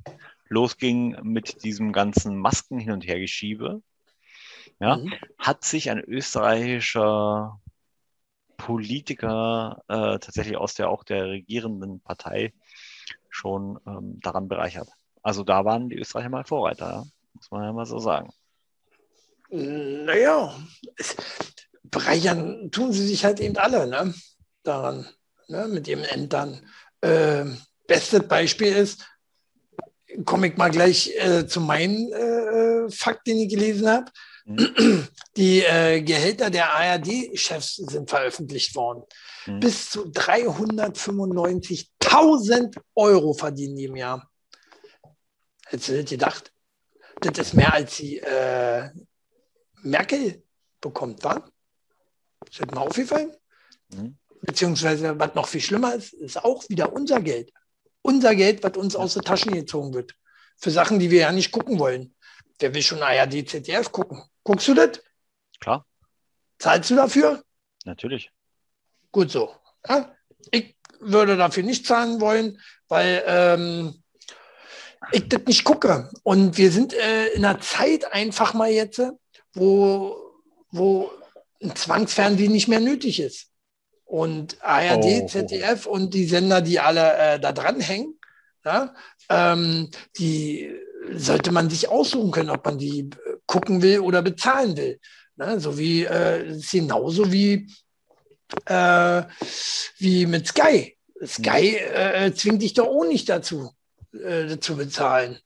losging 0.47 1.17
mit 1.23 1.63
diesem 1.63 1.91
ganzen 1.91 2.37
Masken 2.37 2.79
hin 2.79 2.91
und 2.91 3.05
her 3.07 3.19
geschiebe. 3.19 3.81
Ja, 4.79 4.97
mhm. 4.97 5.13
hat 5.37 5.65
sich 5.65 5.89
ein 5.89 5.99
österreichischer 5.99 7.59
Politiker 8.55 9.83
äh, 9.87 10.19
tatsächlich 10.19 10.57
aus 10.57 10.73
der 10.75 10.89
auch 10.89 11.03
der 11.03 11.27
regierenden 11.27 12.01
Partei 12.01 12.53
schon 13.29 13.79
ähm, 13.85 14.19
daran 14.21 14.47
bereichert. 14.47 14.89
Also 15.21 15.43
da 15.43 15.65
waren 15.65 15.89
die 15.89 15.97
Österreicher 15.97 16.29
mal 16.29 16.45
Vorreiter, 16.45 16.89
ja? 16.89 17.03
muss 17.33 17.51
man 17.51 17.63
ja 17.63 17.73
mal 17.73 17.85
so 17.85 17.99
sagen. 17.99 18.31
Naja, 19.49 20.55
bereichern 21.91 22.71
tun 22.71 22.93
sie 22.93 23.05
sich 23.05 23.25
halt 23.25 23.39
eben 23.39 23.57
alle 23.57 23.87
ne? 23.87 24.13
daran, 24.63 25.07
ne? 25.47 25.67
mit 25.67 25.87
ihren 25.87 26.03
Ämtern. 26.03 26.67
Äh, 27.01 27.45
bestes 27.87 28.27
Beispiel 28.27 28.75
ist, 28.75 29.05
komme 30.25 30.47
ich 30.47 30.57
mal 30.57 30.71
gleich 30.71 31.13
äh, 31.17 31.45
zu 31.47 31.61
meinem 31.61 32.11
äh, 32.11 32.89
Fakt, 32.91 33.27
den 33.27 33.37
ich 33.37 33.49
gelesen 33.49 33.87
habe. 33.89 34.11
Mhm. 34.45 35.07
Die 35.37 35.63
äh, 35.63 36.01
Gehälter 36.01 36.49
der 36.49 36.73
ARD-Chefs 36.73 37.75
sind 37.75 38.09
veröffentlicht 38.09 38.73
worden. 38.75 39.03
Mhm. 39.45 39.59
Bis 39.59 39.91
zu 39.91 40.05
395.000 40.05 42.75
Euro 42.95 43.33
verdienen 43.33 43.75
die 43.75 43.83
im 43.85 43.95
Jahr. 43.95 44.27
Hättest 45.67 45.89
du 45.89 46.01
das 46.01 46.09
gedacht? 46.09 46.51
Das 47.21 47.37
ist 47.37 47.53
mehr 47.53 47.71
als 47.73 47.97
die 47.97 48.17
äh, 48.17 48.89
Merkel 49.83 50.41
bekommt, 50.81 51.23
wa? 51.23 51.47
Ist 52.47 52.59
das 52.59 52.71
mal 52.71 52.81
aufgefallen? 52.81 53.33
Mhm. 53.89 54.17
Beziehungsweise, 54.41 55.19
was 55.19 55.35
noch 55.35 55.47
viel 55.47 55.61
schlimmer 55.61 55.95
ist, 55.95 56.13
ist 56.13 56.43
auch 56.43 56.67
wieder 56.69 56.93
unser 56.93 57.19
Geld. 57.19 57.51
Unser 58.01 58.35
Geld, 58.35 58.63
was 58.63 58.77
uns 58.77 58.95
aus 58.95 59.13
den 59.13 59.23
Taschen 59.23 59.53
gezogen 59.53 59.93
wird. 59.93 60.15
Für 60.57 60.71
Sachen, 60.71 60.99
die 60.99 61.11
wir 61.11 61.21
ja 61.21 61.31
nicht 61.31 61.51
gucken 61.51 61.79
wollen. 61.79 62.15
Wer 62.59 62.73
will 62.73 62.81
schon 62.81 63.01
ARD, 63.01 63.47
ZDF 63.49 63.91
gucken? 63.91 64.23
Guckst 64.43 64.67
du 64.67 64.73
das? 64.73 65.01
Klar. 65.59 65.85
Zahlst 66.57 66.89
du 66.89 66.95
dafür? 66.95 67.43
Natürlich. 67.85 68.31
Gut 69.11 69.31
so. 69.31 69.55
Ja? 69.87 70.13
Ich 70.51 70.75
würde 70.99 71.37
dafür 71.37 71.63
nicht 71.63 71.85
zahlen 71.85 72.19
wollen, 72.19 72.59
weil 72.87 73.23
ähm, 73.25 74.03
ich 75.11 75.27
das 75.29 75.41
nicht 75.45 75.63
gucke. 75.63 76.09
Und 76.23 76.57
wir 76.57 76.71
sind 76.71 76.93
äh, 76.93 77.27
in 77.29 77.45
einer 77.45 77.59
Zeit 77.59 78.11
einfach 78.11 78.53
mal 78.53 78.69
jetzt, 78.69 79.01
wo, 79.53 80.33
wo 80.71 81.11
ein 81.61 81.75
Zwangsfernsehen 81.75 82.51
nicht 82.51 82.67
mehr 82.67 82.79
nötig 82.79 83.19
ist. 83.19 83.47
Und 84.05 84.57
ARD, 84.63 85.05
oh, 85.05 85.27
ZDF 85.27 85.85
und 85.85 86.13
die 86.13 86.25
Sender, 86.25 86.61
die 86.61 86.79
alle 86.79 87.17
äh, 87.17 87.39
da 87.39 87.51
dranhängen, 87.51 88.19
ja, 88.65 88.93
ähm, 89.29 89.89
die 90.17 90.73
sollte 91.13 91.51
man 91.51 91.69
sich 91.69 91.89
aussuchen 91.89 92.31
können, 92.31 92.49
ob 92.49 92.65
man 92.65 92.77
die 92.77 93.09
gucken 93.45 93.81
will 93.81 93.99
oder 93.99 94.21
bezahlen 94.21 94.75
will. 94.77 94.99
Ne? 95.35 95.59
So 95.59 95.77
wie 95.77 96.03
äh, 96.05 96.57
ist 96.57 96.71
genauso 96.71 97.31
wie, 97.31 97.67
äh, 98.65 99.23
wie 99.97 100.25
mit 100.25 100.47
Sky. 100.47 100.97
Sky 101.25 101.75
äh, 101.77 102.33
zwingt 102.33 102.61
dich 102.61 102.73
doch 102.73 102.87
auch 102.87 103.05
nicht 103.05 103.29
dazu, 103.29 103.71
äh, 104.13 104.57
zu 104.57 104.75
bezahlen. 104.75 105.39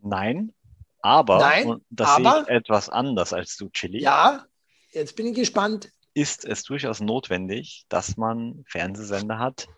Nein, 0.00 0.52
aber, 1.00 1.38
Nein, 1.38 1.80
das 1.90 2.08
aber, 2.08 2.32
sehe 2.32 2.42
ich 2.42 2.48
etwas 2.48 2.88
anders 2.88 3.32
als 3.32 3.56
du, 3.56 3.68
Chili. 3.70 4.02
Ja, 4.02 4.46
Jetzt 4.92 5.16
bin 5.16 5.26
ich 5.26 5.34
gespannt. 5.34 5.90
Ist 6.14 6.44
es 6.44 6.64
durchaus 6.64 7.00
notwendig, 7.00 7.86
dass 7.88 8.18
man 8.18 8.64
Fernsehsender 8.68 9.38
hat, 9.38 9.68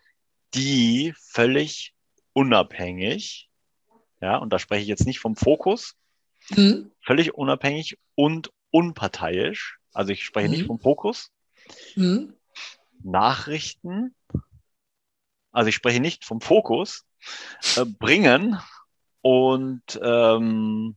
die 0.55 1.15
völlig 1.17 1.95
unabhängig, 2.33 3.49
ja, 4.21 4.37
und 4.39 4.53
da 4.53 4.59
spreche 4.59 4.83
ich 4.83 4.89
jetzt 4.89 5.07
nicht 5.07 5.21
vom 5.21 5.37
Fokus, 5.37 5.95
mhm. 6.51 6.91
völlig 7.01 7.35
unabhängig 7.35 7.99
und 8.17 8.51
unparteiisch, 8.71 9.79
also 9.93 10.13
ich 10.13 10.25
spreche 10.25 10.49
mhm. 10.49 10.55
nicht 10.55 10.67
vom 10.67 10.81
Fokus, 10.81 11.31
mhm. 11.95 12.35
Nachrichten, 13.01 14.17
also 15.53 15.69
ich 15.69 15.77
spreche 15.77 16.01
nicht 16.01 16.25
vom 16.25 16.41
Fokus, 16.41 17.05
äh, 17.77 17.85
bringen 17.85 18.59
und 19.23 20.01
ähm, 20.03 20.97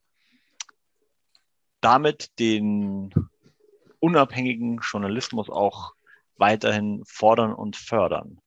damit 1.81 2.39
den 2.39 3.13
unabhängigen 3.99 4.79
Journalismus 4.81 5.49
auch 5.49 5.93
weiterhin 6.37 7.03
fordern 7.05 7.53
und 7.53 7.75
fördern. 7.75 8.39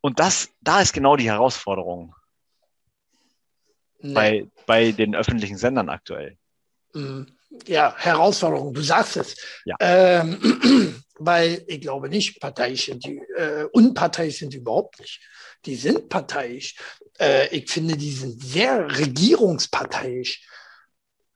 Und 0.00 0.20
das, 0.20 0.50
da 0.60 0.80
ist 0.80 0.92
genau 0.92 1.16
die 1.16 1.30
Herausforderung 1.30 2.14
nee. 4.00 4.14
bei, 4.14 4.46
bei 4.66 4.92
den 4.92 5.14
öffentlichen 5.14 5.56
Sendern 5.56 5.88
aktuell. 5.88 6.36
Mm, 6.94 7.22
ja, 7.66 7.94
Herausforderung, 7.96 8.74
du 8.74 8.82
sagst 8.82 9.16
es. 9.16 9.36
Ja. 9.64 9.76
Ähm, 9.80 11.02
weil 11.18 11.64
ich 11.66 11.80
glaube 11.80 12.08
nicht, 12.08 12.40
parteiisch 12.40 12.86
sind 12.86 13.04
die, 13.04 13.18
äh, 13.36 13.64
unparteiisch 13.72 14.38
sind 14.38 14.52
die 14.52 14.58
überhaupt 14.58 15.00
nicht. 15.00 15.20
Die 15.64 15.74
sind 15.74 16.08
parteiisch. 16.08 16.76
Äh, 17.18 17.48
ich 17.56 17.70
finde, 17.70 17.96
die 17.96 18.12
sind 18.12 18.40
sehr 18.40 18.98
regierungsparteiisch, 18.98 20.46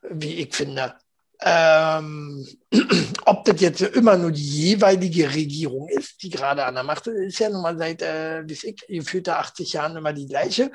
wie 0.02 0.34
ich 0.34 0.54
finde. 0.54 0.96
Ähm, 1.44 2.46
ob 3.24 3.44
das 3.44 3.60
jetzt 3.60 3.80
immer 3.80 4.16
nur 4.16 4.30
die 4.30 4.48
jeweilige 4.48 5.32
Regierung 5.34 5.88
ist, 5.88 6.22
die 6.22 6.30
gerade 6.30 6.64
an 6.64 6.74
der 6.74 6.84
Macht 6.84 7.06
ist, 7.08 7.16
ist 7.16 7.38
ja 7.40 7.50
nun 7.50 7.62
mal 7.62 7.76
seit, 7.76 8.02
äh, 8.02 8.42
bis 8.44 8.64
ich, 8.64 8.76
gefühlte 8.86 9.36
80 9.36 9.72
Jahren 9.72 9.96
immer 9.96 10.12
die 10.12 10.28
gleiche. 10.28 10.70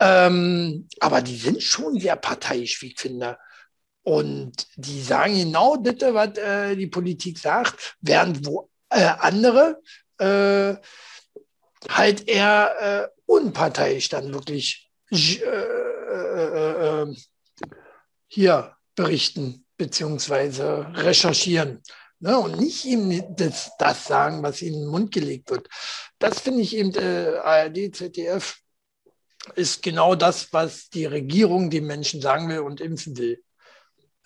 Ähm, 0.00 0.88
aber 1.00 1.22
die 1.22 1.36
sind 1.36 1.62
schon 1.62 1.98
sehr 1.98 2.16
parteiisch, 2.16 2.82
wie 2.82 2.88
ich 2.88 3.00
finde. 3.00 3.38
Und 4.02 4.66
die 4.76 5.00
sagen 5.02 5.34
genau 5.34 5.76
das, 5.76 5.94
was 6.12 6.36
äh, 6.36 6.76
die 6.76 6.88
Politik 6.88 7.38
sagt, 7.38 7.96
während 8.02 8.44
wo 8.44 8.68
äh, 8.90 9.12
andere 9.18 9.80
äh, 10.18 10.74
halt 11.88 12.28
eher 12.28 12.74
äh, 12.80 13.08
unparteiisch 13.26 14.10
dann 14.10 14.34
wirklich 14.34 14.90
äh, 15.10 17.06
hier 18.28 18.76
berichten 18.94 19.64
beziehungsweise 19.76 20.86
recherchieren. 20.94 21.82
Ne, 22.20 22.38
und 22.38 22.58
nicht 22.58 22.84
ihm 22.84 23.36
das, 23.36 23.72
das, 23.78 24.06
sagen, 24.06 24.42
was 24.42 24.62
ihnen 24.62 24.76
in 24.76 24.80
den 24.82 24.90
Mund 24.90 25.12
gelegt 25.12 25.50
wird. 25.50 25.68
Das 26.18 26.40
finde 26.40 26.62
ich 26.62 26.74
eben, 26.74 26.94
äh, 26.94 27.36
ARD, 27.42 27.94
ZDF 27.94 28.56
ist 29.56 29.82
genau 29.82 30.14
das, 30.14 30.52
was 30.52 30.88
die 30.88 31.04
Regierung 31.04 31.68
den 31.68 31.86
Menschen 31.86 32.22
sagen 32.22 32.48
will 32.48 32.60
und 32.60 32.80
impfen 32.80 33.18
will. 33.18 33.42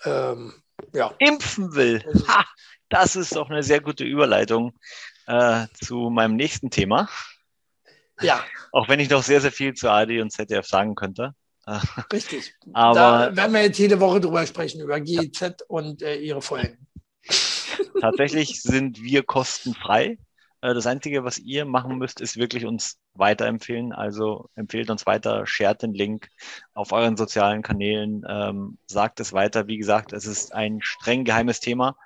Ähm, 0.04 0.54
ja. 0.92 1.12
Impfen 1.18 1.74
will. 1.74 2.04
Ha, 2.28 2.44
das 2.88 3.16
ist 3.16 3.35
doch 3.35 3.50
eine 3.50 3.62
sehr 3.62 3.81
gute 3.81 4.04
Überleitung 4.04 4.78
äh, 5.26 5.66
zu 5.83 6.11
meinem 6.11 6.37
nächsten 6.37 6.70
Thema. 6.70 7.09
Ja. 8.21 8.44
Auch 8.73 8.88
wenn 8.88 9.00
ich 9.00 9.10
noch 9.10 9.23
sehr, 9.23 9.40
sehr 9.40 9.52
viel 9.52 9.75
zu 9.75 9.90
ARD 9.90 10.21
und 10.21 10.31
ZDF 10.31 10.66
sagen 10.66 10.94
könnte. 10.94 11.35
Richtig. 12.12 12.54
Aber 12.73 12.94
da 13.31 13.37
werden 13.37 13.52
wir 13.52 13.62
jetzt 13.62 13.79
jede 13.79 14.00
Woche 14.00 14.21
drüber 14.21 14.46
sprechen, 14.46 14.81
über 14.81 15.00
GEZ 15.00 15.40
ja. 15.40 15.54
und 15.69 16.02
äh, 16.02 16.16
ihre 16.16 16.42
Folgen. 16.42 16.87
Tatsächlich 18.00 18.62
sind 18.62 19.02
wir 19.02 19.23
kostenfrei. 19.23 20.19
Äh, 20.60 20.75
das 20.75 20.87
Einzige, 20.87 21.25
was 21.25 21.38
ihr 21.38 21.64
machen 21.64 21.98
müsst, 21.98 22.21
ist 22.21 22.37
wirklich 22.37 22.64
uns 22.64 22.98
weiterempfehlen. 23.14 23.92
Also 23.92 24.48
empfehlt 24.54 24.90
uns 24.90 25.06
weiter, 25.06 25.46
shared 25.46 25.83
den 25.83 25.94
Link 25.94 26.29
auf 26.75 26.92
euren 26.92 27.16
sozialen 27.16 27.62
Kanälen, 27.62 28.25
ähm, 28.29 28.79
sagt 28.87 29.21
es 29.21 29.33
weiter. 29.33 29.66
Wie 29.66 29.79
gesagt, 29.79 30.12
es 30.12 30.27
ist 30.27 30.54
ein 30.54 30.81
streng 30.81 31.25
geheimes 31.25 31.60
Thema. 31.60 31.96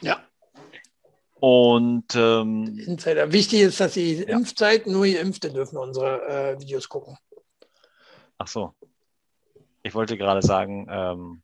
Ja. 0.00 0.22
Und 1.40 2.14
ähm, 2.14 2.78
Insider. 2.78 3.32
Wichtig 3.32 3.60
ist, 3.60 3.80
dass 3.80 3.96
ihr 3.96 4.28
ja. 4.28 4.36
impft 4.36 4.58
seid. 4.58 4.86
Nur 4.86 5.04
ihr 5.04 5.20
Impfte 5.20 5.50
dürfen 5.52 5.76
unsere 5.76 6.26
äh, 6.26 6.60
Videos 6.60 6.88
gucken. 6.88 7.16
Ach 8.38 8.48
so. 8.48 8.74
Ich 9.82 9.94
wollte 9.94 10.16
gerade 10.16 10.42
sagen, 10.42 10.86
ähm, 10.90 11.42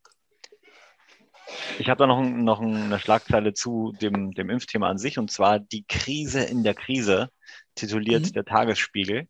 ich 1.79 1.89
habe 1.89 1.99
da 1.99 2.07
noch, 2.07 2.21
noch 2.21 2.61
eine 2.61 2.99
Schlagzeile 2.99 3.53
zu 3.53 3.93
dem, 4.01 4.31
dem 4.31 4.49
Impfthema 4.49 4.89
an 4.89 4.97
sich, 4.97 5.19
und 5.19 5.31
zwar 5.31 5.59
die 5.59 5.85
Krise 5.87 6.43
in 6.43 6.63
der 6.63 6.73
Krise, 6.73 7.29
tituliert 7.75 8.27
mhm. 8.27 8.33
der 8.33 8.45
Tagesspiegel. 8.45 9.27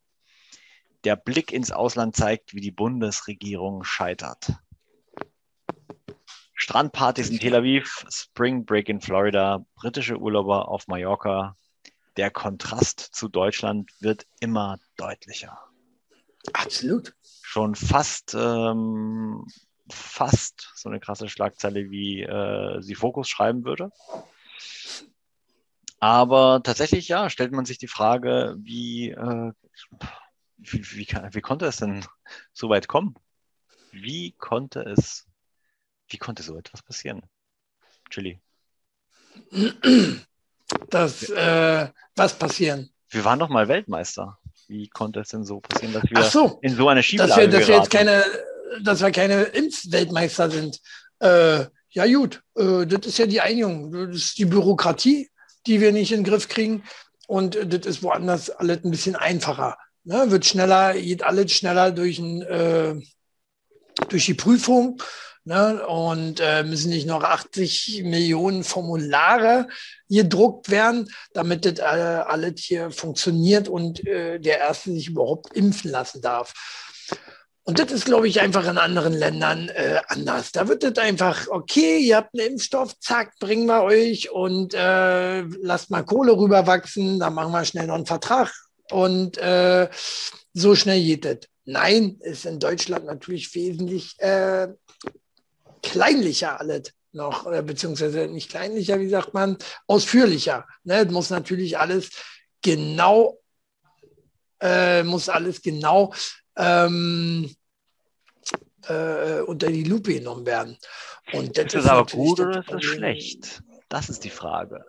Der 1.03 1.15
Blick 1.15 1.51
ins 1.51 1.71
Ausland 1.71 2.15
zeigt, 2.15 2.53
wie 2.53 2.61
die 2.61 2.71
Bundesregierung 2.71 3.83
scheitert. 3.83 4.53
Strandpartys 6.53 7.29
in 7.29 7.39
Tel 7.39 7.55
Aviv, 7.55 8.05
Spring 8.09 8.65
Break 8.65 8.87
in 8.87 9.01
Florida, 9.01 9.65
britische 9.75 10.17
Urlauber 10.17 10.67
auf 10.67 10.87
Mallorca. 10.87 11.55
Der 12.17 12.29
Kontrast 12.29 12.99
zu 12.99 13.29
Deutschland 13.29 13.89
wird 13.99 14.27
immer 14.41 14.77
deutlicher. 14.95 15.57
Absolut. 16.53 17.15
Schon 17.51 17.75
fast, 17.75 18.33
ähm, 18.33 19.45
fast 19.89 20.71
so 20.73 20.87
eine 20.87 21.01
krasse 21.01 21.27
Schlagzeile, 21.27 21.91
wie 21.91 22.21
äh, 22.21 22.81
sie 22.81 22.95
Fokus 22.95 23.27
schreiben 23.27 23.65
würde. 23.65 23.91
Aber 25.99 26.61
tatsächlich, 26.63 27.09
ja, 27.09 27.29
stellt 27.29 27.51
man 27.51 27.65
sich 27.65 27.77
die 27.77 27.89
Frage, 27.89 28.55
wie, 28.57 29.09
äh, 29.09 29.51
wie, 30.59 30.91
wie, 30.95 31.07
wie, 31.09 31.41
konnte 31.41 31.65
es 31.65 31.75
denn 31.75 32.05
so 32.53 32.69
weit 32.69 32.87
kommen? 32.87 33.15
Wie 33.91 34.31
konnte 34.31 34.83
es, 34.83 35.27
wie 36.07 36.19
konnte 36.19 36.43
so 36.43 36.57
etwas 36.57 36.81
passieren? 36.83 37.21
Chili. 38.09 38.39
Das, 40.89 41.29
äh, 41.29 41.89
was 42.15 42.39
passieren? 42.39 42.93
Wir 43.09 43.25
waren 43.25 43.39
doch 43.39 43.49
mal 43.49 43.67
Weltmeister. 43.67 44.39
Wie 44.71 44.87
konnte 44.87 45.19
es 45.19 45.27
denn 45.27 45.43
so 45.43 45.59
passieren, 45.59 45.91
dass 45.91 46.03
wir 46.09 46.23
so, 46.23 46.57
in 46.61 46.73
so 46.73 46.87
eine 46.87 47.03
Schieflage 47.03 47.29
dass 47.29 47.37
wir, 47.39 47.47
dass 47.49 47.67
wir 47.67 47.75
jetzt 47.75 47.91
keine, 47.91 48.23
dass 48.81 49.01
wir 49.01 49.11
keine 49.11 49.43
Impfweltmeister 49.43 50.49
sind. 50.49 50.79
Äh, 51.19 51.65
ja 51.89 52.05
gut, 52.05 52.41
äh, 52.55 52.87
das 52.87 53.05
ist 53.05 53.17
ja 53.17 53.25
die 53.25 53.41
Einigung. 53.41 53.91
Das 53.91 54.15
ist 54.15 54.37
die 54.37 54.45
Bürokratie, 54.45 55.29
die 55.67 55.81
wir 55.81 55.91
nicht 55.91 56.13
in 56.13 56.23
den 56.23 56.31
Griff 56.31 56.47
kriegen. 56.47 56.83
Und 57.27 57.55
das 57.55 57.85
ist 57.85 58.01
woanders 58.01 58.49
alles 58.49 58.85
ein 58.85 58.91
bisschen 58.91 59.17
einfacher. 59.17 59.77
Ne? 60.05 60.31
Wird 60.31 60.45
schneller, 60.45 60.93
geht 60.93 61.23
alles 61.23 61.51
schneller 61.51 61.91
durch, 61.91 62.19
ein, 62.19 62.41
äh, 62.41 62.95
durch 64.07 64.25
die 64.25 64.35
Prüfung. 64.35 65.01
Ne? 65.43 65.85
Und 65.87 66.39
äh, 66.39 66.63
müssen 66.63 66.89
nicht 66.91 67.07
noch 67.07 67.23
80 67.23 68.03
Millionen 68.03 68.63
Formulare 68.63 69.67
gedruckt 70.09 70.69
werden, 70.69 71.09
damit 71.33 71.65
das 71.65 71.79
äh, 71.79 71.81
alles 71.81 72.61
hier 72.61 72.91
funktioniert 72.91 73.67
und 73.67 74.05
äh, 74.05 74.39
der 74.39 74.59
Erste 74.59 74.91
sich 74.91 75.07
überhaupt 75.07 75.55
impfen 75.55 75.89
lassen 75.91 76.21
darf. 76.21 76.53
Und 77.63 77.77
das 77.77 77.91
ist, 77.91 78.05
glaube 78.05 78.27
ich, 78.27 78.41
einfach 78.41 78.67
in 78.67 78.77
anderen 78.77 79.13
Ländern 79.13 79.69
äh, 79.69 80.01
anders. 80.07 80.51
Da 80.51 80.67
wird 80.67 80.83
das 80.83 80.97
einfach, 80.97 81.47
okay, 81.47 81.99
ihr 81.99 82.17
habt 82.17 82.33
einen 82.33 82.53
Impfstoff, 82.53 82.99
zack, 82.99 83.37
bringen 83.39 83.67
wir 83.67 83.83
euch 83.83 84.31
und 84.31 84.73
äh, 84.73 85.41
lasst 85.41 85.91
mal 85.91 86.03
Kohle 86.03 86.35
rüberwachsen, 86.35 87.19
dann 87.19 87.35
machen 87.35 87.51
wir 87.51 87.63
schnell 87.65 87.87
noch 87.87 87.95
einen 87.95 88.07
Vertrag 88.07 88.51
und 88.91 89.37
äh, 89.37 89.89
so 90.53 90.75
schnell 90.75 91.01
geht 91.01 91.25
das. 91.25 91.37
Nein, 91.63 92.17
ist 92.21 92.45
in 92.45 92.59
Deutschland 92.59 93.05
natürlich 93.05 93.53
wesentlich 93.53 94.15
äh, 94.17 94.67
kleinlicher 95.81 96.59
alles 96.59 96.93
noch, 97.13 97.43
beziehungsweise 97.63 98.27
nicht 98.27 98.49
kleinlicher, 98.49 98.99
wie 98.99 99.09
sagt 99.09 99.33
man, 99.33 99.57
ausführlicher. 99.87 100.65
Ne? 100.83 101.05
muss 101.05 101.29
natürlich 101.29 101.77
alles 101.77 102.09
genau, 102.61 103.39
äh, 104.61 105.03
muss 105.03 105.27
alles 105.29 105.61
genau 105.61 106.13
ähm, 106.55 107.53
äh, 108.87 109.41
unter 109.41 109.67
die 109.67 109.83
Lupe 109.83 110.13
genommen 110.13 110.45
werden. 110.45 110.77
Und 111.33 111.57
das 111.57 111.65
ist, 111.65 111.75
ist 111.75 111.87
aber 111.87 112.05
gut 112.05 112.39
oder 112.39 112.59
ist 112.59 112.71
das 112.71 112.83
schlecht? 112.83 113.63
Das 113.89 114.09
ist 114.09 114.23
die 114.23 114.29
Frage. 114.29 114.85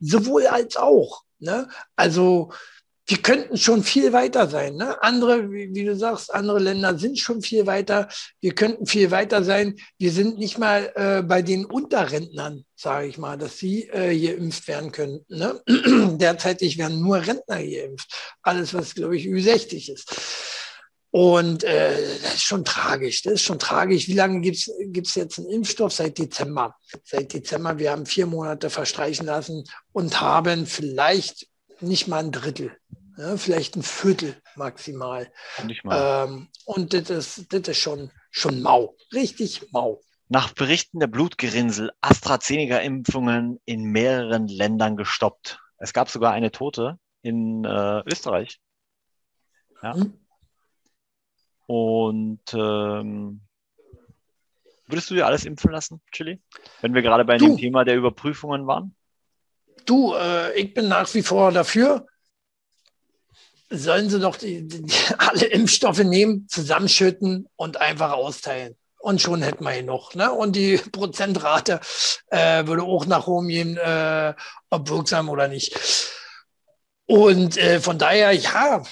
Sowohl 0.00 0.46
als 0.46 0.76
auch. 0.76 1.24
Ne? 1.38 1.68
Also 1.96 2.52
wir 3.06 3.18
könnten 3.18 3.58
schon 3.58 3.82
viel 3.82 4.12
weiter 4.12 4.48
sein. 4.48 4.76
Ne? 4.76 5.02
Andere, 5.02 5.50
wie, 5.50 5.74
wie, 5.74 5.84
du 5.84 5.94
sagst, 5.94 6.32
andere 6.32 6.58
Länder 6.58 6.98
sind 6.98 7.18
schon 7.18 7.42
viel 7.42 7.66
weiter. 7.66 8.08
Wir 8.40 8.54
könnten 8.54 8.86
viel 8.86 9.10
weiter 9.10 9.44
sein. 9.44 9.76
Wir 9.98 10.10
sind 10.10 10.38
nicht 10.38 10.58
mal 10.58 10.90
äh, 10.94 11.22
bei 11.22 11.42
den 11.42 11.66
Unterrentnern, 11.66 12.64
sage 12.74 13.08
ich 13.08 13.18
mal, 13.18 13.36
dass 13.36 13.58
sie 13.58 13.88
äh, 13.90 14.18
geimpft 14.18 14.66
werden 14.68 14.90
könnten. 14.90 15.36
Ne? 15.36 15.60
Derzeitig 16.18 16.78
werden 16.78 17.00
nur 17.00 17.16
Rentner 17.16 17.62
geimpft. 17.62 18.10
Alles, 18.42 18.72
was, 18.72 18.94
glaube 18.94 19.16
ich, 19.16 19.26
Ü60 19.26 19.92
ist. 19.92 20.14
Und 21.10 21.62
äh, 21.62 21.94
das 22.22 22.34
ist 22.34 22.42
schon 22.42 22.64
tragisch. 22.64 23.22
Das 23.22 23.34
ist 23.34 23.42
schon 23.42 23.58
tragisch. 23.58 24.08
Wie 24.08 24.14
lange 24.14 24.40
gibt 24.40 24.56
es 24.56 25.14
jetzt 25.14 25.38
einen 25.38 25.50
Impfstoff? 25.50 25.92
Seit 25.92 26.18
Dezember. 26.18 26.74
Seit 27.04 27.32
Dezember. 27.34 27.78
Wir 27.78 27.92
haben 27.92 28.06
vier 28.06 28.26
Monate 28.26 28.68
verstreichen 28.70 29.26
lassen 29.26 29.62
und 29.92 30.20
haben 30.20 30.66
vielleicht 30.66 31.46
nicht 31.80 32.08
mal 32.08 32.24
ein 32.24 32.32
Drittel, 32.32 32.76
ja, 33.16 33.36
vielleicht 33.36 33.76
ein 33.76 33.82
Viertel 33.82 34.36
maximal. 34.56 35.30
Ähm, 35.90 36.48
und 36.64 36.92
das 36.92 37.10
ist, 37.10 37.52
das 37.52 37.68
ist 37.68 37.78
schon, 37.78 38.10
schon 38.30 38.62
mau, 38.62 38.96
richtig 39.12 39.72
mau. 39.72 40.00
Nach 40.28 40.52
Berichten 40.52 41.00
der 41.00 41.06
Blutgerinnsel 41.06 41.92
AstraZeneca-Impfungen 42.00 43.60
in 43.64 43.84
mehreren 43.84 44.48
Ländern 44.48 44.96
gestoppt. 44.96 45.60
Es 45.76 45.92
gab 45.92 46.08
sogar 46.08 46.32
eine 46.32 46.50
Tote 46.50 46.98
in 47.22 47.64
äh, 47.64 48.02
Österreich. 48.06 48.58
Ja. 49.82 49.94
Hm. 49.94 50.14
Und 51.66 52.42
ähm, 52.52 53.40
würdest 54.86 55.10
du 55.10 55.14
dir 55.14 55.26
alles 55.26 55.44
impfen 55.44 55.70
lassen, 55.70 56.02
Chili? 56.10 56.42
Wenn 56.80 56.94
wir 56.94 57.02
gerade 57.02 57.24
bei 57.24 57.36
du. 57.36 57.46
dem 57.46 57.56
Thema 57.56 57.84
der 57.84 57.96
Überprüfungen 57.96 58.66
waren? 58.66 58.94
Du, 59.88 60.14
äh, 60.14 60.58
ich 60.58 60.74
bin 60.74 60.88
nach 60.88 61.12
wie 61.14 61.22
vor 61.22 61.52
dafür. 61.52 62.06
Sollen 63.70 64.10
sie 64.10 64.20
doch 64.20 64.36
die, 64.36 64.66
die, 64.66 64.92
alle 65.18 65.46
Impfstoffe 65.46 66.04
nehmen, 66.04 66.46
zusammenschütten 66.48 67.48
und 67.56 67.80
einfach 67.80 68.12
austeilen. 68.12 68.76
Und 68.98 69.20
schon 69.20 69.42
hätten 69.42 69.64
wir 69.64 69.82
noch. 69.82 70.14
Ne? 70.14 70.32
Und 70.32 70.56
die 70.56 70.76
Prozentrate 70.92 71.80
äh, 72.28 72.66
würde 72.66 72.84
auch 72.84 73.06
nach 73.06 73.26
oben 73.26 73.48
gehen, 73.48 73.76
äh, 73.76 74.34
ob 74.70 74.88
wirksam 74.88 75.28
oder 75.28 75.48
nicht. 75.48 75.78
Und 77.06 77.58
äh, 77.58 77.80
von 77.80 77.98
daher, 77.98 78.32
ja, 78.32 78.82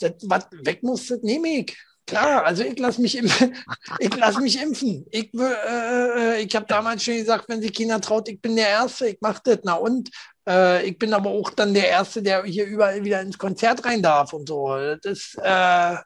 das, 0.00 0.12
was 0.22 0.46
weg 0.50 0.82
muss, 0.82 1.06
das 1.06 1.20
nehme 1.22 1.48
ich. 1.48 1.76
Klar, 2.10 2.44
also 2.44 2.64
ich 2.64 2.76
lasse 2.78 3.00
mich 3.02 3.16
impfen. 3.16 3.56
Ich 4.00 4.16
lasse 4.16 4.40
mich 4.40 4.60
impfen. 4.60 5.06
Ich, 5.10 5.32
äh, 5.34 6.38
äh 6.38 6.42
ich 6.42 6.54
habe 6.56 6.66
damals 6.66 7.04
schon 7.04 7.14
gesagt, 7.14 7.48
wenn 7.48 7.62
sich 7.62 7.72
China 7.72 8.00
traut, 8.00 8.28
ich 8.28 8.40
bin 8.40 8.56
der 8.56 8.68
Erste, 8.68 9.06
ich 9.06 9.20
mache 9.20 9.40
das. 9.44 9.60
Na 9.62 9.74
und 9.74 10.10
äh, 10.50 10.86
ich 10.86 10.98
bin 10.98 11.14
aber 11.14 11.30
auch 11.30 11.50
dann 11.50 11.74
der 11.74 11.88
Erste, 11.88 12.22
der 12.22 12.44
hier 12.44 12.66
überall 12.66 13.04
wieder 13.04 13.20
ins 13.20 13.38
Konzert 13.38 13.84
rein 13.84 14.02
darf 14.02 14.32
und 14.32 14.48
so. 14.48 14.76
Das 14.76 14.98
ist 15.04 15.38
äh, 15.42 15.96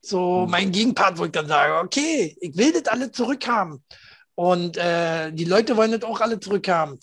so 0.00 0.42
hm. 0.42 0.50
mein 0.50 0.72
Gegenpart, 0.72 1.18
wo 1.18 1.24
ich 1.24 1.32
dann 1.32 1.46
sage, 1.46 1.74
okay, 1.74 2.36
ich 2.40 2.56
will 2.56 2.72
das 2.72 2.92
alle 2.92 3.12
zurückhaben. 3.12 3.82
Und 4.34 4.76
äh, 4.76 5.30
die 5.30 5.44
Leute 5.44 5.76
wollen 5.76 5.92
das 5.92 6.02
auch 6.02 6.20
alle 6.20 6.40
zurückhaben. 6.40 6.98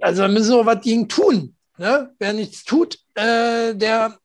Also 0.00 0.22
da 0.22 0.28
müssen 0.28 0.54
wir 0.54 0.66
was 0.66 0.82
gegen 0.82 1.08
tun. 1.08 1.56
Ne? 1.78 2.14
Wer 2.18 2.32
nichts 2.32 2.64
tut, 2.64 2.98
äh, 3.14 3.74
der, 3.74 4.18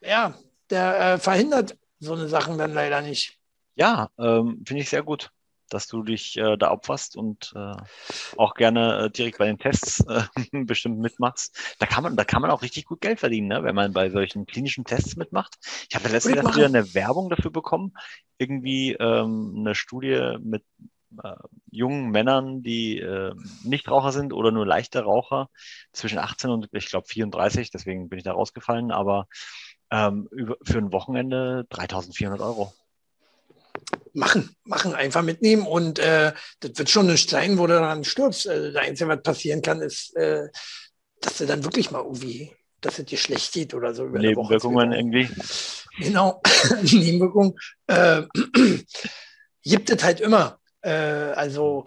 ja, 0.00 0.34
der 0.70 1.00
äh, 1.00 1.18
verhindert 1.18 1.76
so 1.98 2.14
eine 2.14 2.28
Sachen 2.28 2.56
dann 2.56 2.72
leider 2.72 3.02
nicht. 3.02 3.36
Ja, 3.74 4.08
ähm, 4.18 4.62
finde 4.66 4.82
ich 4.82 4.88
sehr 4.88 5.02
gut 5.02 5.30
dass 5.74 5.86
du 5.86 6.02
dich 6.02 6.36
äh, 6.36 6.56
da 6.56 6.70
opferst 6.70 7.16
und 7.16 7.52
äh, 7.56 7.74
auch 8.36 8.54
gerne 8.54 9.04
äh, 9.04 9.10
direkt 9.10 9.38
bei 9.38 9.46
den 9.46 9.58
Tests 9.58 10.04
äh, 10.06 10.22
bestimmt 10.64 10.98
mitmachst. 10.98 11.76
Da 11.78 11.86
kann 11.86 12.02
man, 12.02 12.16
da 12.16 12.24
kann 12.24 12.42
man 12.42 12.50
auch 12.50 12.62
richtig 12.62 12.86
gut 12.86 13.00
Geld 13.00 13.20
verdienen, 13.20 13.48
ne? 13.48 13.62
wenn 13.62 13.74
man 13.74 13.92
bei 13.92 14.10
solchen 14.10 14.46
klinischen 14.46 14.84
Tests 14.84 15.16
mitmacht. 15.16 15.56
Ich 15.88 15.96
habe 15.96 16.08
letztens 16.08 16.56
wieder 16.56 16.66
eine 16.66 16.94
Werbung 16.94 17.30
dafür 17.30 17.50
bekommen, 17.50 17.94
irgendwie 18.38 18.92
ähm, 18.92 19.56
eine 19.58 19.74
Studie 19.74 20.36
mit 20.42 20.64
äh, 21.22 21.34
jungen 21.70 22.10
Männern, 22.10 22.62
die 22.62 22.98
äh, 22.98 23.34
Nichtraucher 23.64 24.12
sind 24.12 24.32
oder 24.32 24.50
nur 24.50 24.66
leichte 24.66 25.02
Raucher 25.02 25.48
zwischen 25.92 26.18
18 26.18 26.50
und 26.50 26.68
ich 26.72 26.86
glaube 26.86 27.06
34, 27.08 27.70
deswegen 27.70 28.08
bin 28.08 28.18
ich 28.18 28.24
da 28.24 28.32
rausgefallen, 28.32 28.90
aber 28.90 29.26
ähm, 29.90 30.28
über, 30.30 30.56
für 30.62 30.78
ein 30.78 30.92
Wochenende 30.92 31.66
3400 31.70 32.40
Euro 32.40 32.72
machen, 34.12 34.54
machen, 34.64 34.94
einfach 34.94 35.22
mitnehmen 35.22 35.66
und 35.66 35.98
äh, 35.98 36.32
das 36.60 36.72
wird 36.76 36.90
schon 36.90 37.06
nicht 37.06 37.30
sein, 37.30 37.58
wo 37.58 37.66
du 37.66 37.74
dann 37.74 38.04
stirbst. 38.04 38.48
Also 38.48 38.72
das 38.72 38.82
Einzige, 38.82 39.08
was 39.08 39.22
passieren 39.22 39.62
kann, 39.62 39.80
ist, 39.80 40.16
äh, 40.16 40.48
dass 41.20 41.38
du 41.38 41.46
dann 41.46 41.64
wirklich 41.64 41.90
mal 41.90 42.02
irgendwie, 42.02 42.52
dass 42.80 42.98
es 42.98 43.06
dir 43.06 43.18
schlecht 43.18 43.52
geht 43.52 43.74
oder 43.74 43.94
so. 43.94 44.06
Über 44.06 44.18
Nebenwirkungen 44.18 44.92
irgendwie. 44.92 45.28
Genau, 45.98 46.40
Nebenwirkungen 46.82 47.54
äh, 47.86 48.22
gibt 49.62 49.90
es 49.90 50.02
halt 50.02 50.20
immer. 50.20 50.58
Äh, 50.82 50.90
also 50.90 51.84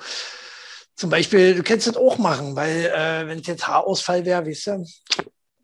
zum 0.96 1.10
Beispiel, 1.10 1.56
du 1.56 1.64
kannst 1.64 1.88
das 1.88 1.98
auch 1.98 2.18
machen, 2.18 2.56
weil 2.56 2.86
äh, 2.86 3.28
wenn 3.28 3.40
es 3.40 3.48
jetzt 3.48 3.68
Haarausfall 3.68 4.26
wäre, 4.26 4.46
weißt 4.46 4.68
du, 4.68 4.86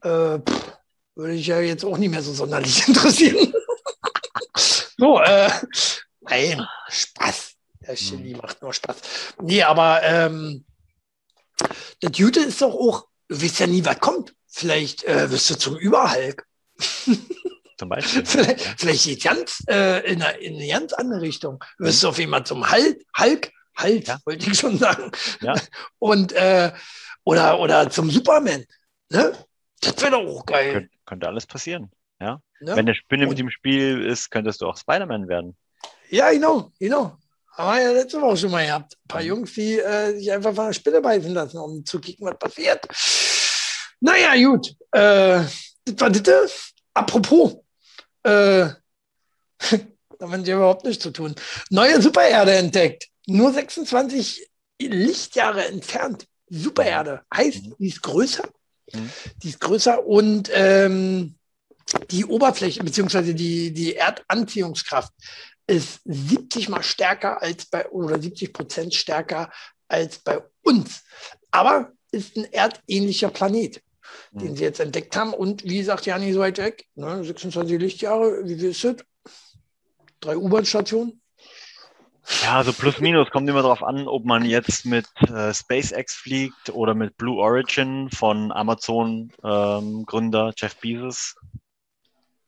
äh, 0.02 0.40
pff, 0.40 0.80
würde 1.16 1.34
ich 1.34 1.48
ja 1.48 1.60
jetzt 1.60 1.86
auch 1.86 1.98
nicht 1.98 2.10
mehr 2.10 2.24
so 2.24 2.34
sonderlich 2.34 2.86
interessieren. 2.88 3.54
so, 4.98 5.20
äh, 5.22 5.50
Nein, 6.30 6.66
Spaß. 6.90 7.56
Der 7.82 7.96
Chili 7.96 8.32
hm. 8.32 8.42
macht 8.42 8.62
nur 8.62 8.74
Spaß. 8.74 8.98
Nee, 9.42 9.64
aber 9.64 10.04
ähm, 10.04 10.66
das 12.02 12.12
Gute 12.12 12.42
ist 12.42 12.62
doch 12.62 12.74
auch, 12.74 13.08
du 13.28 13.42
weißt 13.42 13.60
ja 13.60 13.68
nie, 13.68 13.84
was 13.86 14.00
kommt. 14.00 14.34
Vielleicht 14.48 15.04
äh, 15.04 15.30
wirst 15.32 15.50
du 15.50 15.58
zum 15.58 15.78
Überhulk. 15.78 16.46
Zum 17.78 17.88
Beispiel. 17.88 18.26
vielleicht, 18.26 18.60
vielleicht 18.78 19.06
geht 19.06 19.24
ganz 19.24 19.64
äh, 19.70 20.00
in, 20.12 20.22
eine, 20.22 20.38
in, 20.40 20.56
eine, 20.56 20.68
ganz 20.68 20.92
andere 20.92 21.22
Richtung. 21.22 21.64
Wirst 21.78 22.04
du 22.04 22.10
auf 22.10 22.20
jemand 22.20 22.46
zum 22.46 22.70
Hulk, 22.70 23.06
Hulk, 23.18 23.54
Halt, 23.80 24.08
ja. 24.10 24.20
wollte 24.26 24.50
ich 24.50 24.60
schon 24.60 24.78
sagen. 24.78 25.12
Ja. 25.40 25.54
Und 26.00 26.34
äh, 26.34 26.74
oder, 27.24 27.60
oder 27.60 27.90
zum 27.90 28.10
Superman. 28.10 28.66
Ne? 29.10 29.34
Das 29.80 30.02
wäre 30.02 30.12
doch 30.12 30.28
auch 30.28 30.46
geil. 30.46 30.74
Kön 30.74 30.90
könnte 31.06 31.28
alles 31.28 31.48
passieren. 31.48 31.90
Ja. 32.20 32.42
Ne? 32.60 32.76
Wenn 32.76 32.86
der 32.86 32.94
Spinne 32.94 33.28
mit 33.28 33.40
dem 33.40 33.50
Spiel 33.50 34.06
ist, 34.06 34.30
könntest 34.30 34.62
du 34.62 34.68
auch 34.68 34.76
Spider-Man 34.76 35.30
werden. 35.30 35.56
Ja, 36.10 36.32
genau, 36.32 36.72
genau. 36.80 37.18
Haben 37.52 37.78
wir 37.78 37.84
ja 37.84 37.92
letzte 37.92 38.22
Woche 38.22 38.38
schon 38.38 38.52
mal 38.52 38.66
gehabt. 38.66 38.94
Ein 38.94 39.08
paar. 39.08 39.22
Jungs, 39.22 39.54
die 39.54 39.80
äh, 39.80 40.18
sich 40.18 40.32
einfach 40.32 40.56
von 40.56 40.68
der 40.68 40.74
Spinne 40.74 41.02
beißen 41.02 41.34
lassen, 41.34 41.58
um 41.58 41.86
zu 41.86 42.00
kicken, 42.00 42.26
was 42.26 42.38
passiert. 42.40 42.86
Naja, 44.00 44.36
gut. 44.50 44.76
Äh, 44.92 45.44
das 45.86 45.96
war 45.98 46.10
das. 46.10 46.72
Apropos, 46.94 47.58
äh, 48.24 48.70
damit 50.20 50.48
ja 50.48 50.56
überhaupt 50.56 50.86
nichts 50.86 51.04
zu 51.04 51.12
tun. 51.12 51.36
Neue 51.70 52.02
Supererde 52.02 52.54
entdeckt. 52.54 53.08
Nur 53.28 53.52
26 53.52 54.50
Lichtjahre 54.82 55.66
entfernt. 55.68 56.26
Supererde. 56.50 57.22
Heißt, 57.34 57.66
mhm. 57.66 57.76
die 57.78 57.88
ist 57.88 58.02
größer. 58.02 58.48
Mhm. 58.94 59.10
Die 59.44 59.50
ist 59.50 59.60
größer 59.60 60.06
und 60.06 60.50
ähm, 60.54 61.36
die 62.12 62.26
Oberfläche 62.26 62.84
beziehungsweise 62.84 63.34
die, 63.34 63.74
die 63.74 63.96
Erdanziehungskraft 63.96 65.12
ist 65.70 66.02
70 66.06 66.70
mal 66.70 66.84
stärker 66.84 67.42
als 67.42 67.66
bei 67.66 67.88
oder 67.90 68.20
70 68.20 68.54
Prozent 68.54 68.94
stärker 68.94 69.52
als 69.88 70.20
bei 70.20 70.44
uns. 70.64 71.04
Aber 71.52 71.92
ist 72.12 72.36
ein 72.38 72.46
erdähnlicher 72.46 73.30
Planet, 73.30 73.82
mhm. 74.32 74.40
den 74.40 74.56
sie 74.56 74.64
jetzt 74.64 74.80
entdeckt 74.80 75.16
haben. 75.16 75.34
Und 75.34 75.64
wie 75.64 75.84
sagt 75.84 76.06
Jani 76.06 76.34
so 76.34 76.40
weit 76.40 76.58
weg? 76.58 76.86
Ne, 76.96 77.24
26 77.24 77.80
Lichtjahre, 77.80 78.42
wie 78.46 78.56
viel 78.56 78.70
ist 78.70 78.84
das? 78.84 78.96
Drei 80.20 80.36
U-Bahn-Stationen? 80.36 81.22
Ja, 82.44 82.58
also 82.58 82.74
plus 82.74 83.00
minus 83.00 83.30
kommt 83.32 83.50
immer 83.50 83.64
darauf 83.64 83.82
an, 83.82 84.08
ob 84.08 84.26
man 84.26 84.46
jetzt 84.46 84.86
mit 84.86 85.08
äh, 85.22 85.54
SpaceX 85.54 86.14
fliegt 86.16 86.70
oder 86.72 86.94
mit 86.94 87.18
Blue 87.18 87.40
Origin 87.40 88.10
von 88.12 88.52
Amazon 88.52 89.32
ähm, 89.44 90.06
Jeff 90.56 90.76
Bezos. 90.80 91.36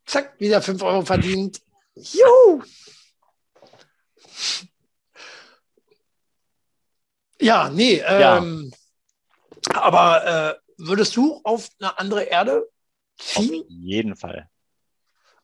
Zack, 0.05 0.35
wieder 0.39 0.61
5 0.61 0.83
Euro 0.83 1.01
verdient. 1.03 1.61
Juhu! 1.95 2.61
Ja, 7.39 7.69
nee, 7.69 8.01
ähm, 8.05 8.71
ja. 9.65 9.81
aber 9.81 10.25
äh, 10.25 10.55
würdest 10.77 11.15
du 11.15 11.41
auf 11.43 11.69
eine 11.79 11.97
andere 11.97 12.23
Erde 12.23 12.69
ziehen? 13.17 13.61
Auf 13.61 13.65
jeden 13.69 14.15
Fall. 14.15 14.47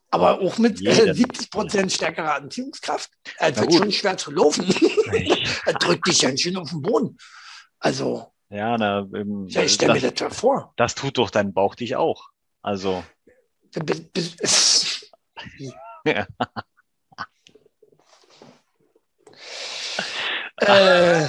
Aber 0.09 0.39
auch 0.41 0.57
mit 0.57 0.85
äh, 0.85 1.13
70 1.13 1.51
Prozent 1.51 1.91
stärkerer 1.91 2.35
Anziehungskraft. 2.35 3.11
Es 3.39 3.59
wird 3.59 3.73
schon 3.73 3.91
schwer 3.91 4.15
zu 4.17 4.31
laufen. 4.31 4.65
er 5.65 5.73
drückt 5.73 6.07
dich 6.07 6.21
ja 6.21 6.35
schön 6.37 6.55
auf 6.55 6.69
den 6.69 6.81
Boden. 6.81 7.17
Also. 7.79 8.31
Ja, 8.49 8.77
na, 8.77 8.99
ähm, 9.13 9.47
ja, 9.49 9.63
ich 9.63 9.73
stelle 9.73 9.93
mir 9.93 10.11
das 10.11 10.37
vor. 10.37 10.73
Das 10.77 10.95
tut 10.95 11.17
doch 11.17 11.29
dein 11.29 11.53
Bauch 11.53 11.75
dich 11.75 11.97
auch. 11.97 12.29
Also. 12.61 13.03
ja. 16.05 16.25
Äh, 20.57 21.27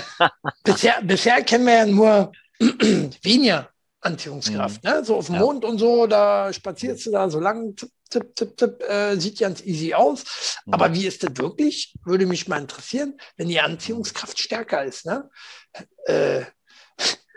bisher, 0.64 1.00
bisher 1.02 1.42
kennen 1.42 1.66
wir 1.66 1.74
ja 1.74 1.86
nur 1.86 2.32
weniger 3.22 3.68
Anziehungskraft. 4.00 4.82
Mhm. 4.84 4.90
Ne? 4.90 5.04
So 5.04 5.16
auf 5.16 5.26
dem 5.26 5.36
ja. 5.36 5.40
Mond 5.40 5.64
und 5.64 5.78
so, 5.78 6.06
da 6.06 6.52
spazierst 6.52 7.06
du 7.06 7.10
da 7.10 7.28
so 7.28 7.40
lang, 7.40 7.74
tipp, 7.76 7.90
tipp, 8.10 8.34
tipp, 8.36 8.56
tipp, 8.56 8.82
äh, 8.88 9.16
sieht 9.16 9.38
ganz 9.38 9.64
easy 9.64 9.94
aus. 9.94 10.24
Mhm. 10.64 10.74
Aber 10.74 10.94
wie 10.94 11.06
ist 11.06 11.22
das 11.22 11.36
wirklich? 11.36 11.94
Würde 12.04 12.26
mich 12.26 12.48
mal 12.48 12.60
interessieren, 12.60 13.18
wenn 13.36 13.48
die 13.48 13.60
Anziehungskraft 13.60 14.38
stärker 14.38 14.84
ist. 14.84 15.06
Ne? 15.06 15.28
Äh, 16.06 16.42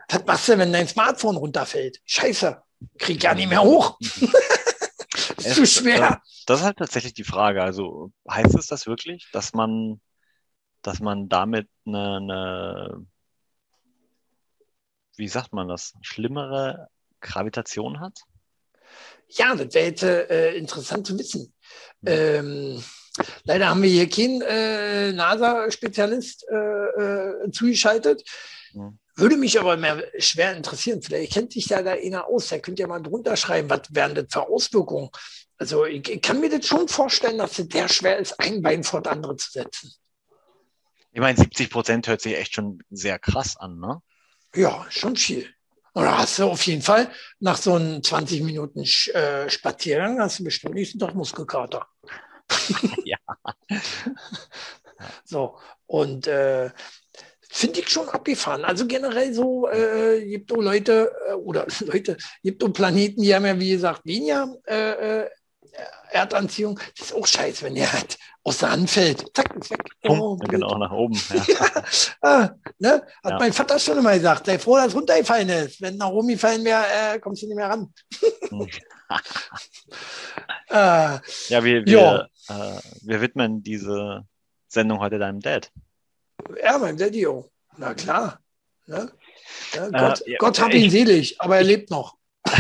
was 0.10 0.26
machst 0.26 0.50
du, 0.50 0.58
wenn 0.58 0.74
dein 0.74 0.88
Smartphone 0.88 1.38
runterfällt? 1.38 2.00
Scheiße, 2.06 2.62
krieg 2.98 3.24
ja 3.24 3.34
nicht 3.34 3.50
mehr 3.50 3.64
hoch. 3.64 3.98
ist 5.38 5.56
zu 5.56 5.66
schwer. 5.66 6.22
Das 6.46 6.60
ist 6.60 6.66
halt 6.66 6.78
tatsächlich 6.78 7.14
die 7.14 7.24
Frage. 7.24 7.64
Also 7.64 8.12
heißt 8.30 8.56
es 8.56 8.68
das 8.68 8.88
wirklich, 8.88 9.30
dass 9.32 9.54
man, 9.54 10.02
dass 10.82 11.00
man 11.00 11.30
damit 11.30 11.68
eine, 11.86 12.18
eine 12.18 13.06
wie 15.16 15.28
sagt 15.28 15.54
man 15.54 15.68
das, 15.68 15.94
schlimmere 16.02 16.88
Gravitation 17.20 18.00
hat? 18.00 18.20
Ja, 19.28 19.56
das 19.56 19.74
wäre 19.74 19.86
jetzt 19.86 20.04
äh, 20.04 20.54
interessant 20.56 21.08
zu 21.08 21.18
wissen. 21.18 21.54
Ähm, 22.06 22.84
leider 23.44 23.70
haben 23.70 23.82
wir 23.82 23.90
hier 23.90 24.10
keinen 24.10 24.42
äh, 24.42 25.14
NASA-Spezialist 25.14 26.46
äh, 26.50 26.56
äh, 26.56 27.52
zugeschaltet. 27.52 28.24
Mhm. 28.74 28.98
Würde 29.16 29.38
mich 29.38 29.60
aber 29.60 29.78
mehr 29.78 30.04
schwer 30.18 30.56
interessieren. 30.56 31.02
Vielleicht 31.02 31.34
kennt 31.34 31.54
sich 31.54 31.68
da, 31.68 31.82
da 31.84 31.92
einer 31.92 32.28
aus. 32.28 32.48
Der 32.48 32.60
könnte 32.60 32.82
ja 32.82 32.88
mal 32.88 33.04
drunter 33.04 33.38
schreiben, 33.38 33.70
was 33.70 33.82
wären 33.92 34.16
das 34.16 34.26
für 34.30 34.48
Auswirkungen. 34.48 35.10
Also 35.58 35.86
ich, 35.86 36.10
ich 36.10 36.22
kann 36.22 36.40
mir 36.40 36.50
das 36.50 36.66
schon 36.66 36.88
vorstellen, 36.88 37.38
dass 37.38 37.60
es 37.60 37.68
sehr 37.72 37.88
schwer 37.88 38.18
ist, 38.18 38.40
ein 38.40 38.62
Bein 38.62 38.84
vor 38.84 39.02
das 39.02 39.14
andere 39.14 39.36
zu 39.36 39.52
setzen. 39.52 39.94
Ich 41.14 41.20
meine, 41.20 41.38
70 41.38 41.70
Prozent 41.70 42.08
hört 42.08 42.22
sich 42.22 42.38
echt 42.38 42.56
schon 42.56 42.80
sehr 42.90 43.20
krass 43.20 43.58
an, 43.58 43.80
ne? 43.80 44.02
Ja, 44.56 44.86
schon 44.90 45.16
viel. 45.16 45.48
Und 45.94 46.06
da 46.06 46.20
hast 46.20 46.40
du 46.40 46.46
auf 46.46 46.66
jeden 46.66 46.82
Fall 46.82 47.12
nach 47.40 47.58
so 47.58 47.76
einem 47.76 48.02
20 48.02 48.44
Minuten 48.44 48.84
äh, 49.14 49.50
Spaziergang 49.50 50.20
hast 50.20 50.40
du 50.40 50.46
bestimmt 50.46 50.76
nächsten 50.76 51.00
Tag 51.00 51.16
Muskelkater. 51.16 51.86
ja. 53.04 53.18
so, 55.26 55.58
und 55.88 56.28
äh, 56.28 56.70
finde 57.50 57.82
ich 57.82 57.90
schon 57.90 58.08
abgefahren. 58.08 58.64
Also 58.64 58.88
generell 58.88 59.34
so, 59.34 59.70
äh, 59.70 60.26
gibt 60.26 60.52
es 60.52 60.58
Leute, 60.58 61.12
äh, 61.28 61.34
oder 61.34 61.68
Leute, 61.82 62.18
gibt 62.42 62.64
es 62.64 62.74
Planeten, 62.74 63.22
die 63.22 63.36
haben 63.36 63.46
ja, 63.46 63.60
wie 63.60 63.72
gesagt, 63.72 64.06
weniger 64.06 64.56
äh, 64.68 65.24
äh 65.24 65.30
Erdanziehung. 66.12 66.80
Das 66.98 67.08
ist 67.08 67.16
auch 67.16 67.26
scheiße, 67.26 67.64
wenn 67.66 67.76
der 67.76 67.92
halt 67.92 68.18
aus 68.44 68.58
der 68.60 68.72
Hand 68.72 68.90
fällt. 68.90 69.26
Zack, 69.36 69.56
ist 69.56 69.72
weg. 69.72 69.84
Oh, 70.08 70.36
genau, 70.36 70.78
nach 70.78 70.92
oben. 70.92 71.20
Ja. 71.48 71.84
ah, 72.22 72.50
ne? 72.80 73.04
Hat 73.24 73.32
ja. 73.32 73.40
mein 73.40 73.54
Vater 73.54 73.80
schon 73.80 73.98
immer 73.98 74.14
gesagt. 74.14 74.46
Sei 74.46 74.60
froh, 74.60 74.76
dass 74.76 74.94
runtergefallen 74.94 75.50
ist. 75.50 75.82
Wenn 75.82 75.98
nach 75.98 76.10
oben 76.10 76.30
gefallen 76.30 76.64
wäre, 76.64 76.84
äh, 76.84 77.20
kommst 77.20 77.42
du 77.44 77.48
nicht 77.48 77.56
mehr 77.56 77.70
ran. 77.70 77.94
ah, 80.70 81.20
ja, 81.50 81.64
wir, 81.64 81.86
wir, 81.86 82.30
äh, 82.50 82.80
wir 83.04 83.22
widmen 83.22 83.64
diese 83.64 84.26
Sendung 84.68 85.00
heute 85.00 85.20
deinem 85.20 85.40
Dad. 85.40 85.72
Ja, 86.62 86.78
meinem 86.78 86.98
Daddy 86.98 87.28
auch. 87.28 87.50
Na 87.78 87.94
klar. 87.94 88.40
Ne? 88.88 89.12
Ja, 89.74 89.90
Gott, 89.90 90.28
äh, 90.28 90.36
Gott 90.38 90.60
hab 90.60 90.74
ihn 90.74 90.90
selig, 90.90 91.40
aber 91.40 91.58
er 91.58 91.64
lebt 91.64 91.90
noch. 91.90 92.18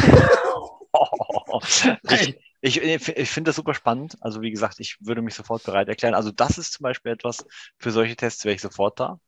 ich, 2.09 2.37
ich, 2.61 2.81
ich 2.81 3.29
finde 3.29 3.49
das 3.49 3.55
super 3.55 3.73
spannend. 3.73 4.17
Also 4.21 4.41
wie 4.41 4.51
gesagt, 4.51 4.79
ich 4.79 4.97
würde 5.01 5.21
mich 5.21 5.33
sofort 5.33 5.63
bereit 5.63 5.87
erklären. 5.87 6.13
Also 6.13 6.31
das 6.31 6.57
ist 6.57 6.73
zum 6.73 6.83
Beispiel 6.83 7.11
etwas, 7.11 7.45
für 7.77 7.91
solche 7.91 8.15
Tests 8.15 8.45
wäre 8.45 8.55
ich 8.55 8.61
sofort 8.61 8.99
da. 8.99 9.19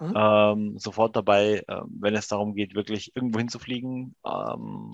Mhm. 0.00 0.14
Ähm, 0.16 0.78
sofort 0.78 1.16
dabei, 1.16 1.64
äh, 1.66 1.80
wenn 1.88 2.14
es 2.14 2.28
darum 2.28 2.54
geht, 2.54 2.74
wirklich 2.74 3.14
irgendwo 3.14 3.38
hinzufliegen, 3.38 4.14
ähm, 4.26 4.92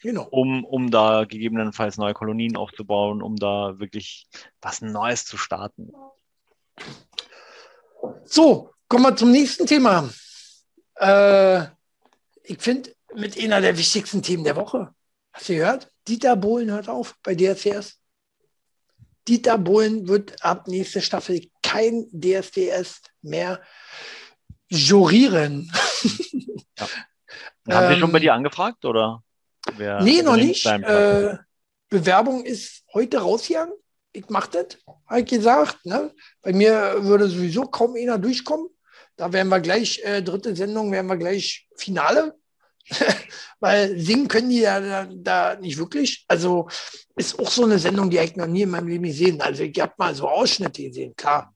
genau. 0.00 0.26
um, 0.30 0.64
um 0.64 0.90
da 0.90 1.24
gegebenenfalls 1.24 1.96
neue 1.96 2.14
Kolonien 2.14 2.56
aufzubauen, 2.56 3.22
um 3.22 3.36
da 3.36 3.78
wirklich 3.78 4.28
was 4.60 4.80
Neues 4.80 5.26
zu 5.26 5.36
starten. 5.36 5.92
So, 8.24 8.70
kommen 8.88 9.04
wir 9.04 9.16
zum 9.16 9.30
nächsten 9.30 9.66
Thema. 9.66 10.08
Äh, 10.96 11.66
ich 12.42 12.58
finde, 12.58 12.94
mit 13.14 13.38
einer 13.38 13.60
der 13.60 13.76
wichtigsten 13.76 14.22
Themen 14.22 14.44
der 14.44 14.56
Woche. 14.56 14.92
Hast 15.32 15.48
du 15.48 15.54
gehört? 15.54 15.89
Dieter 16.08 16.36
Bohlen 16.36 16.70
hört 16.70 16.88
auf 16.88 17.16
bei 17.22 17.34
DSDS. 17.34 18.00
Dieter 19.28 19.58
Bohlen 19.58 20.08
wird 20.08 20.42
ab 20.44 20.66
nächste 20.66 21.00
Staffel 21.00 21.48
kein 21.62 22.06
DSDS 22.12 23.02
mehr 23.22 23.60
jurieren. 24.68 25.70
Ja. 27.66 27.76
Haben 27.76 27.86
ähm, 27.86 27.94
Sie 27.94 28.00
schon 28.00 28.12
bei 28.12 28.18
dir 28.18 28.32
angefragt 28.32 28.84
oder? 28.86 29.22
Wer 29.76 30.02
nee, 30.02 30.22
noch 30.22 30.36
nicht. 30.36 30.64
Äh, 30.66 31.36
Bewerbung 31.88 32.44
ist 32.44 32.84
heute 32.94 33.18
rausgegangen. 33.18 33.74
Ich 34.12 34.28
mache 34.28 34.50
das, 34.50 34.78
habe 35.06 35.20
ich 35.20 35.26
gesagt. 35.26 35.84
Ne? 35.84 36.12
Bei 36.42 36.52
mir 36.52 37.04
würde 37.04 37.28
sowieso 37.28 37.62
kaum 37.66 37.94
einer 37.96 38.18
durchkommen. 38.18 38.68
Da 39.16 39.32
werden 39.32 39.48
wir 39.48 39.60
gleich, 39.60 40.00
äh, 40.02 40.22
dritte 40.22 40.56
Sendung, 40.56 40.90
werden 40.90 41.06
wir 41.06 41.16
gleich 41.16 41.68
Finale. 41.76 42.34
weil 43.60 43.98
singen 43.98 44.28
können 44.28 44.50
die 44.50 44.60
ja 44.60 44.80
da, 44.80 45.08
da, 45.10 45.56
nicht 45.56 45.78
wirklich. 45.78 46.24
Also 46.28 46.68
ist 47.16 47.38
auch 47.38 47.50
so 47.50 47.64
eine 47.64 47.78
Sendung, 47.78 48.10
die 48.10 48.18
ich 48.18 48.36
noch 48.36 48.46
nie 48.46 48.62
in 48.62 48.70
meinem 48.70 48.88
Leben 48.88 49.04
gesehen. 49.04 49.40
Also 49.40 49.62
ich 49.62 49.80
habe 49.80 49.92
mal 49.98 50.14
so 50.14 50.28
Ausschnitte 50.28 50.82
gesehen, 50.82 51.14
klar. 51.16 51.54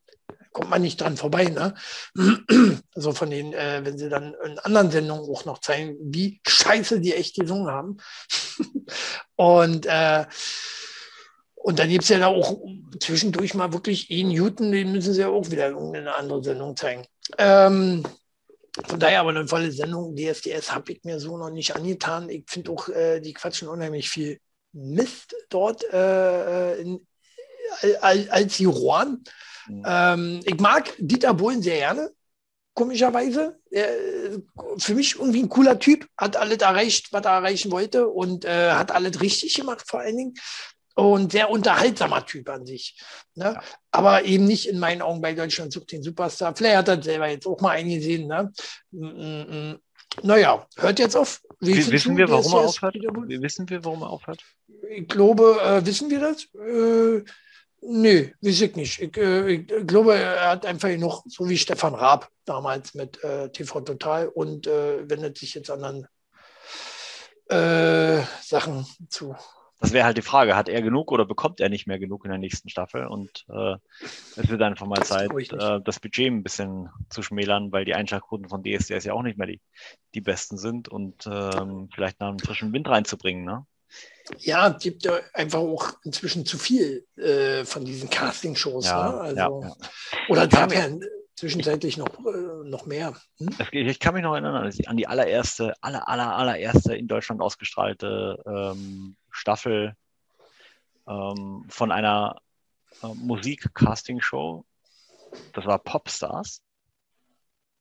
Kommt 0.53 0.70
man 0.70 0.82
nicht 0.82 1.01
dran 1.01 1.16
vorbei, 1.16 1.47
ne? 1.47 1.74
Also 2.95 3.12
von 3.12 3.28
den, 3.28 3.53
äh, 3.53 3.80
wenn 3.85 3.99
sie 3.99 4.09
dann 4.09 4.37
in 4.45 4.59
anderen 4.61 4.91
Sendungen 4.91 5.28
auch 5.28 5.45
noch 5.45 5.59
zeigen, 5.59 5.97
wie 6.01 6.41
scheiße 6.47 7.01
die 7.01 7.12
echt 7.14 7.35
gesungen 7.35 7.68
haben. 7.68 7.97
Und 9.37 9.87
äh, 9.87 10.24
Und 11.57 11.78
dann 11.78 11.89
gibt 11.89 12.05
es 12.05 12.11
ja 12.11 12.18
da 12.18 12.26
auch 12.26 12.61
zwischendurch 13.01 13.55
mal 13.55 13.72
wirklich 13.72 14.11
E. 14.11 14.22
Newton, 14.22 14.70
den 14.70 14.93
müssen 14.93 15.14
sie 15.14 15.22
ja 15.22 15.28
auch 15.28 15.51
wieder 15.51 15.68
in 15.68 15.97
eine 15.97 16.14
andere 16.14 16.45
Sendung 16.45 16.76
zeigen. 16.76 17.07
Ähm, 17.39 18.03
von 18.82 18.98
daher 18.98 19.20
aber 19.20 19.30
eine 19.30 19.46
volle 19.46 19.70
Sendung. 19.70 20.16
DSDS 20.16 20.72
habe 20.72 20.92
ich 20.92 21.04
mir 21.04 21.20
so 21.20 21.36
noch 21.38 21.50
nicht 21.50 21.76
angetan. 21.76 22.28
Ich 22.28 22.44
finde 22.48 22.72
auch, 22.72 22.88
äh, 22.88 23.20
die 23.20 23.32
quatschen 23.32 23.68
unheimlich 23.68 24.10
viel 24.10 24.40
Mist 24.72 25.36
dort 25.48 25.84
äh, 25.92 26.80
in, 26.80 27.06
als, 28.00 28.28
als 28.28 28.58
Juroren. 28.58 29.22
Mhm. 29.68 29.82
Ähm, 29.86 30.40
ich 30.44 30.58
mag 30.58 30.92
Dieter 30.98 31.34
Bohlen 31.34 31.62
sehr 31.62 31.76
gerne, 31.76 32.10
komischerweise. 32.74 33.60
Er, 33.70 33.88
für 34.78 34.94
mich 34.94 35.16
irgendwie 35.16 35.42
ein 35.42 35.48
cooler 35.48 35.78
Typ, 35.78 36.08
hat 36.16 36.36
alles 36.36 36.58
erreicht, 36.58 37.12
was 37.12 37.24
er 37.24 37.32
erreichen 37.32 37.70
wollte 37.70 38.08
und 38.08 38.44
äh, 38.44 38.72
hat 38.72 38.90
alles 38.90 39.20
richtig 39.20 39.54
gemacht 39.54 39.84
vor 39.86 40.00
allen 40.00 40.16
Dingen. 40.16 40.34
Und 40.95 41.32
sehr 41.32 41.51
unterhaltsamer 41.51 42.24
Typ 42.24 42.49
an 42.49 42.66
sich. 42.66 42.97
Ne? 43.34 43.55
Ja. 43.55 43.62
Aber 43.90 44.24
eben 44.24 44.47
nicht 44.47 44.68
in 44.68 44.78
meinen 44.78 45.03
Augen 45.03 45.20
bei 45.20 45.34
Deutschland 45.34 45.72
sucht 45.72 45.90
den 45.90 46.05
Superstar. 46.05 46.55
Flair 46.55 46.78
hat 46.78 46.88
das 46.88 47.05
selber 47.05 47.28
jetzt 47.28 47.47
auch 47.47 47.61
mal 47.61 47.70
eingesehen. 47.70 48.28
Ne? 48.28 48.53
Mm, 48.92 49.07
mm, 49.07 49.70
mm. 49.70 49.80
Naja, 50.22 50.66
hört 50.76 50.99
jetzt 50.99 51.16
auf. 51.16 51.42
Wie 51.61 51.90
wissen 51.90 52.16
wir, 52.16 52.28
warum 52.28 52.53
er 52.53 52.61
aufhört? 52.61 52.95
Wissen 52.95 53.68
wir, 53.68 53.84
warum 53.84 54.03
er 54.03 54.11
aufhört? 54.11 54.42
Ich 54.90 55.09
glaube, 55.09 55.59
äh, 55.62 55.84
wissen 55.84 56.11
wir 56.11 56.20
das? 56.20 56.45
Äh, 56.55 57.24
nee, 57.80 58.34
weiß 58.40 58.61
ich 58.61 58.76
nicht. 58.76 59.01
Ich, 59.01 59.16
äh, 59.16 59.53
ich, 59.53 59.86
glaube, 59.86 60.14
er 60.14 60.51
hat 60.51 60.66
einfach 60.66 60.90
noch, 60.97 61.24
so 61.26 61.49
wie 61.49 61.59
Stefan 61.59 61.95
Raab 61.95 62.28
damals 62.45 62.95
mit 62.95 63.22
äh, 63.24 63.51
TV 63.51 63.80
Total 63.80 64.28
und 64.28 64.66
äh, 64.66 65.09
wendet 65.09 65.38
sich 65.38 65.55
jetzt 65.55 65.70
anderen 65.70 66.07
äh, 67.49 68.22
Sachen 68.42 68.86
zu. 69.09 69.34
Das 69.85 69.93
wäre 69.93 70.07
halt 70.07 70.16
die 70.16 70.22
Frage, 70.22 70.57
hat 70.57 70.70
er 70.70 70.80
genug 70.80 71.12
oder 71.12 71.26
bekommt 71.26 71.61
er 71.61 71.68
nicht 71.68 71.87
mehr 71.87 71.99
genug 71.99 72.24
in 72.24 72.30
der 72.30 72.39
nächsten 72.39 72.70
Staffel? 72.70 73.07
Und 73.07 73.45
äh, 73.51 73.74
es 74.35 74.49
wird 74.49 74.62
einfach 74.62 74.87
mal 74.87 75.03
Zeit, 75.03 75.30
äh, 75.30 75.78
das 75.85 76.01
Budget 76.01 76.32
ein 76.32 76.43
bisschen 76.43 76.89
zu 77.11 77.22
schmälern, 77.22 77.70
weil 77.70 77.85
die 77.85 77.93
Einschaltquoten 77.93 78.49
von 78.49 78.62
DSDS 78.62 79.05
ja 79.05 79.12
auch 79.12 79.20
nicht 79.20 79.37
mehr 79.37 79.47
die, 79.47 79.61
die 80.14 80.22
besten 80.22 80.57
sind 80.57 80.89
und 80.89 81.26
ähm, 81.30 81.91
vielleicht 81.95 82.18
noch 82.18 82.28
einen 82.28 82.39
frischen 82.39 82.72
Wind 82.72 82.89
reinzubringen. 82.89 83.45
Ne? 83.45 83.66
Ja, 84.39 84.68
es 84.68 84.82
gibt 84.82 85.05
ja 85.05 85.18
einfach 85.35 85.59
auch 85.59 85.93
inzwischen 86.03 86.47
zu 86.47 86.57
viel 86.57 87.05
äh, 87.18 87.66
von 87.66 87.85
diesen 87.85 88.09
Casting-Shows. 88.09 88.87
Ja, 88.87 89.12
ne? 89.12 89.20
also, 89.20 89.37
ja, 89.37 89.68
ja. 89.68 89.76
Oder 90.30 90.49
gab 90.49 90.72
ja 90.72 90.89
zwischenzeitlich 91.37 91.99
noch, 91.99 92.09
äh, 92.24 92.66
noch 92.66 92.87
mehr. 92.87 93.12
Hm? 93.37 93.51
Ich 93.70 94.01
kann 94.01 94.14
mich 94.14 94.22
noch 94.22 94.32
erinnern 94.32 94.72
an 94.87 94.97
die 94.97 95.07
allererste, 95.07 95.74
aller, 95.82 96.09
aller, 96.09 96.35
allererste 96.35 96.97
in 96.97 97.07
Deutschland 97.07 97.43
ausgestrahlte 97.43 98.43
ähm, 98.47 99.16
Staffel 99.35 99.97
ähm, 101.07 101.66
von 101.68 101.93
einer 101.93 102.41
äh, 103.03 103.09
Musik-Casting-Show. 103.14 104.64
Das 105.53 105.66
war 105.66 105.78
Popstars. 105.78 106.62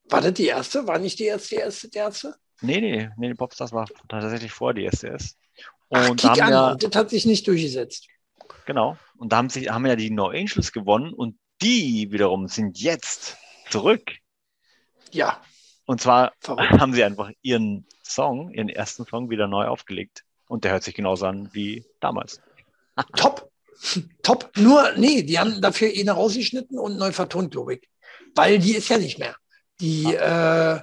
War 0.09 0.21
das 0.21 0.33
die 0.33 0.47
erste? 0.47 0.85
War 0.87 0.99
nicht 0.99 1.19
die 1.19 1.25
erste, 1.25 1.55
die 1.55 1.61
erste, 1.61 1.89
die 1.89 1.97
erste? 1.97 2.35
Nee, 2.61 2.81
nee, 2.81 3.09
nee, 3.17 3.33
Popstars 3.33 3.71
war 3.71 3.87
tatsächlich 4.07 4.51
vor 4.51 4.73
die 4.73 4.85
SDS. 4.85 5.37
Und 5.87 6.25
Ach, 6.25 6.35
da 6.35 6.43
haben 6.43 6.51
ja, 6.51 6.71
und 6.71 6.83
das 6.83 6.95
hat 6.95 7.09
sich 7.09 7.25
nicht 7.25 7.47
durchgesetzt. 7.47 8.07
Genau. 8.65 8.97
Und 9.17 9.31
da 9.31 9.37
haben, 9.37 9.49
sich, 9.49 9.69
haben 9.69 9.85
ja 9.85 9.95
die 9.95 10.09
No 10.09 10.27
Angels 10.27 10.71
gewonnen 10.71 11.13
und 11.13 11.37
die 11.61 12.11
wiederum 12.11 12.47
sind 12.47 12.79
jetzt 12.79 13.37
zurück. 13.69 14.17
Ja. 15.11 15.41
Und 15.85 16.01
zwar 16.01 16.33
Verrückt. 16.39 16.71
haben 16.79 16.93
sie 16.93 17.03
einfach 17.03 17.31
ihren 17.41 17.85
Song, 18.03 18.51
ihren 18.51 18.69
ersten 18.69 19.05
Song 19.05 19.29
wieder 19.29 19.47
neu 19.47 19.65
aufgelegt. 19.67 20.23
Und 20.53 20.65
der 20.65 20.73
hört 20.73 20.83
sich 20.83 20.93
genauso 20.93 21.25
an 21.25 21.49
wie 21.51 21.83
damals. 21.99 22.39
Top. 23.15 23.49
Top. 24.21 24.51
Nur, 24.55 24.91
nee, 24.97 25.23
die 25.23 25.39
haben 25.39 25.59
dafür 25.59 25.89
eine 25.91 26.11
rausgeschnitten 26.11 26.77
und 26.77 26.99
neu 26.99 27.11
vertont, 27.11 27.49
glaube 27.49 27.73
ich. 27.73 27.89
Weil 28.35 28.59
die 28.59 28.75
ist 28.75 28.87
ja 28.87 28.99
nicht 28.99 29.17
mehr. 29.17 29.35
Die, 29.81 30.13
äh, 30.13 30.79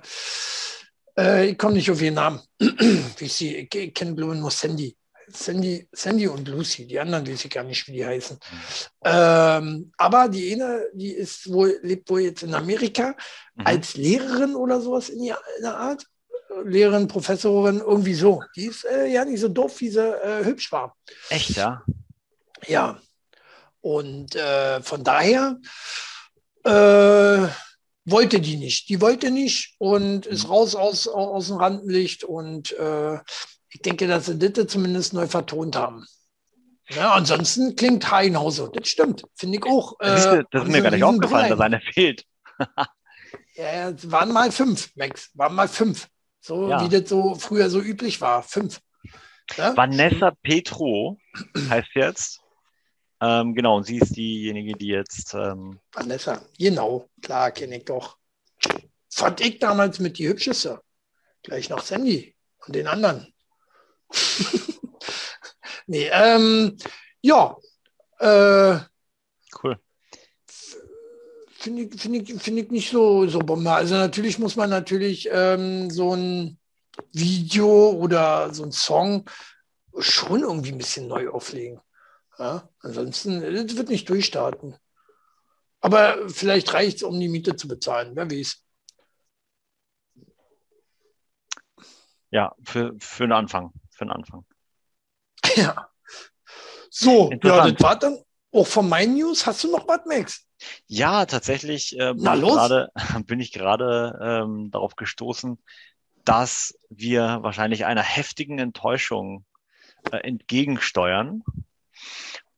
äh, 1.16 1.50
ich 1.50 1.56
komme 1.56 1.74
nicht 1.74 1.88
auf 1.88 2.02
ihren 2.02 2.14
Namen. 2.14 2.40
ich 3.20 3.32
sie, 3.32 3.68
ich 3.72 3.94
kenne 3.94 4.14
Blue 4.14 4.34
nur 4.34 4.50
Sandy. 4.50 4.96
Sandy, 5.28 5.88
Sandy 5.92 6.26
und 6.26 6.48
Lucy, 6.48 6.88
die 6.88 6.98
anderen 6.98 7.24
weiß 7.24 7.44
ich 7.44 7.50
gar 7.52 7.62
nicht, 7.62 7.86
wie 7.86 7.92
die 7.92 8.04
heißen. 8.04 8.40
Ähm, 9.04 9.92
aber 9.96 10.28
die 10.28 10.52
eine, 10.52 10.84
die 10.94 11.12
ist 11.12 11.48
wohl, 11.48 11.78
lebt 11.82 12.10
wohl 12.10 12.22
jetzt 12.22 12.42
in 12.42 12.54
Amerika 12.54 13.14
mhm. 13.54 13.66
als 13.68 13.94
Lehrerin 13.94 14.56
oder 14.56 14.80
sowas 14.80 15.10
in, 15.10 15.22
die, 15.22 15.28
in 15.28 15.62
der 15.62 15.76
Art. 15.76 16.04
Lehrerin, 16.64 17.08
Professorin, 17.08 17.78
irgendwie 17.80 18.14
so. 18.14 18.42
Die 18.56 18.66
ist 18.66 18.84
äh, 18.84 19.06
ja 19.06 19.24
nicht 19.24 19.40
so 19.40 19.48
doof, 19.48 19.80
wie 19.80 19.88
sie 19.88 20.00
äh, 20.00 20.44
hübsch 20.44 20.70
war. 20.72 20.96
Echt, 21.28 21.50
ja? 21.50 21.82
Ja. 22.66 22.98
Und 23.80 24.34
äh, 24.36 24.82
von 24.82 25.04
daher 25.04 25.58
äh, 26.64 27.48
wollte 28.04 28.40
die 28.40 28.56
nicht. 28.56 28.88
Die 28.88 29.00
wollte 29.00 29.30
nicht 29.30 29.74
und 29.78 30.26
ist 30.26 30.44
mhm. 30.44 30.50
raus 30.50 30.74
aus, 30.74 31.08
aus 31.08 31.48
dem 31.48 31.56
Rampenlicht 31.56 32.24
und 32.24 32.72
äh, 32.72 33.18
ich 33.72 33.82
denke, 33.82 34.06
dass 34.06 34.26
sie 34.26 34.38
das 34.38 34.66
zumindest 34.66 35.12
neu 35.12 35.26
vertont 35.26 35.76
haben. 35.76 36.04
Ja, 36.88 37.12
ansonsten 37.12 37.76
klingt 37.76 38.10
Heinhauser. 38.10 38.68
Das 38.72 38.88
stimmt, 38.88 39.22
finde 39.36 39.58
ich 39.58 39.64
auch. 39.64 39.96
Das, 40.00 40.26
ist, 40.26 40.44
das 40.50 40.64
ist 40.64 40.70
mir 40.70 40.82
gar 40.82 40.90
nicht 40.90 41.04
aufgefallen, 41.04 41.50
dass 41.50 41.60
einer 41.60 41.80
fehlt. 41.80 42.24
ja, 43.54 43.90
es 43.90 44.10
waren 44.10 44.32
mal 44.32 44.50
fünf, 44.50 44.90
Max. 44.96 45.30
Waren 45.34 45.54
mal 45.54 45.68
fünf. 45.68 46.08
So 46.40 46.68
ja. 46.68 46.82
wie 46.82 46.88
das 46.88 47.08
so 47.08 47.34
früher 47.34 47.70
so 47.70 47.80
üblich 47.80 48.20
war. 48.20 48.42
Fünf. 48.42 48.80
Ja? 49.56 49.76
Vanessa 49.76 50.32
Petro 50.42 51.18
heißt 51.68 51.90
jetzt. 51.94 52.40
Ähm, 53.20 53.54
genau, 53.54 53.76
und 53.76 53.84
sie 53.84 53.98
ist 53.98 54.16
diejenige, 54.16 54.72
die 54.72 54.88
jetzt. 54.88 55.34
Ähm 55.34 55.78
Vanessa, 55.92 56.42
genau, 56.58 57.08
klar, 57.20 57.50
kenne 57.50 57.76
ich 57.76 57.84
doch. 57.84 58.16
Fand 59.12 59.40
ich 59.40 59.58
damals 59.58 59.98
mit 59.98 60.18
die 60.18 60.28
hübscheste. 60.28 60.80
Gleich 61.42 61.68
nach 61.68 61.82
Sandy 61.82 62.34
und 62.66 62.74
den 62.74 62.86
anderen. 62.86 63.34
nee, 65.86 66.08
ähm, 66.12 66.78
ja. 67.20 67.56
Äh, 68.18 68.78
cool. 69.62 69.78
Finde 71.60 71.82
ich, 71.82 72.00
find 72.00 72.16
ich, 72.16 72.42
find 72.42 72.58
ich 72.58 72.70
nicht 72.70 72.90
so, 72.90 73.26
so 73.28 73.40
bombe. 73.40 73.70
Also 73.70 73.94
natürlich 73.94 74.38
muss 74.38 74.56
man 74.56 74.70
natürlich 74.70 75.28
ähm, 75.30 75.90
so 75.90 76.14
ein 76.14 76.58
Video 77.12 77.90
oder 77.90 78.52
so 78.54 78.64
ein 78.64 78.72
Song 78.72 79.28
schon 79.98 80.40
irgendwie 80.40 80.72
ein 80.72 80.78
bisschen 80.78 81.06
neu 81.06 81.28
auflegen. 81.28 81.80
Ja? 82.38 82.68
Ansonsten, 82.80 83.40
das 83.42 83.76
wird 83.76 83.90
nicht 83.90 84.08
durchstarten. 84.08 84.76
Aber 85.80 86.28
vielleicht 86.28 86.72
reicht 86.72 86.98
es, 86.98 87.02
um 87.02 87.20
die 87.20 87.28
Miete 87.28 87.56
zu 87.56 87.68
bezahlen, 87.68 88.12
wer 88.14 88.30
weiß. 88.30 88.64
Ja, 92.30 92.54
für, 92.62 92.94
für 92.98 93.24
einen 93.24 93.32
Anfang 93.32 93.72
für 93.90 94.06
den 94.06 94.12
Anfang. 94.12 94.44
Ja. 95.56 95.90
So, 96.92 97.30
ja, 97.30 97.70
das 97.70 97.80
war 97.80 97.98
dann 97.98 98.18
auch 98.52 98.66
von 98.66 98.88
meinen 98.88 99.14
News. 99.14 99.46
Hast 99.46 99.62
du 99.62 99.70
noch 99.70 99.86
was, 99.86 100.00
Max? 100.06 100.44
Ja, 100.86 101.26
tatsächlich 101.26 101.98
äh, 101.98 102.14
bin, 102.14 102.34
ich 102.34 102.40
grade, 102.40 102.92
bin, 103.26 103.40
ich 103.40 103.52
gerade 103.52 104.18
ähm, 104.22 104.70
darauf 104.70 104.96
gestoßen, 104.96 105.58
dass 106.24 106.78
wir 106.90 107.38
wahrscheinlich 107.42 107.84
einer 107.86 108.02
heftigen 108.02 108.58
Enttäuschung 108.58 109.44
äh, 110.10 110.18
entgegensteuern. 110.18 111.42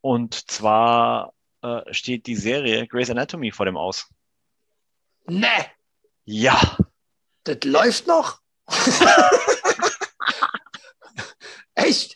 Und 0.01 0.51
zwar 0.51 1.33
äh, 1.63 1.81
steht 1.93 2.27
die 2.27 2.37
Serie 2.37 2.87
Grey's 2.87 3.11
Anatomy 3.11 3.53
vor 3.53 3.67
dem 3.67 3.77
Aus. 3.77 4.09
Ne. 5.27 5.67
Ja. 6.25 6.77
Das 7.45 7.59
läuft 7.65 8.07
noch? 8.07 8.41
Echt? 11.75 12.15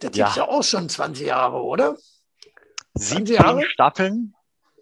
Das 0.00 0.16
ja. 0.16 0.26
gibt 0.26 0.36
ja 0.36 0.48
auch 0.48 0.62
schon 0.62 0.88
20 0.88 1.26
Jahre, 1.26 1.62
oder? 1.62 1.96
17 2.94 3.36
Jahre? 3.36 3.64
Staffeln, 3.66 4.34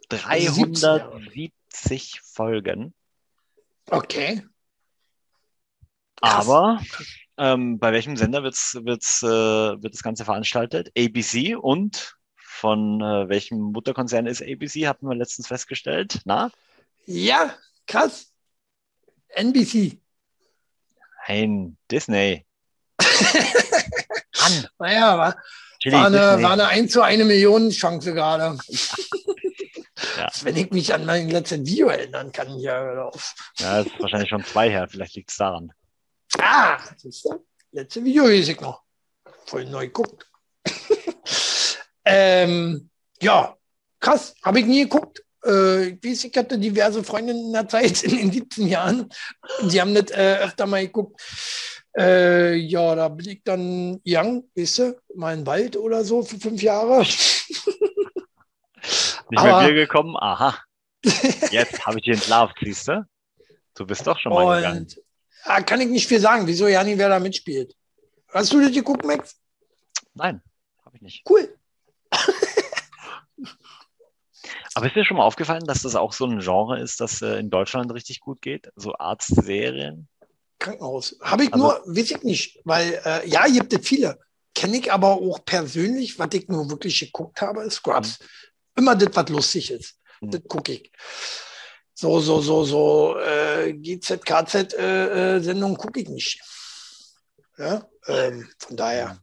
370 0.09 2.21
Folgen. 2.23 2.95
Okay. 3.91 4.43
Aber 6.21 6.81
ähm, 7.37 7.79
bei 7.79 7.93
welchem 7.93 8.17
Sender 8.17 8.43
wird's, 8.43 8.77
wird's, 8.83 9.23
äh, 9.23 9.29
wird 9.29 9.95
das 9.95 10.03
Ganze 10.03 10.25
veranstaltet? 10.25 10.91
ABC 10.99 11.55
und 11.55 12.17
von 12.37 13.01
äh, 13.01 13.29
welchem 13.29 13.59
Mutterkonzern 13.59 14.27
ist 14.27 14.43
ABC? 14.43 14.89
Hatten 14.89 15.09
wir 15.09 15.15
letztens 15.15 15.47
festgestellt. 15.47 16.21
Na? 16.25 16.51
Ja, 17.07 17.55
krass. 17.87 18.33
NBC. 19.29 20.01
Nein, 21.29 21.77
Disney. 21.91 22.47
Mann. 24.41 24.69
Naja, 24.79 25.19
war, 25.19 25.37
war, 25.85 26.07
eine, 26.07 26.43
war 26.43 26.53
eine 26.53 26.69
1 26.69 26.93
zu 26.93 27.03
1 27.03 27.25
Million 27.25 27.71
Chance 27.71 28.15
gerade. 28.15 28.59
Ja. 30.19 30.29
Wenn 30.43 30.57
ich 30.57 30.71
mich 30.71 30.93
an 30.93 31.07
mein 31.07 31.31
letztes 31.31 31.65
Video 31.65 31.89
erinnern 31.89 32.33
kann, 32.33 32.59
ja. 32.59 33.05
Auf. 33.05 33.35
Ja, 33.59 33.83
das 33.83 33.87
ist 33.87 34.01
wahrscheinlich 34.01 34.29
schon 34.29 34.45
zwei 34.45 34.69
her, 34.69 34.89
vielleicht 34.89 35.15
liegt 35.15 35.31
es 35.31 35.37
daran. 35.37 35.73
Ah, 36.39 36.79
siehst 36.97 37.25
du? 37.25 37.45
Letzte 37.73 38.05
Video 38.05 38.25
ist 38.27 38.49
ich 38.49 38.61
noch. 38.61 38.83
Voll 39.47 39.65
neu 39.67 39.89
guckt. 39.89 40.27
Ähm, 42.11 42.89
ja, 43.21 43.55
krass, 44.01 44.35
habe 44.43 44.61
ich 44.61 44.67
nie 44.67 44.85
geguckt. 44.85 45.23
Äh, 45.45 45.89
ich 45.89 46.05
weiß, 46.05 46.25
ich 46.25 46.37
hatte 46.37 46.59
diverse 46.59 47.05
Freundinnen 47.05 47.47
in 47.47 47.53
der 47.53 47.69
Zeit, 47.69 48.03
in 48.05 48.17
den 48.17 48.33
17 48.33 48.67
Jahren. 48.67 49.11
Die 49.65 49.79
haben 49.79 49.95
das 49.95 50.11
äh, 50.13 50.39
öfter 50.43 50.67
mal 50.67 50.87
geguckt. 50.87 51.21
Äh, 51.97 52.55
ja, 52.55 52.95
da 52.95 53.09
bin 53.09 53.29
ich 53.29 53.43
dann 53.45 54.01
young, 54.07 54.49
weißt 54.57 54.79
du, 54.79 55.01
mal 55.17 55.37
den 55.37 55.47
Wald 55.47 55.77
oder 55.77 56.03
so 56.03 56.23
für 56.23 56.39
fünf 56.39 56.63
Jahre. 56.63 57.05
Nicht 59.31 59.41
Aber, 59.41 59.63
mit 59.63 59.73
mir 59.73 59.75
gekommen? 59.75 60.17
Aha. 60.17 60.59
Jetzt 61.51 61.87
habe 61.87 61.99
ich 61.99 62.05
dich 62.05 62.15
entlarvt, 62.15 62.57
siehst 62.61 62.89
du? 62.89 63.07
Du 63.75 63.87
bist 63.87 64.07
doch 64.07 64.19
schon 64.19 64.33
mal 64.33 64.45
und, 64.45 64.57
gegangen. 64.57 64.87
Ja, 65.47 65.61
kann 65.63 65.81
ich 65.81 65.89
nicht 65.89 66.09
viel 66.09 66.21
sagen, 66.21 66.47
wieso 66.47 66.67
Jani, 66.67 66.99
wer 66.99 67.09
da 67.09 67.19
mitspielt. 67.21 67.75
Hast 68.29 68.53
du 68.53 68.61
das 68.61 68.73
geguckt, 68.73 69.05
Max? 69.05 69.37
Nein, 70.15 70.43
habe 70.85 70.97
ich 70.97 71.03
nicht. 71.03 71.23
Cool. 71.29 71.57
Aber 74.75 74.87
ist 74.87 74.97
dir 74.97 75.05
schon 75.05 75.17
mal 75.17 75.25
aufgefallen, 75.25 75.65
dass 75.65 75.83
das 75.83 75.95
auch 75.97 76.13
so 76.13 76.25
ein 76.27 76.41
Genre 76.41 76.81
ist, 76.81 77.01
das 77.01 77.23
äh, 77.23 77.39
in 77.39 77.51
Deutschland 77.51 77.93
richtig 77.93 78.21
gut 78.21 78.43
geht? 78.43 78.71
So 78.77 78.95
Arztserien? 78.95 80.09
Krankenhaus. 80.59 81.17
Habe 81.23 81.45
ich 81.45 81.53
also, 81.53 81.67
nur, 81.67 81.83
weiß 81.87 82.11
ich 82.11 82.23
nicht, 82.23 82.61
weil 82.65 83.01
äh, 83.05 83.29
ja, 83.29 83.47
gibt 83.47 83.73
es 83.73 83.87
viele. 83.87 84.19
Kenne 84.55 84.79
ich 84.79 84.93
aber 84.93 85.13
auch 85.13 85.45
persönlich, 85.45 86.19
was 86.19 86.29
ich 86.33 86.49
nur 86.49 86.69
wirklich 86.69 86.99
geguckt 87.01 87.41
habe, 87.41 87.63
ist 87.63 87.75
Scrubs. 87.75 88.19
Mhm. 88.21 88.27
Immer 88.79 88.95
das, 88.95 89.09
was 89.13 89.29
lustig 89.29 89.73
ist. 89.73 89.99
Mhm. 90.21 90.31
Das 90.31 90.43
gucke 90.49 90.73
ich. 90.73 90.93
So, 91.95 92.21
so, 92.21 92.41
so, 92.41 92.63
so 92.63 93.19
äh, 93.19 93.73
GZ, 93.73 94.25
KZ-Sendungen 94.25 95.75
äh, 95.75 95.79
gucke 95.79 96.01
ich 96.01 96.09
nicht. 96.09 96.41
Ja, 97.57 97.85
ähm, 98.07 98.49
von 98.59 98.77
daher. 98.77 99.19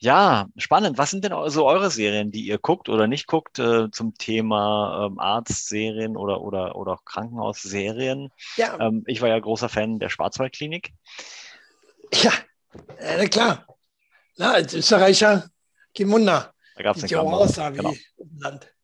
Ja, 0.00 0.48
spannend. 0.58 0.98
Was 0.98 1.10
sind 1.10 1.24
denn 1.24 1.32
so 1.46 1.64
eure 1.64 1.90
Serien, 1.90 2.30
die 2.30 2.42
ihr 2.42 2.58
guckt 2.58 2.90
oder 2.90 3.06
nicht 3.06 3.26
guckt 3.26 3.58
äh, 3.58 3.90
zum 3.90 4.14
Thema 4.18 5.06
ähm, 5.06 5.18
Arztserien 5.18 6.16
oder, 6.16 6.42
oder, 6.42 6.76
oder 6.76 6.98
Krankenhausserien? 7.06 8.30
Ja. 8.56 8.78
Ähm, 8.80 9.04
ich 9.06 9.22
war 9.22 9.30
ja 9.30 9.38
großer 9.38 9.70
Fan 9.70 9.98
der 9.98 10.10
Schwarzwaldklinik. 10.10 10.92
Ja, 12.12 12.32
äh, 12.98 13.28
klar. 13.28 13.66
Na, 14.36 14.52
als 14.52 14.74
Österreicher, 14.74 15.48
kein 15.96 16.10
Wunder. 16.10 16.52
Da 16.76 16.82
gab 16.82 16.96
es 16.96 17.02
eine 17.02 17.12
Kamera. 17.12 17.70
Genau. 17.70 17.94
Land. 18.38 18.74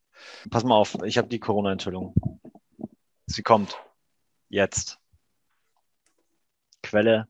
Pass 0.51 0.65
mal 0.65 0.77
auf, 0.77 0.97
ich 1.05 1.17
habe 1.19 1.29
die 1.29 1.41
Corona-Enthüllung. 1.41 2.15
Sie 3.27 3.43
kommt. 3.43 3.77
Jetzt. 4.49 4.99
Quelle. 6.83 7.29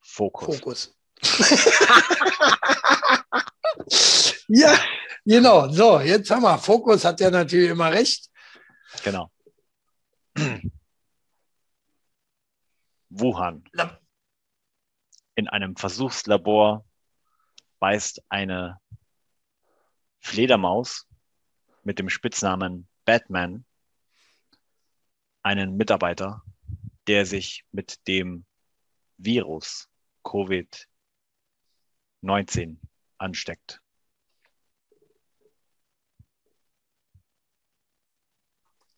Fokus. 0.00 0.58
Fokus. 0.58 0.98
ja, 4.48 4.76
genau. 5.24 5.70
So, 5.70 6.00
jetzt 6.00 6.30
haben 6.30 6.42
wir. 6.42 6.58
Fokus 6.58 7.04
hat 7.04 7.20
ja 7.20 7.30
natürlich 7.30 7.70
immer 7.70 7.92
recht. 7.92 8.28
Genau. 9.04 9.30
Wuhan. 13.08 13.64
In 15.34 15.48
einem 15.48 15.76
Versuchslabor 15.76 16.84
weist 17.78 18.22
eine 18.28 18.78
Fledermaus 20.22 21.06
mit 21.82 21.98
dem 21.98 22.08
Spitznamen 22.08 22.88
Batman 23.04 23.66
einen 25.42 25.76
Mitarbeiter, 25.76 26.44
der 27.08 27.26
sich 27.26 27.66
mit 27.72 28.06
dem 28.06 28.46
Virus 29.16 29.88
Covid-19 30.24 32.78
ansteckt. 33.18 33.82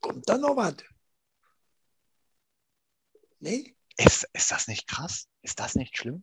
Kommt 0.01 0.29
da 0.29 0.37
noch 0.37 0.57
was? 0.57 0.77
Nee? 3.41 3.75
Ist, 3.97 4.29
ist 4.35 4.51
das 4.51 4.69
nicht 4.69 4.87
krass? 4.87 5.27
Ist 5.41 5.59
das 5.59 5.75
nicht 5.75 5.97
schlimm? 5.97 6.23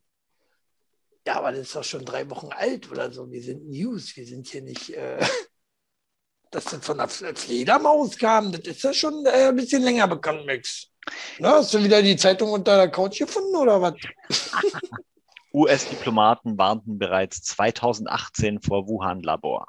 Ja, 1.28 1.36
aber 1.36 1.51
das 1.51 1.61
ist 1.61 1.76
doch 1.76 1.84
schon 1.84 2.03
drei 2.03 2.30
Wochen 2.30 2.49
alt 2.51 2.89
oder 2.91 3.11
so. 3.11 3.30
Wir 3.32 3.43
sind 3.43 3.69
News, 3.69 4.15
wir 4.15 4.26
sind 4.26 4.47
hier 4.47 4.61
nicht. 4.61 4.89
Äh 4.91 5.24
dass 6.51 6.65
das 6.65 6.86
von 6.86 6.97
der 6.97 7.07
Fledermaus 7.07 8.17
kam, 8.17 8.51
das 8.51 8.61
ist 8.61 8.84
ja 8.84 8.93
schon 8.93 9.26
äh, 9.26 9.47
ein 9.47 9.55
bisschen 9.55 9.82
länger 9.82 10.07
bekannt, 10.07 10.45
Max. 10.45 10.88
Na, 11.39 11.53
hast 11.53 11.74
du 11.74 11.84
wieder 11.84 12.01
die 12.01 12.17
Zeitung 12.17 12.51
unter 12.51 12.76
der 12.76 12.89
Couch 12.89 13.19
gefunden 13.19 13.55
oder 13.55 13.82
was? 13.82 13.95
US-Diplomaten 15.53 16.57
warnten 16.57 16.99
bereits 16.99 17.41
2018 17.43 18.61
vor 18.61 18.88
Wuhan-Labor. 18.88 19.67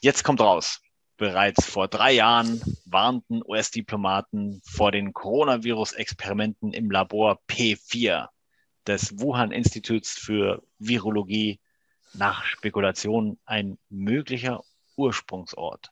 Jetzt 0.00 0.22
kommt 0.22 0.40
raus. 0.40 0.80
Bereits 1.16 1.64
vor 1.64 1.86
drei 1.86 2.12
Jahren 2.12 2.60
warnten 2.84 3.40
US-Diplomaten 3.44 4.60
vor 4.64 4.90
den 4.90 5.12
Coronavirus-Experimenten 5.12 6.72
im 6.72 6.90
Labor 6.90 7.40
P4 7.48 8.28
des 8.86 9.18
Wuhan-Instituts 9.18 10.18
für 10.18 10.62
Virologie 10.78 11.60
nach 12.14 12.44
Spekulation 12.44 13.38
ein 13.44 13.78
möglicher 13.88 14.62
Ursprungsort. 14.96 15.90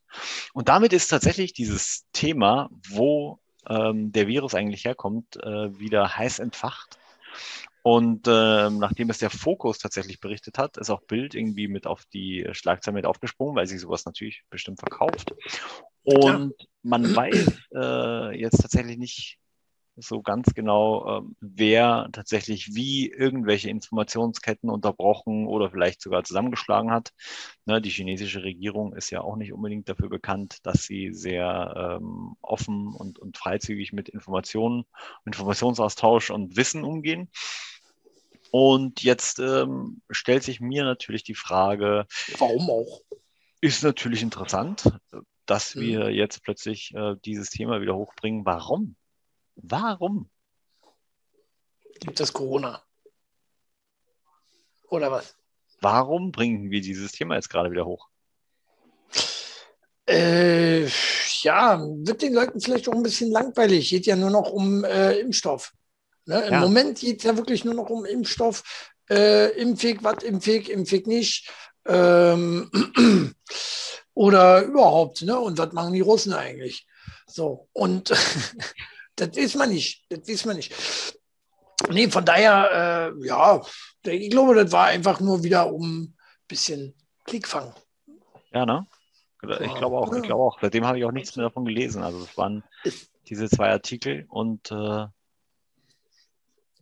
Und 0.53 0.69
damit 0.69 0.93
ist 0.93 1.09
tatsächlich 1.09 1.53
dieses 1.53 2.07
Thema, 2.13 2.71
wo 2.89 3.41
ähm, 3.69 4.13
der 4.13 4.29
Virus 4.29 4.55
eigentlich 4.55 4.85
herkommt, 4.85 5.37
äh, 5.37 5.79
wieder 5.79 6.17
heiß 6.17 6.39
entfacht. 6.39 6.99
Und 7.83 8.29
äh, 8.29 8.71
nachdem 8.71 9.11
es 9.11 9.19
der 9.19 9.31
Fokus 9.31 9.79
tatsächlich 9.79 10.21
berichtet 10.21 10.57
hat, 10.57 10.77
ist 10.77 10.91
auch 10.91 11.03
Bild 11.03 11.35
irgendwie 11.35 11.67
mit 11.67 11.87
auf 11.87 12.05
die 12.07 12.47
Schlagzeile 12.53 12.95
mit 12.95 13.07
aufgesprungen, 13.07 13.57
weil 13.57 13.67
sich 13.67 13.81
sowas 13.81 14.05
natürlich 14.05 14.45
bestimmt 14.51 14.79
verkauft. 14.79 15.35
Und 16.05 16.55
ja. 16.59 16.67
man 16.83 17.15
weiß 17.15 17.47
äh, 17.75 18.39
jetzt 18.39 18.63
tatsächlich 18.63 18.99
nicht 18.99 19.39
so 19.97 20.23
ganz 20.23 20.55
genau, 20.55 21.19
ähm, 21.19 21.37
wer 21.41 22.09
tatsächlich 22.13 22.75
wie 22.75 23.11
irgendwelche 23.11 23.69
Informationsketten 23.69 24.71
unterbrochen 24.71 25.47
oder 25.47 25.71
vielleicht 25.71 26.01
sogar 26.01 26.25
zusammengeschlagen 26.25 26.91
hat. 26.91 27.13
Ne, 27.67 27.81
die 27.81 27.91
chinesische 27.91 28.43
Regierung 28.43 28.95
ist 28.95 29.11
ja 29.11 29.21
auch 29.21 29.37
nicht 29.37 29.53
unbedingt 29.53 29.89
dafür 29.89 30.09
bekannt, 30.09 30.59
dass 30.63 30.85
sie 30.85 31.13
sehr 31.13 31.99
ähm, 32.01 32.37
offen 32.41 32.95
und, 32.95 33.19
und 33.19 33.37
freizügig 33.37 33.93
mit 33.93 34.09
Informationen, 34.09 34.85
Informationsaustausch 35.27 36.31
und 36.31 36.57
Wissen 36.57 36.85
umgehen. 36.85 37.31
Und 38.51 39.03
jetzt 39.03 39.39
ähm, 39.39 40.03
stellt 40.11 40.43
sich 40.43 40.61
mir 40.61 40.85
natürlich 40.85 41.23
die 41.23 41.35
Frage, 41.35 42.07
warum 42.39 42.69
auch? 42.71 43.01
Ist 43.61 43.83
natürlich 43.85 44.23
interessant, 44.23 44.93
dass 45.47 45.77
wir 45.77 46.07
hm. 46.07 46.15
jetzt 46.15 46.43
plötzlich 46.43 46.93
äh, 46.95 47.15
dieses 47.25 47.49
Thema 47.49 47.81
wieder 47.81 47.95
hochbringen. 47.95 48.45
Warum? 48.45 48.97
Warum? 49.57 50.29
Gibt 52.01 52.21
es 52.21 52.33
Corona? 52.33 52.83
Oder 54.89 55.11
was? 55.11 55.37
Warum 55.81 56.33
bringen 56.33 56.71
wir 56.71 56.81
dieses 56.81 57.13
Thema 57.13 57.37
jetzt 57.37 57.49
gerade 57.49 57.71
wieder 57.71 57.87
hoch? 57.87 58.09
Äh, 60.07 60.87
ja, 61.43 61.81
wird 61.81 62.23
den 62.23 62.35
Leuten 62.35 62.61
vielleicht 62.61 62.89
auch 62.89 62.95
ein 62.95 63.03
bisschen 63.03 63.31
langweilig. 63.31 63.91
Geht 63.91 64.07
ja 64.07 64.17
nur 64.17 64.31
noch 64.31 64.51
um 64.51 64.85
äh, 64.85 65.15
Impfstoff. 65.19 65.73
Ne? 66.27 66.41
Im 66.47 66.53
ja. 66.53 66.61
Moment 66.61 66.99
geht 66.99 67.19
es 67.19 67.25
ja 67.25 67.37
wirklich 67.37 67.65
nur 67.65 67.75
noch 67.75 67.89
um 67.91 68.05
Impfstoff. 68.05 68.63
Äh, 69.09 69.51
Impfweg, 69.61 70.03
was 70.03 70.23
Impfweg, 70.23 70.69
Impfweg 70.69 71.07
nicht. 71.07 71.51
Ähm, 71.87 72.71
oder 74.15 74.63
überhaupt. 74.63 75.23
Ne? 75.23 75.39
Und 75.39 75.59
was 75.59 75.73
machen 75.73 75.95
die 75.95 76.01
Russen 76.01 76.33
eigentlich? 76.33 76.87
So, 77.27 77.69
und 77.73 78.13
Das 79.17 79.37
weiß 79.37 79.55
man 79.57 79.71
nicht. 79.71 80.05
Das 80.09 80.29
weiß 80.29 80.45
man 80.47 80.57
nicht. 80.57 80.75
Nee, 81.91 82.09
von 82.09 82.25
daher, 82.25 83.13
äh, 83.21 83.27
ja, 83.27 83.61
ich 84.05 84.31
glaube, 84.31 84.55
das 84.55 84.73
war 84.73 84.87
einfach 84.87 85.21
nur 85.21 85.43
wieder 85.43 85.73
um 85.73 86.03
ein 86.03 86.17
bisschen 86.49 86.95
Klickfang. 87.25 87.75
Ja, 88.53 88.67
ne? 88.67 88.87
Ich 89.43 89.75
glaube 89.75 89.97
auch, 89.97 90.15
ich 90.15 90.23
glaube 90.23 90.43
auch. 90.43 90.59
Seitdem 90.61 90.87
habe 90.87 90.99
ich 90.99 91.05
auch 91.05 91.11
nichts 91.11 91.35
mehr 91.35 91.47
davon 91.47 91.65
gelesen. 91.65 92.03
Also 92.03 92.23
es 92.23 92.37
waren 92.37 92.63
diese 93.29 93.49
zwei 93.49 93.71
Artikel 93.71 94.27
und 94.29 94.71
äh 94.71 95.07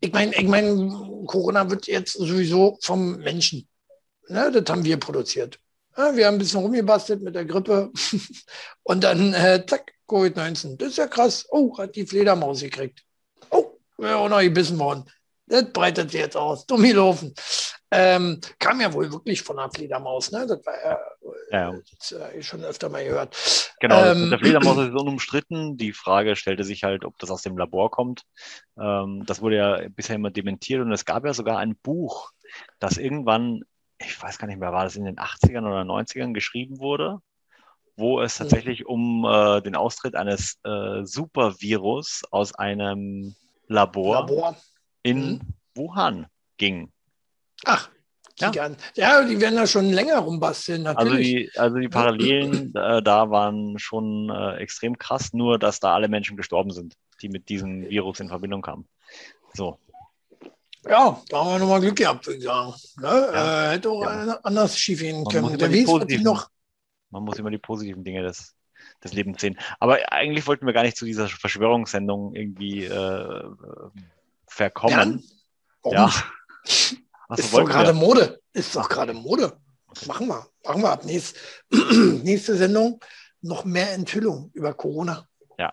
ich 0.02 0.12
meine, 0.12 0.34
ich 0.34 0.48
mein, 0.48 1.26
Corona 1.26 1.68
wird 1.68 1.86
jetzt 1.86 2.12
sowieso 2.14 2.78
vom 2.80 3.16
Menschen. 3.18 3.68
Ne, 4.28 4.50
das 4.50 4.64
haben 4.70 4.84
wir 4.84 4.98
produziert. 4.98 5.58
Ja, 5.96 6.16
wir 6.16 6.26
haben 6.26 6.36
ein 6.36 6.38
bisschen 6.38 6.60
rumgebastelt 6.60 7.20
mit 7.20 7.34
der 7.34 7.44
Grippe 7.44 7.92
und 8.82 9.04
dann 9.04 9.34
äh, 9.34 9.64
zack, 9.66 9.92
Covid-19. 10.10 10.76
Das 10.76 10.88
ist 10.90 10.98
ja 10.98 11.06
krass. 11.06 11.46
Oh, 11.50 11.76
hat 11.78 11.96
die 11.96 12.06
Fledermaus 12.06 12.60
gekriegt. 12.60 13.04
Oh, 13.50 13.78
wäre 13.98 14.16
auch 14.16 14.28
noch 14.28 14.40
gebissen 14.40 14.78
worden. 14.78 15.04
Das 15.46 15.72
breitet 15.72 16.10
sich 16.10 16.20
jetzt 16.20 16.36
aus. 16.36 16.66
Dumm 16.66 16.82
gelaufen. 16.82 17.34
Ähm, 17.92 18.40
kam 18.60 18.80
ja 18.80 18.92
wohl 18.92 19.10
wirklich 19.10 19.42
von 19.42 19.58
einer 19.58 19.70
Fledermaus, 19.70 20.30
ne? 20.30 20.46
Das 20.46 20.64
war 20.64 20.74
ja, 20.80 20.98
ja. 21.50 21.74
Das, 21.98 22.12
äh, 22.12 22.40
schon 22.40 22.62
öfter 22.62 22.88
mal 22.88 23.04
gehört. 23.04 23.36
Genau, 23.80 24.04
ähm, 24.04 24.30
der 24.30 24.38
Fledermaus 24.38 24.78
ist 24.78 24.94
unumstritten. 24.94 25.76
Die 25.76 25.92
Frage 25.92 26.36
stellte 26.36 26.62
sich 26.62 26.84
halt, 26.84 27.04
ob 27.04 27.18
das 27.18 27.30
aus 27.30 27.42
dem 27.42 27.58
Labor 27.58 27.90
kommt. 27.90 28.22
Ähm, 28.78 29.24
das 29.26 29.42
wurde 29.42 29.56
ja 29.56 29.88
bisher 29.88 30.14
immer 30.14 30.30
dementiert 30.30 30.82
und 30.82 30.92
es 30.92 31.04
gab 31.04 31.24
ja 31.24 31.34
sogar 31.34 31.58
ein 31.58 31.74
Buch 31.76 32.30
dass 32.78 32.96
irgendwann, 32.96 33.62
ich 33.98 34.20
weiß 34.20 34.38
gar 34.38 34.46
nicht 34.46 34.58
mehr, 34.58 34.72
war 34.72 34.84
das 34.84 34.96
in 34.96 35.04
den 35.04 35.16
80ern 35.16 35.66
oder 35.66 35.82
90ern 35.82 36.32
geschrieben 36.32 36.78
wurde, 36.78 37.18
wo 38.00 38.20
es 38.20 38.38
tatsächlich 38.38 38.86
um 38.86 39.24
äh, 39.24 39.60
den 39.60 39.76
Austritt 39.76 40.16
eines 40.16 40.58
äh, 40.64 41.04
Supervirus 41.04 42.22
aus 42.30 42.54
einem 42.54 43.34
Labor, 43.68 44.22
Labor. 44.22 44.56
in 45.02 45.32
mhm. 45.32 45.40
Wuhan 45.74 46.26
ging. 46.56 46.90
Ach, 47.64 47.90
ja. 48.38 48.52
ja, 48.94 49.22
die 49.22 49.40
werden 49.40 49.56
da 49.56 49.66
schon 49.66 49.90
länger 49.90 50.18
rumbasteln. 50.18 50.86
Also 50.86 51.14
die, 51.14 51.50
also 51.56 51.76
die 51.76 51.88
Parallelen 51.88 52.74
äh, 52.74 53.02
da 53.02 53.30
waren 53.30 53.78
schon 53.78 54.30
äh, 54.30 54.56
extrem 54.56 54.98
krass, 54.98 55.32
nur 55.32 55.58
dass 55.58 55.78
da 55.78 55.94
alle 55.94 56.08
Menschen 56.08 56.36
gestorben 56.36 56.70
sind, 56.70 56.94
die 57.20 57.28
mit 57.28 57.48
diesem 57.48 57.88
Virus 57.88 58.20
in 58.20 58.28
Verbindung 58.28 58.62
kamen. 58.62 58.88
So. 59.52 59.78
Ja, 60.88 61.20
da 61.28 61.44
haben 61.44 61.50
wir 61.50 61.58
nochmal 61.58 61.80
Glück 61.80 61.96
gehabt, 61.96 62.26
würde 62.26 62.38
ich 62.38 62.44
sagen. 62.44 62.72
Ne? 62.98 63.08
Ja. 63.08 63.66
Äh, 63.66 63.74
hätte 63.74 63.90
auch 63.90 64.02
ja. 64.02 64.40
anders 64.42 64.78
schief 64.78 65.00
gehen 65.00 65.24
können. 65.26 65.58
Der 65.58 65.70
Wies 65.70 65.88
noch 66.22 66.48
man 67.10 67.24
muss 67.24 67.38
immer 67.38 67.50
die 67.50 67.58
positiven 67.58 68.04
Dinge 68.04 68.22
des, 68.22 68.54
des 69.04 69.12
Lebens 69.12 69.40
sehen. 69.40 69.58
Aber 69.78 69.98
eigentlich 70.12 70.46
wollten 70.46 70.66
wir 70.66 70.72
gar 70.72 70.82
nicht 70.82 70.96
zu 70.96 71.04
dieser 71.04 71.28
Verschwörungssendung 71.28 72.34
irgendwie 72.34 72.84
äh, 72.84 73.44
verkommen. 74.46 75.22
Ja. 75.84 75.92
ja. 75.92 76.14
Was 77.28 77.38
ist 77.38 77.54
doch 77.54 77.64
gerade 77.64 77.92
Mode. 77.92 78.40
Ist 78.52 78.74
doch 78.74 78.88
gerade 78.88 79.12
Mode. 79.12 79.56
Machen 80.06 80.26
wir. 80.26 80.46
Machen 80.64 80.82
wir 80.82 80.90
ab. 80.90 81.04
Nächst, 81.04 81.36
nächste 81.70 82.56
Sendung 82.56 83.00
noch 83.40 83.64
mehr 83.64 83.92
Enthüllung 83.92 84.50
über 84.52 84.74
Corona. 84.74 85.26
Ja. 85.58 85.72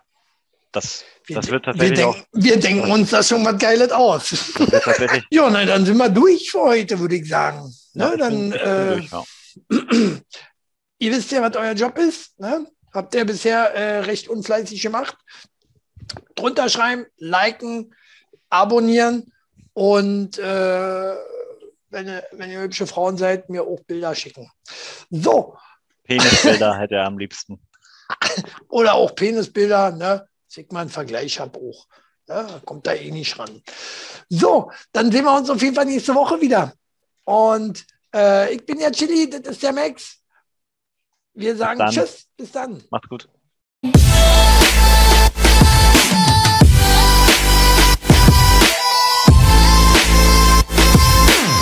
Das, 0.72 1.04
wir, 1.26 1.36
das 1.36 1.50
wird 1.50 1.64
tatsächlich. 1.64 1.98
Wir, 1.98 2.04
denk, 2.04 2.16
auch, 2.16 2.26
wir 2.32 2.60
denken 2.60 2.90
uns 2.90 3.10
da 3.10 3.22
schon 3.22 3.44
was 3.44 3.58
Geiles 3.58 3.90
aus. 3.90 4.54
ja, 5.30 5.50
nein, 5.50 5.66
dann 5.66 5.84
sind 5.84 5.96
wir 5.96 6.08
durch 6.08 6.50
für 6.50 6.60
heute, 6.60 6.98
würde 6.98 7.16
ich 7.16 7.28
sagen. 7.28 7.72
Ja, 7.94 8.10
ne, 8.10 8.16
dann. 8.16 8.52
Äh, 8.52 8.96
durch, 8.96 9.10
ja. 9.10 9.24
Ihr 10.98 11.12
wisst 11.12 11.30
ja, 11.30 11.42
was 11.42 11.56
euer 11.56 11.72
Job 11.72 11.96
ist. 11.98 12.38
Ne? 12.40 12.66
Habt 12.92 13.14
ihr 13.14 13.24
bisher 13.24 13.74
äh, 13.74 14.00
recht 14.00 14.28
unfleißig 14.28 14.82
gemacht. 14.82 15.16
Drunter 16.34 16.68
schreiben, 16.68 17.06
liken, 17.18 17.94
abonnieren 18.50 19.32
und 19.74 20.38
äh, 20.38 21.14
wenn, 21.90 22.08
ihr, 22.08 22.24
wenn 22.32 22.50
ihr 22.50 22.62
hübsche 22.62 22.86
Frauen 22.86 23.16
seid, 23.16 23.48
mir 23.50 23.62
auch 23.62 23.80
Bilder 23.86 24.14
schicken. 24.14 24.50
So. 25.10 25.56
Penisbilder 26.04 26.78
hätte 26.78 26.96
er 26.96 27.06
am 27.06 27.18
liebsten. 27.18 27.60
Oder 28.68 28.94
auch 28.94 29.14
Penisbilder, 29.14 29.92
ne? 29.92 30.26
Sieht 30.46 30.72
mal 30.72 30.80
einen 30.80 30.90
Vergleich 30.90 31.38
habe 31.38 31.58
auch. 31.58 31.86
Ne? 32.26 32.60
Kommt 32.64 32.86
da 32.86 32.94
eh 32.94 33.10
nicht 33.10 33.38
ran. 33.38 33.62
So, 34.28 34.70
dann 34.92 35.12
sehen 35.12 35.24
wir 35.24 35.36
uns 35.36 35.50
auf 35.50 35.60
jeden 35.60 35.74
Fall 35.74 35.84
nächste 35.84 36.14
Woche 36.14 36.40
wieder. 36.40 36.72
Und 37.24 37.86
äh, 38.14 38.54
ich 38.54 38.64
bin 38.64 38.80
ja 38.80 38.90
Chili, 38.90 39.28
das 39.28 39.42
ist 39.42 39.62
der 39.62 39.72
Max. 39.72 40.17
Wir 41.38 41.56
sagen 41.56 41.78
bis 41.78 41.90
Tschüss, 41.90 42.26
bis 42.36 42.50
dann. 42.50 42.82
Macht's 42.90 43.08
gut. 43.08 43.28